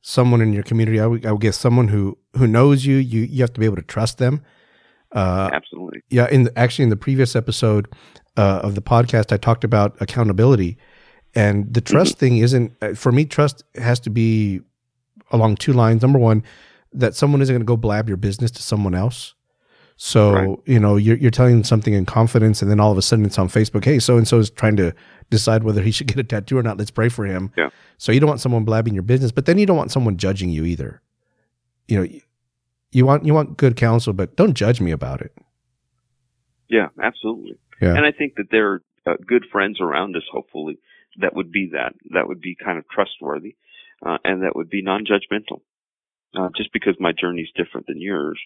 someone 0.00 0.40
in 0.40 0.52
your 0.52 0.64
community. 0.64 1.00
I 1.00 1.06
would, 1.06 1.24
I 1.26 1.32
would 1.32 1.40
guess 1.40 1.56
someone 1.56 1.88
who 1.88 2.18
who 2.36 2.46
knows 2.46 2.84
you. 2.84 2.96
You 2.96 3.22
you 3.22 3.42
have 3.42 3.52
to 3.52 3.60
be 3.60 3.66
able 3.66 3.76
to 3.76 3.82
trust 3.82 4.18
them. 4.18 4.42
Uh, 5.12 5.50
Absolutely. 5.52 6.02
Yeah. 6.10 6.28
In 6.30 6.44
the, 6.44 6.58
actually, 6.58 6.84
in 6.84 6.88
the 6.88 6.96
previous 6.96 7.36
episode 7.36 7.86
uh, 8.36 8.60
of 8.62 8.74
the 8.74 8.82
podcast, 8.82 9.32
I 9.32 9.36
talked 9.36 9.62
about 9.62 10.00
accountability, 10.00 10.78
and 11.34 11.72
the 11.72 11.80
trust 11.80 12.14
mm-hmm. 12.14 12.20
thing 12.20 12.36
isn't 12.38 12.72
uh, 12.82 12.94
for 12.94 13.12
me. 13.12 13.24
Trust 13.24 13.62
has 13.76 14.00
to 14.00 14.10
be 14.10 14.60
along 15.30 15.56
two 15.56 15.72
lines. 15.72 16.02
Number 16.02 16.18
one, 16.18 16.42
that 16.92 17.14
someone 17.14 17.40
isn't 17.40 17.52
going 17.52 17.62
to 17.62 17.66
go 17.66 17.76
blab 17.76 18.08
your 18.08 18.16
business 18.16 18.50
to 18.52 18.62
someone 18.62 18.94
else. 18.94 19.34
So 20.04 20.32
right. 20.32 20.58
you 20.66 20.80
know 20.80 20.96
you're 20.96 21.16
you're 21.16 21.30
telling 21.30 21.54
them 21.54 21.62
something 21.62 21.94
in 21.94 22.06
confidence, 22.06 22.60
and 22.60 22.68
then 22.68 22.80
all 22.80 22.90
of 22.90 22.98
a 22.98 23.02
sudden 23.02 23.24
it's 23.24 23.38
on 23.38 23.48
Facebook. 23.48 23.84
Hey, 23.84 24.00
so 24.00 24.16
and 24.16 24.26
so 24.26 24.40
is 24.40 24.50
trying 24.50 24.74
to 24.74 24.92
decide 25.30 25.62
whether 25.62 25.80
he 25.80 25.92
should 25.92 26.06
get 26.08 26.18
a 26.18 26.24
tattoo 26.24 26.58
or 26.58 26.62
not. 26.64 26.76
Let's 26.76 26.90
pray 26.90 27.08
for 27.08 27.24
him. 27.24 27.52
Yeah. 27.56 27.68
So 27.98 28.10
you 28.10 28.18
don't 28.18 28.26
want 28.28 28.40
someone 28.40 28.64
blabbing 28.64 28.94
your 28.94 29.04
business, 29.04 29.30
but 29.30 29.46
then 29.46 29.58
you 29.58 29.64
don't 29.64 29.76
want 29.76 29.92
someone 29.92 30.16
judging 30.16 30.50
you 30.50 30.64
either. 30.64 31.00
You 31.86 32.00
know, 32.00 32.20
you 32.90 33.06
want 33.06 33.24
you 33.24 33.32
want 33.32 33.56
good 33.56 33.76
counsel, 33.76 34.12
but 34.12 34.34
don't 34.34 34.54
judge 34.54 34.80
me 34.80 34.90
about 34.90 35.20
it. 35.20 35.38
Yeah, 36.68 36.88
absolutely. 37.00 37.60
Yeah. 37.80 37.94
And 37.94 38.04
I 38.04 38.10
think 38.10 38.34
that 38.38 38.48
there 38.50 38.72
are 38.72 38.82
uh, 39.06 39.14
good 39.24 39.44
friends 39.52 39.80
around 39.80 40.16
us, 40.16 40.24
hopefully, 40.32 40.80
that 41.20 41.36
would 41.36 41.52
be 41.52 41.70
that. 41.74 41.92
That 42.10 42.26
would 42.26 42.40
be 42.40 42.56
kind 42.56 42.76
of 42.76 42.88
trustworthy, 42.88 43.54
uh, 44.04 44.18
and 44.24 44.42
that 44.42 44.56
would 44.56 44.68
be 44.68 44.82
non-judgmental. 44.82 45.60
Uh, 46.34 46.48
just 46.56 46.72
because 46.72 46.96
my 46.98 47.12
journey 47.12 47.42
is 47.42 47.52
different 47.54 47.86
than 47.86 48.00
yours 48.00 48.40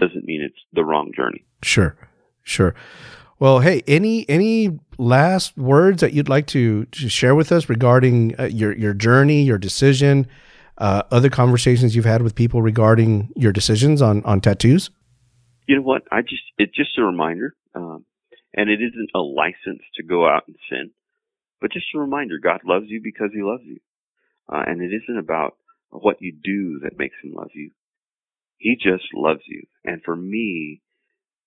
doesn't 0.00 0.24
mean 0.24 0.42
it's 0.42 0.58
the 0.72 0.84
wrong 0.84 1.12
journey. 1.14 1.44
Sure, 1.62 1.96
sure. 2.42 2.74
Well, 3.40 3.60
hey, 3.60 3.82
any 3.86 4.28
any 4.28 4.78
last 4.98 5.56
words 5.56 6.00
that 6.00 6.12
you'd 6.12 6.28
like 6.28 6.46
to, 6.48 6.86
to 6.86 7.08
share 7.08 7.36
with 7.36 7.52
us 7.52 7.68
regarding 7.68 8.34
uh, 8.38 8.44
your 8.44 8.76
your 8.76 8.94
journey, 8.94 9.42
your 9.42 9.58
decision, 9.58 10.26
uh, 10.78 11.02
other 11.12 11.30
conversations 11.30 11.94
you've 11.94 12.04
had 12.04 12.22
with 12.22 12.34
people 12.34 12.62
regarding 12.62 13.30
your 13.36 13.52
decisions 13.52 14.02
on 14.02 14.24
on 14.24 14.40
tattoos? 14.40 14.90
You 15.68 15.76
know 15.76 15.82
what? 15.82 16.02
I 16.10 16.22
just 16.22 16.42
it's 16.58 16.74
just 16.74 16.98
a 16.98 17.04
reminder, 17.04 17.54
um, 17.76 18.04
and 18.54 18.68
it 18.68 18.80
isn't 18.80 19.10
a 19.14 19.20
license 19.20 19.82
to 19.94 20.02
go 20.02 20.26
out 20.26 20.44
and 20.48 20.56
sin, 20.68 20.90
but 21.60 21.70
just 21.70 21.86
a 21.94 21.98
reminder: 21.98 22.38
God 22.42 22.62
loves 22.64 22.86
you 22.88 23.00
because 23.02 23.30
He 23.32 23.42
loves 23.42 23.62
you, 23.64 23.78
uh, 24.52 24.64
and 24.66 24.82
it 24.82 24.90
isn't 24.92 25.18
about 25.18 25.56
what 25.90 26.16
you 26.20 26.32
do 26.32 26.80
that 26.82 26.98
makes 26.98 27.14
Him 27.22 27.34
love 27.34 27.50
you. 27.54 27.70
He 28.58 28.76
just 28.76 29.04
loves 29.14 29.42
you. 29.46 29.64
And 29.84 30.02
for 30.04 30.16
me, 30.16 30.82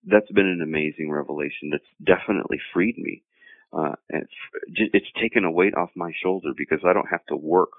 that's 0.05 0.31
been 0.31 0.47
an 0.47 0.61
amazing 0.63 1.11
revelation 1.11 1.71
that's 1.71 1.83
definitely 2.03 2.59
freed 2.73 2.97
me. 2.97 3.23
Uh, 3.73 3.93
it's, 4.09 4.33
it's 4.93 5.11
taken 5.21 5.45
a 5.45 5.51
weight 5.51 5.75
off 5.75 5.89
my 5.95 6.11
shoulder 6.23 6.49
because 6.57 6.79
I 6.85 6.93
don't 6.93 7.09
have 7.11 7.25
to 7.27 7.35
work 7.37 7.71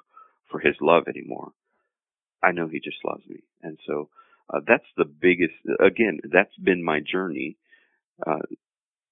for 0.51 0.61
his 0.61 0.77
love 0.81 1.05
anymore. 1.09 1.53
I 2.43 2.53
know 2.53 2.69
he 2.69 2.81
just 2.81 2.99
loves 3.05 3.25
me. 3.29 3.41
And 3.63 3.79
so, 3.87 4.11
uh, 4.53 4.61
that's 4.67 4.87
the 4.97 5.05
biggest, 5.05 5.55
again, 5.81 6.21
that's 6.33 6.57
been 6.63 6.85
my 6.85 7.01
journey, 7.01 7.57
uh, 8.27 8.39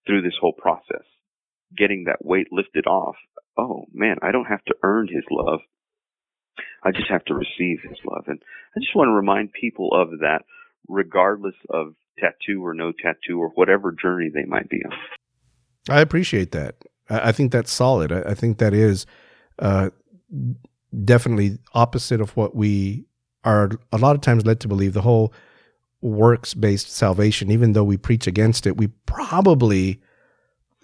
through 0.06 0.22
this 0.22 0.36
whole 0.40 0.52
process. 0.52 1.04
Getting 1.76 2.04
that 2.04 2.24
weight 2.24 2.48
lifted 2.52 2.86
off. 2.86 3.16
Oh 3.56 3.84
man, 3.92 4.16
I 4.22 4.32
don't 4.32 4.46
have 4.46 4.64
to 4.66 4.74
earn 4.82 5.08
his 5.08 5.24
love. 5.30 5.60
I 6.82 6.90
just 6.90 7.08
have 7.10 7.24
to 7.26 7.34
receive 7.34 7.80
his 7.82 7.98
love. 8.04 8.24
And 8.26 8.40
I 8.76 8.80
just 8.80 8.94
want 8.94 9.08
to 9.08 9.12
remind 9.12 9.52
people 9.52 9.90
of 9.92 10.20
that, 10.20 10.44
regardless 10.88 11.54
of 11.68 11.94
tattoo 12.18 12.64
or 12.64 12.74
no 12.74 12.92
tattoo 12.92 13.40
or 13.40 13.48
whatever 13.50 13.92
journey 13.92 14.30
they 14.32 14.44
might 14.44 14.68
be 14.68 14.82
on. 14.84 14.92
I 15.88 16.00
appreciate 16.00 16.52
that. 16.52 16.76
I 17.08 17.32
think 17.32 17.50
that's 17.50 17.72
solid. 17.72 18.12
I 18.12 18.34
think 18.34 18.58
that 18.58 18.72
is 18.72 19.04
uh, 19.58 19.90
definitely 21.04 21.58
opposite 21.74 22.20
of 22.20 22.36
what 22.36 22.54
we 22.54 23.04
are 23.42 23.70
a 23.90 23.98
lot 23.98 24.14
of 24.14 24.22
times 24.22 24.46
led 24.46 24.60
to 24.60 24.68
believe. 24.68 24.92
The 24.92 25.00
whole 25.00 25.32
works 26.02 26.54
based 26.54 26.92
salvation, 26.92 27.50
even 27.50 27.72
though 27.72 27.84
we 27.84 27.96
preach 27.96 28.26
against 28.26 28.66
it, 28.66 28.76
we 28.76 28.88
probably 29.06 30.00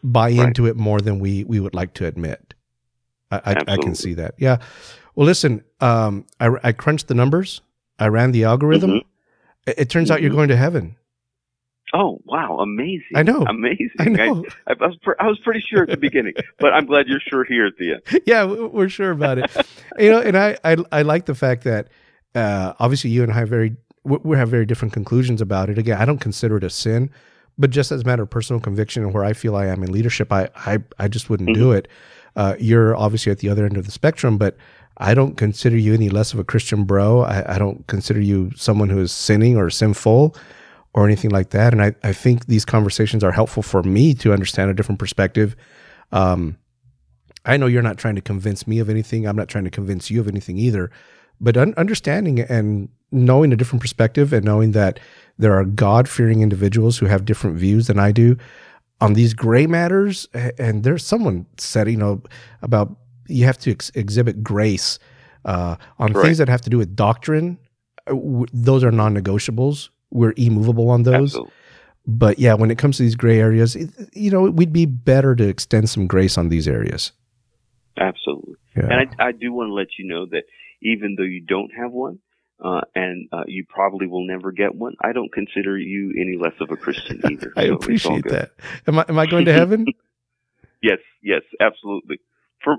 buy 0.02 0.30
right. 0.30 0.48
into 0.48 0.66
it 0.66 0.76
more 0.76 1.00
than 1.00 1.20
we, 1.20 1.44
we 1.44 1.60
would 1.60 1.74
like 1.74 1.94
to 1.94 2.06
admit. 2.06 2.54
I, 3.30 3.40
I, 3.44 3.72
I 3.74 3.76
can 3.76 3.94
see 3.94 4.14
that. 4.14 4.34
Yeah. 4.38 4.58
Well, 5.16 5.26
listen, 5.26 5.64
um, 5.80 6.26
I, 6.38 6.50
I 6.62 6.72
crunched 6.72 7.08
the 7.08 7.14
numbers. 7.14 7.62
I 7.98 8.08
ran 8.08 8.32
the 8.32 8.44
algorithm. 8.44 8.90
Mm-hmm. 8.90 9.08
It, 9.70 9.78
it, 9.78 9.90
turns 9.90 10.08
mm-hmm. 10.08 10.14
out 10.14 10.22
you're 10.22 10.30
mm-hmm. 10.30 10.38
going 10.38 10.48
to 10.50 10.56
heaven. 10.56 10.96
Oh 11.94 12.20
wow, 12.24 12.58
amazing! 12.58 13.14
I 13.14 13.22
know, 13.22 13.44
amazing. 13.48 13.90
I 14.00 14.06
know. 14.06 14.44
I, 14.66 14.72
I 14.72 14.86
was 14.86 14.98
I 15.20 15.26
was 15.26 15.38
pretty 15.38 15.60
sure 15.60 15.84
at 15.84 15.88
the 15.88 15.96
beginning, 15.96 16.34
but 16.58 16.72
I'm 16.72 16.84
glad 16.84 17.06
you're 17.06 17.20
sure 17.20 17.44
here 17.44 17.64
at 17.64 17.76
the 17.78 17.92
end. 17.92 18.22
Yeah, 18.26 18.44
we're 18.44 18.88
sure 18.88 19.12
about 19.12 19.38
it. 19.38 19.50
you 19.98 20.10
know, 20.10 20.20
and 20.20 20.36
I, 20.36 20.58
I 20.64 20.76
I 20.90 21.02
like 21.02 21.26
the 21.26 21.34
fact 21.34 21.62
that 21.62 21.88
uh, 22.34 22.74
obviously 22.80 23.10
you 23.10 23.22
and 23.22 23.32
I 23.32 23.36
have 23.36 23.48
very 23.48 23.76
we 24.02 24.36
have 24.36 24.48
very 24.48 24.66
different 24.66 24.94
conclusions 24.94 25.40
about 25.40 25.70
it. 25.70 25.78
Again, 25.78 25.98
I 25.98 26.04
don't 26.04 26.20
consider 26.20 26.56
it 26.56 26.64
a 26.64 26.70
sin, 26.70 27.08
but 27.56 27.70
just 27.70 27.92
as 27.92 28.02
a 28.02 28.04
matter 28.04 28.24
of 28.24 28.30
personal 28.30 28.60
conviction 28.60 29.04
and 29.04 29.14
where 29.14 29.24
I 29.24 29.32
feel 29.32 29.54
I 29.54 29.66
am 29.66 29.84
in 29.84 29.92
leadership, 29.92 30.32
I 30.32 30.48
I, 30.56 30.78
I 30.98 31.06
just 31.06 31.30
wouldn't 31.30 31.50
mm-hmm. 31.50 31.62
do 31.62 31.70
it. 31.72 31.86
Uh, 32.34 32.56
you're 32.58 32.96
obviously 32.96 33.30
at 33.30 33.38
the 33.38 33.48
other 33.48 33.64
end 33.64 33.76
of 33.76 33.86
the 33.86 33.92
spectrum, 33.92 34.38
but 34.38 34.56
I 34.98 35.14
don't 35.14 35.36
consider 35.36 35.76
you 35.76 35.94
any 35.94 36.08
less 36.08 36.32
of 36.32 36.38
a 36.38 36.44
Christian 36.44 36.84
bro. 36.84 37.20
I, 37.20 37.56
I 37.56 37.58
don't 37.58 37.86
consider 37.86 38.20
you 38.20 38.50
someone 38.56 38.88
who 38.88 39.00
is 39.00 39.12
sinning 39.12 39.56
or 39.56 39.68
sinful 39.68 40.34
or 40.94 41.04
anything 41.04 41.30
like 41.30 41.50
that. 41.50 41.72
And 41.72 41.82
I, 41.82 41.94
I 42.02 42.12
think 42.12 42.46
these 42.46 42.64
conversations 42.64 43.22
are 43.22 43.32
helpful 43.32 43.62
for 43.62 43.82
me 43.82 44.14
to 44.14 44.32
understand 44.32 44.70
a 44.70 44.74
different 44.74 44.98
perspective. 44.98 45.54
Um, 46.12 46.56
I 47.44 47.56
know 47.58 47.66
you're 47.66 47.82
not 47.82 47.98
trying 47.98 48.16
to 48.16 48.22
convince 48.22 48.66
me 48.66 48.78
of 48.78 48.88
anything. 48.88 49.26
I'm 49.26 49.36
not 49.36 49.48
trying 49.48 49.64
to 49.64 49.70
convince 49.70 50.10
you 50.10 50.20
of 50.20 50.28
anything 50.28 50.58
either. 50.58 50.90
But 51.40 51.56
un- 51.56 51.74
understanding 51.76 52.40
and 52.40 52.88
knowing 53.12 53.52
a 53.52 53.56
different 53.56 53.82
perspective 53.82 54.32
and 54.32 54.44
knowing 54.44 54.72
that 54.72 54.98
there 55.38 55.54
are 55.54 55.64
God 55.64 56.08
fearing 56.08 56.40
individuals 56.40 56.98
who 56.98 57.06
have 57.06 57.24
different 57.26 57.58
views 57.58 57.86
than 57.86 57.98
I 57.98 58.10
do 58.10 58.36
on 59.00 59.12
these 59.12 59.34
gray 59.34 59.66
matters. 59.66 60.26
And 60.58 60.82
there's 60.82 61.04
someone 61.04 61.46
said, 61.58 61.90
you 61.90 61.98
know, 61.98 62.22
about 62.62 62.96
you 63.28 63.44
have 63.44 63.58
to 63.58 63.70
ex- 63.70 63.90
exhibit 63.94 64.42
grace 64.42 64.98
uh, 65.44 65.76
on 65.98 66.12
right. 66.12 66.24
things 66.24 66.38
that 66.38 66.48
have 66.48 66.62
to 66.62 66.70
do 66.70 66.78
with 66.78 66.96
doctrine. 66.96 67.58
Uh, 68.06 68.14
w- 68.14 68.46
those 68.52 68.84
are 68.84 68.90
non 68.90 69.14
negotiables 69.14 69.88
we're 70.10 70.34
immovable 70.36 70.90
on 70.90 71.02
those. 71.02 71.32
Absolutely. 71.32 71.52
But 72.06 72.38
yeah, 72.38 72.54
when 72.54 72.70
it 72.70 72.78
comes 72.78 72.98
to 72.98 73.02
these 73.02 73.16
gray 73.16 73.40
areas, 73.40 73.74
it, 73.74 73.90
you 74.12 74.30
know, 74.30 74.42
we'd 74.42 74.72
be 74.72 74.86
better 74.86 75.34
to 75.34 75.48
extend 75.48 75.90
some 75.90 76.06
grace 76.06 76.38
on 76.38 76.48
these 76.48 76.68
areas. 76.68 77.12
Absolutely. 77.98 78.54
Yeah. 78.76 78.84
And 78.84 79.10
I, 79.18 79.28
I 79.28 79.32
do 79.32 79.52
want 79.52 79.70
to 79.70 79.74
let 79.74 79.88
you 79.98 80.06
know 80.06 80.26
that 80.26 80.44
even 80.82 81.16
though 81.16 81.24
you 81.24 81.40
don't 81.40 81.70
have 81.76 81.90
one, 81.90 82.20
uh, 82.62 82.80
and 82.94 83.28
uh, 83.32 83.42
you 83.46 83.66
probably 83.68 84.06
will 84.06 84.26
never 84.26 84.50
get 84.50 84.74
one. 84.74 84.94
I 85.02 85.12
don't 85.12 85.30
consider 85.30 85.76
you 85.76 86.14
any 86.18 86.38
less 86.40 86.54
of 86.60 86.70
a 86.70 86.76
Christian 86.76 87.20
either. 87.30 87.52
I 87.54 87.66
so 87.66 87.74
appreciate 87.74 88.24
that. 88.28 88.52
Am 88.86 88.98
I 88.98 89.04
am 89.08 89.18
I 89.18 89.26
going 89.26 89.44
to 89.44 89.52
heaven? 89.60 89.84
yes, 90.82 90.98
yes, 91.22 91.42
absolutely. 91.60 92.18
For 92.64 92.76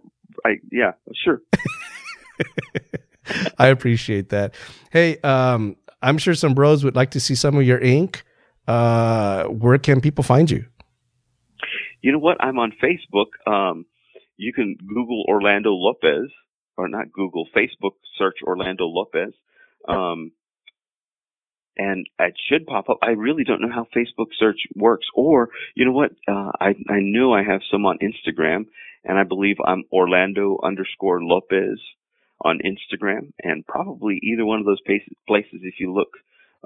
I 0.48 0.60
yeah, 0.72 0.92
sure. 1.24 1.42
I 3.58 3.68
appreciate 3.68 4.30
that. 4.30 4.54
Hey, 4.92 5.18
um, 5.20 5.76
I'm 6.02 6.18
sure 6.18 6.34
some 6.34 6.54
bros 6.54 6.84
would 6.84 6.96
like 6.96 7.12
to 7.12 7.20
see 7.20 7.36
some 7.36 7.58
of 7.58 7.64
your 7.64 7.80
ink. 7.80 8.24
Uh, 8.68 9.46
where 9.46 9.78
can 9.78 10.02
people 10.02 10.24
find 10.24 10.50
you? 10.50 10.66
You 12.02 12.14
know 12.14 12.20
what? 12.20 12.38
I'm 12.40 12.60
on 12.60 12.74
Facebook. 12.82 13.52
Um, 13.52 13.86
you 14.38 14.54
can 14.54 14.78
Google 14.88 15.26
Orlando 15.28 15.72
Lopez, 15.72 16.32
or 16.78 16.88
not 16.88 17.12
Google, 17.12 17.48
Facebook 17.56 17.94
search 18.18 18.38
Orlando 18.46 18.86
Lopez. 18.86 19.34
Um, 19.88 20.32
and 21.78 22.08
it 22.20 22.34
should 22.50 22.66
pop 22.66 22.90
up. 22.90 22.98
I 23.02 23.12
really 23.12 23.44
don't 23.44 23.62
know 23.62 23.72
how 23.74 23.88
Facebook 23.96 24.28
search 24.38 24.60
works. 24.76 25.06
Or, 25.16 25.50
you 25.76 25.86
know 25.86 25.92
what? 25.92 26.12
Uh, 26.28 26.52
I, 26.60 26.70
I 26.90 27.00
knew 27.00 27.32
I 27.32 27.44
have 27.44 27.62
some 27.72 27.86
on 27.86 28.00
Instagram 28.00 28.66
and 29.08 29.18
I 29.18 29.24
believe 29.24 29.58
I'm 29.66 29.84
Orlando 29.92 30.60
underscore 30.64 31.22
Lopez 31.24 31.80
on 32.42 32.60
Instagram 32.60 33.32
and 33.42 33.66
probably 33.66 34.20
either 34.22 34.46
one 34.46 34.60
of 34.60 34.66
those 34.66 34.82
places, 34.82 35.60
if 35.64 35.80
you 35.80 35.94
look, 35.94 36.10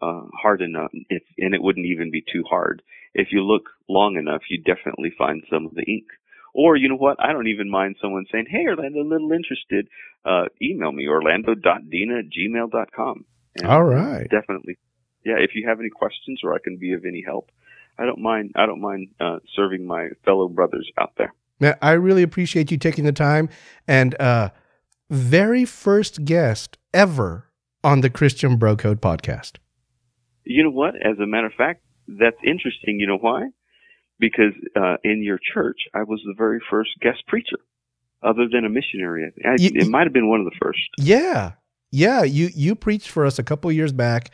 uh, 0.02 0.24
hard 0.34 0.62
enough, 0.62 0.92
if, 1.10 1.24
and 1.38 1.54
it 1.54 1.62
wouldn't 1.62 1.86
even 1.86 2.12
be 2.12 2.22
too 2.22 2.44
hard. 2.50 2.82
If 3.14 3.30
you 3.32 3.44
look 3.44 3.70
long 3.88 4.18
enough, 4.18 4.42
you 4.50 4.62
definitely 4.62 5.14
find 5.18 5.44
some 5.50 5.66
of 5.66 5.76
the 5.76 5.84
ink. 5.84 6.08
Or, 6.54 6.76
you 6.76 6.90
know 6.90 6.98
what? 6.98 7.18
I 7.20 7.32
don't 7.32 7.48
even 7.48 7.70
mind 7.70 7.96
someone 8.02 8.26
saying, 8.32 8.48
Hey, 8.50 8.66
Orlando, 8.68 9.02
a 9.02 9.08
little 9.08 9.32
interested. 9.32 9.88
Uh, 10.26 10.46
email 10.62 10.92
me, 10.92 11.08
orlando.dina 11.08 12.20
at 12.20 12.26
gmail.com. 12.26 13.26
And 13.56 13.68
All 13.68 13.84
right. 13.84 14.30
Definitely 14.30 14.78
yeah, 15.24 15.36
if 15.38 15.52
you 15.54 15.68
have 15.68 15.80
any 15.80 15.90
questions 15.90 16.42
or 16.44 16.54
I 16.54 16.60
can 16.64 16.78
be 16.78 16.94
of 16.94 17.06
any 17.06 17.24
help, 17.26 17.52
I 17.98 18.06
don't 18.06 18.22
mind. 18.22 18.54
I 18.56 18.66
don't 18.66 18.82
mind 18.82 19.10
uh, 19.20 19.40
serving 19.56 19.86
my 19.86 20.10
fellow 20.26 20.48
brothers 20.48 20.90
out 20.98 21.14
there. 21.18 21.34
Now, 21.62 21.76
I 21.82 21.92
really 21.92 22.24
appreciate 22.24 22.72
you 22.72 22.78
taking 22.78 23.06
the 23.06 23.14
time 23.14 23.48
and 23.88 24.20
uh, 24.20 24.50
very 25.10 25.64
first 25.64 26.26
guest 26.26 26.78
ever 26.94 27.46
on 27.84 28.02
the 28.02 28.10
Christian 28.10 28.58
Bro 28.58 28.78
Code 28.78 29.00
podcast. 29.00 29.58
You 30.44 30.64
know 30.64 30.72
what? 30.72 30.96
As 30.96 31.20
a 31.20 31.28
matter 31.28 31.46
of 31.48 31.54
fact, 31.54 31.84
that's 32.08 32.38
interesting. 32.44 33.00
You 33.00 33.08
know 33.08 33.18
why? 33.18 33.50
Because 34.20 34.54
uh, 34.76 34.98
in 35.04 35.24
your 35.24 35.40
church, 35.54 35.78
I 35.94 36.04
was 36.04 36.20
the 36.26 36.34
very 36.36 36.60
first 36.70 36.90
guest 37.00 37.20
preacher, 37.28 37.58
other 38.24 38.48
than 38.52 38.66
a 38.66 38.70
missionary. 38.70 39.32
I, 39.46 39.56
you, 39.60 39.72
it 39.76 39.88
might 39.88 40.04
have 40.04 40.14
been 40.14 40.30
one 40.30 40.40
of 40.40 40.46
the 40.46 40.58
first. 40.60 40.80
Yeah, 40.98 41.54
yeah. 41.92 42.24
You 42.24 42.50
you 42.54 42.76
preached 42.76 43.10
for 43.10 43.26
us 43.26 43.40
a 43.40 43.44
couple 43.44 43.72
years 43.72 43.94
back 43.94 44.32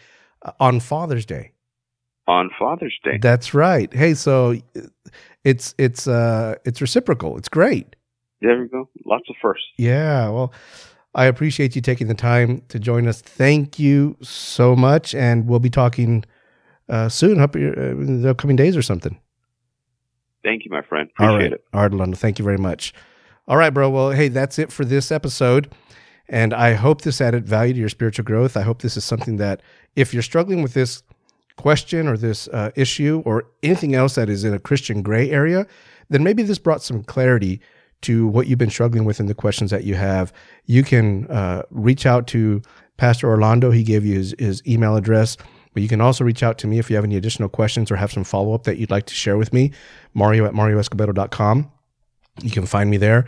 on 0.59 0.80
Father's 0.80 1.25
Day. 1.25 1.51
On 2.28 2.49
Father's 2.59 2.97
Day. 3.03 3.17
That's 3.21 3.53
right. 3.53 3.93
Hey, 3.93 4.13
so 4.13 4.55
it's 5.43 5.73
it's 5.78 6.07
uh 6.07 6.55
it's 6.65 6.82
reciprocal. 6.82 7.38
It's 7.38 7.49
great. 7.49 7.95
There 8.41 8.59
we 8.59 8.67
go. 8.67 8.89
Lots 9.05 9.30
of 9.30 9.36
firsts. 9.41 9.65
Yeah. 9.78 10.30
Well, 10.30 10.53
I 11.15 11.25
appreciate 11.25 11.75
you 11.75 11.82
taking 11.82 12.07
the 12.07 12.13
time 12.13 12.61
to 12.67 12.80
join 12.80 13.07
us. 13.07 13.21
Thank 13.21 13.80
you 13.80 14.17
so 14.21 14.75
much, 14.75 15.15
and 15.15 15.47
we'll 15.47 15.59
be 15.59 15.69
talking 15.69 16.23
uh, 16.89 17.09
soon, 17.09 17.39
up 17.39 17.55
uh, 17.55 17.59
in 17.59 18.21
the 18.21 18.30
upcoming 18.30 18.55
days 18.55 18.78
or 18.78 18.82
something. 18.82 19.17
Thank 20.43 20.65
you, 20.65 20.71
my 20.71 20.82
friend. 20.82 21.09
Appreciate 21.09 21.32
All 21.32 21.38
right. 21.39 21.53
it. 21.53 21.63
All 21.73 21.82
right, 21.82 21.91
London. 21.91 22.15
Thank 22.15 22.39
you 22.39 22.45
very 22.45 22.57
much. 22.57 22.93
All 23.47 23.57
right, 23.57 23.71
bro. 23.71 23.89
Well, 23.89 24.11
hey, 24.11 24.28
that's 24.28 24.59
it 24.59 24.71
for 24.71 24.86
this 24.86 25.11
episode. 25.11 25.73
And 26.30 26.53
I 26.53 26.73
hope 26.73 27.01
this 27.01 27.21
added 27.21 27.47
value 27.47 27.73
to 27.73 27.80
your 27.80 27.89
spiritual 27.89 28.25
growth. 28.25 28.57
I 28.57 28.61
hope 28.61 28.82
this 28.82 28.97
is 28.97 29.05
something 29.05 29.38
that, 29.38 29.61
if 29.95 30.13
you're 30.13 30.21
struggling 30.21 30.61
with 30.61 30.73
this 30.73 31.01
question 31.58 32.08
or 32.08 32.16
this 32.16 32.47
uh, 32.49 32.72
issue 32.76 33.22
or 33.26 33.45
anything 33.64 33.95
else 33.95 34.16
that 34.16 34.30
is 34.30 34.43
in 34.43 34.53
a 34.53 34.60
Christian 34.60 35.01
gray 35.01 35.30
area, 35.30 35.68
then 36.10 36.24
maybe 36.24 36.43
this 36.43 36.58
brought 36.58 36.82
some 36.82 37.03
clarity 37.03 37.60
to 38.01 38.28
what 38.28 38.47
you've 38.47 38.60
been 38.60 38.70
struggling 38.70 39.05
with 39.05 39.20
and 39.20 39.28
the 39.28 39.34
questions 39.34 39.72
that 39.72 39.84
you 39.84 39.95
have. 39.95 40.32
You 40.66 40.84
can 40.84 41.28
uh, 41.28 41.64
reach 41.72 42.05
out 42.05 42.28
to 42.28 42.62
Pastor 42.97 43.28
Orlando. 43.28 43.72
He 43.72 43.84
gave 43.84 44.05
you 44.05 44.16
his, 44.16 44.36
his 44.39 44.62
email 44.68 44.95
address. 44.95 45.38
But 45.74 45.84
you 45.84 45.89
can 45.89 46.01
also 46.01 46.24
reach 46.24 46.41
out 46.41 46.58
to 46.60 46.68
me 46.68 46.80
if 46.80 46.89
you 46.89 46.95
have 46.95 47.05
any 47.05 47.18
additional 47.18 47.49
questions 47.49 47.91
or 47.91 47.97
have 47.97 48.12
some 48.12 48.24
follow 48.24 48.53
up 48.53 48.64
that 48.64 48.78
you'd 48.78 48.89
like 48.89 49.05
to 49.08 49.14
share 49.14 49.38
with 49.38 49.53
me. 49.53 49.72
Mario 50.14 50.45
at 50.45 50.53
marioescobedo.com. 50.53 51.72
You 52.41 52.51
can 52.51 52.66
find 52.66 52.89
me 52.89 52.97
there. 52.97 53.26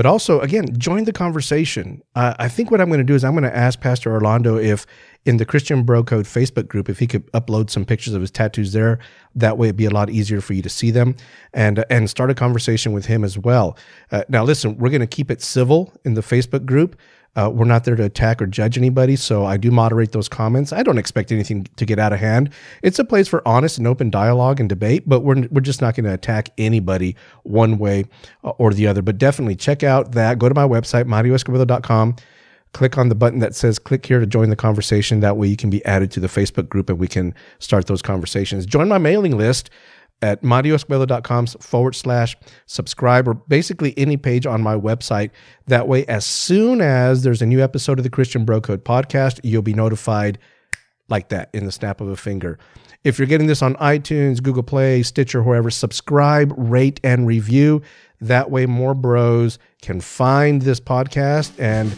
But 0.00 0.06
also, 0.06 0.40
again, 0.40 0.78
join 0.78 1.04
the 1.04 1.12
conversation. 1.12 2.00
Uh, 2.14 2.32
I 2.38 2.48
think 2.48 2.70
what 2.70 2.80
I'm 2.80 2.88
going 2.88 3.00
to 3.00 3.04
do 3.04 3.14
is 3.14 3.22
I'm 3.22 3.34
going 3.34 3.44
to 3.44 3.54
ask 3.54 3.82
Pastor 3.82 4.10
Orlando 4.10 4.56
if 4.56 4.86
in 5.26 5.36
the 5.36 5.44
Christian 5.44 5.82
Bro 5.82 6.04
Code 6.04 6.24
Facebook 6.24 6.68
group, 6.68 6.88
if 6.88 6.98
he 6.98 7.06
could 7.06 7.30
upload 7.32 7.68
some 7.68 7.84
pictures 7.84 8.14
of 8.14 8.22
his 8.22 8.30
tattoos 8.30 8.72
there, 8.72 8.98
that 9.34 9.58
way 9.58 9.66
it'd 9.66 9.76
be 9.76 9.84
a 9.84 9.90
lot 9.90 10.08
easier 10.08 10.40
for 10.40 10.54
you 10.54 10.62
to 10.62 10.70
see 10.70 10.90
them 10.90 11.16
and 11.52 11.84
and 11.90 12.08
start 12.08 12.30
a 12.30 12.34
conversation 12.34 12.94
with 12.94 13.04
him 13.04 13.24
as 13.24 13.36
well. 13.36 13.76
Uh, 14.10 14.24
now, 14.30 14.42
listen, 14.42 14.78
we're 14.78 14.88
going 14.88 15.02
to 15.02 15.06
keep 15.06 15.30
it 15.30 15.42
civil 15.42 15.92
in 16.02 16.14
the 16.14 16.22
Facebook 16.22 16.64
group. 16.64 16.98
Uh, 17.36 17.48
we're 17.52 17.64
not 17.64 17.84
there 17.84 17.94
to 17.94 18.04
attack 18.04 18.42
or 18.42 18.46
judge 18.46 18.76
anybody, 18.76 19.14
so 19.14 19.44
I 19.44 19.56
do 19.56 19.70
moderate 19.70 20.12
those 20.12 20.28
comments. 20.28 20.72
I 20.72 20.82
don't 20.82 20.98
expect 20.98 21.30
anything 21.30 21.64
to 21.76 21.86
get 21.86 21.98
out 21.98 22.12
of 22.12 22.18
hand. 22.18 22.50
It's 22.82 22.98
a 22.98 23.04
place 23.04 23.28
for 23.28 23.46
honest 23.46 23.78
and 23.78 23.86
open 23.86 24.10
dialogue 24.10 24.58
and 24.58 24.68
debate, 24.68 25.08
but 25.08 25.20
we're 25.20 25.46
we're 25.50 25.60
just 25.60 25.80
not 25.80 25.94
going 25.94 26.04
to 26.04 26.12
attack 26.12 26.50
anybody 26.58 27.14
one 27.44 27.78
way 27.78 28.04
uh, 28.42 28.50
or 28.50 28.74
the 28.74 28.86
other. 28.88 29.00
But 29.00 29.18
definitely 29.18 29.54
check 29.54 29.82
out 29.84 30.12
that. 30.12 30.38
Go 30.38 30.48
to 30.48 30.54
my 30.54 30.66
website, 30.66 31.04
marioescobedo.com. 31.04 32.16
Click 32.72 32.98
on 32.98 33.08
the 33.08 33.16
button 33.16 33.40
that 33.40 33.54
says 33.54 33.78
click 33.78 34.06
here 34.06 34.20
to 34.20 34.26
join 34.26 34.48
the 34.48 34.56
conversation. 34.56 35.20
That 35.20 35.36
way 35.36 35.48
you 35.48 35.56
can 35.56 35.70
be 35.70 35.84
added 35.84 36.10
to 36.12 36.20
the 36.20 36.28
Facebook 36.28 36.68
group 36.68 36.88
and 36.88 36.98
we 36.98 37.08
can 37.08 37.34
start 37.58 37.86
those 37.86 38.02
conversations. 38.02 38.64
Join 38.66 38.88
my 38.88 38.98
mailing 38.98 39.36
list 39.36 39.70
at 40.22 40.42
marioescobedo.com 40.42 41.46
forward 41.46 41.94
slash 41.94 42.36
subscribe 42.66 43.26
or 43.26 43.34
basically 43.34 43.94
any 43.96 44.16
page 44.16 44.46
on 44.46 44.62
my 44.62 44.74
website. 44.74 45.30
That 45.66 45.88
way, 45.88 46.04
as 46.06 46.24
soon 46.24 46.80
as 46.80 47.22
there's 47.22 47.42
a 47.42 47.46
new 47.46 47.62
episode 47.62 47.98
of 47.98 48.04
the 48.04 48.10
Christian 48.10 48.44
Bro 48.44 48.62
Code 48.62 48.84
podcast, 48.84 49.40
you'll 49.42 49.62
be 49.62 49.74
notified 49.74 50.38
like 51.08 51.28
that 51.30 51.50
in 51.52 51.64
the 51.64 51.72
snap 51.72 52.00
of 52.00 52.08
a 52.08 52.16
finger. 52.16 52.58
If 53.02 53.18
you're 53.18 53.26
getting 53.26 53.46
this 53.46 53.62
on 53.62 53.76
iTunes, 53.76 54.42
Google 54.42 54.62
Play, 54.62 55.02
Stitcher, 55.02 55.42
wherever, 55.42 55.70
subscribe, 55.70 56.52
rate, 56.56 57.00
and 57.02 57.26
review. 57.26 57.82
That 58.20 58.50
way, 58.50 58.66
more 58.66 58.92
bros 58.92 59.58
can 59.80 60.02
find 60.02 60.60
this 60.60 60.78
podcast 60.78 61.52
and 61.58 61.90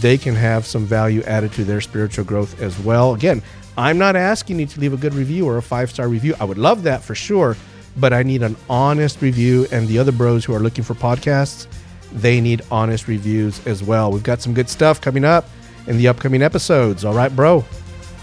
they 0.00 0.18
can 0.18 0.34
have 0.34 0.66
some 0.66 0.84
value 0.84 1.22
added 1.22 1.52
to 1.52 1.64
their 1.64 1.80
spiritual 1.80 2.24
growth 2.24 2.60
as 2.60 2.76
well. 2.80 3.14
Again, 3.14 3.40
I'm 3.76 3.98
not 3.98 4.16
asking 4.16 4.60
you 4.60 4.66
to 4.66 4.80
leave 4.80 4.92
a 4.92 4.96
good 4.96 5.14
review 5.14 5.46
or 5.46 5.56
a 5.56 5.62
five 5.62 5.90
star 5.90 6.08
review. 6.08 6.34
I 6.38 6.44
would 6.44 6.58
love 6.58 6.82
that 6.82 7.02
for 7.02 7.14
sure, 7.14 7.56
but 7.96 8.12
I 8.12 8.22
need 8.22 8.42
an 8.42 8.56
honest 8.68 9.22
review. 9.22 9.66
And 9.72 9.88
the 9.88 9.98
other 9.98 10.12
bros 10.12 10.44
who 10.44 10.54
are 10.54 10.60
looking 10.60 10.84
for 10.84 10.94
podcasts, 10.94 11.66
they 12.12 12.40
need 12.40 12.62
honest 12.70 13.08
reviews 13.08 13.66
as 13.66 13.82
well. 13.82 14.12
We've 14.12 14.22
got 14.22 14.42
some 14.42 14.54
good 14.54 14.68
stuff 14.68 15.00
coming 15.00 15.24
up 15.24 15.48
in 15.86 15.96
the 15.96 16.08
upcoming 16.08 16.42
episodes. 16.42 17.04
All 17.04 17.14
right, 17.14 17.34
bro. 17.34 17.64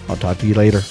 I'll 0.08 0.18
talk 0.18 0.38
to 0.40 0.48
you 0.48 0.54
later. 0.54 0.82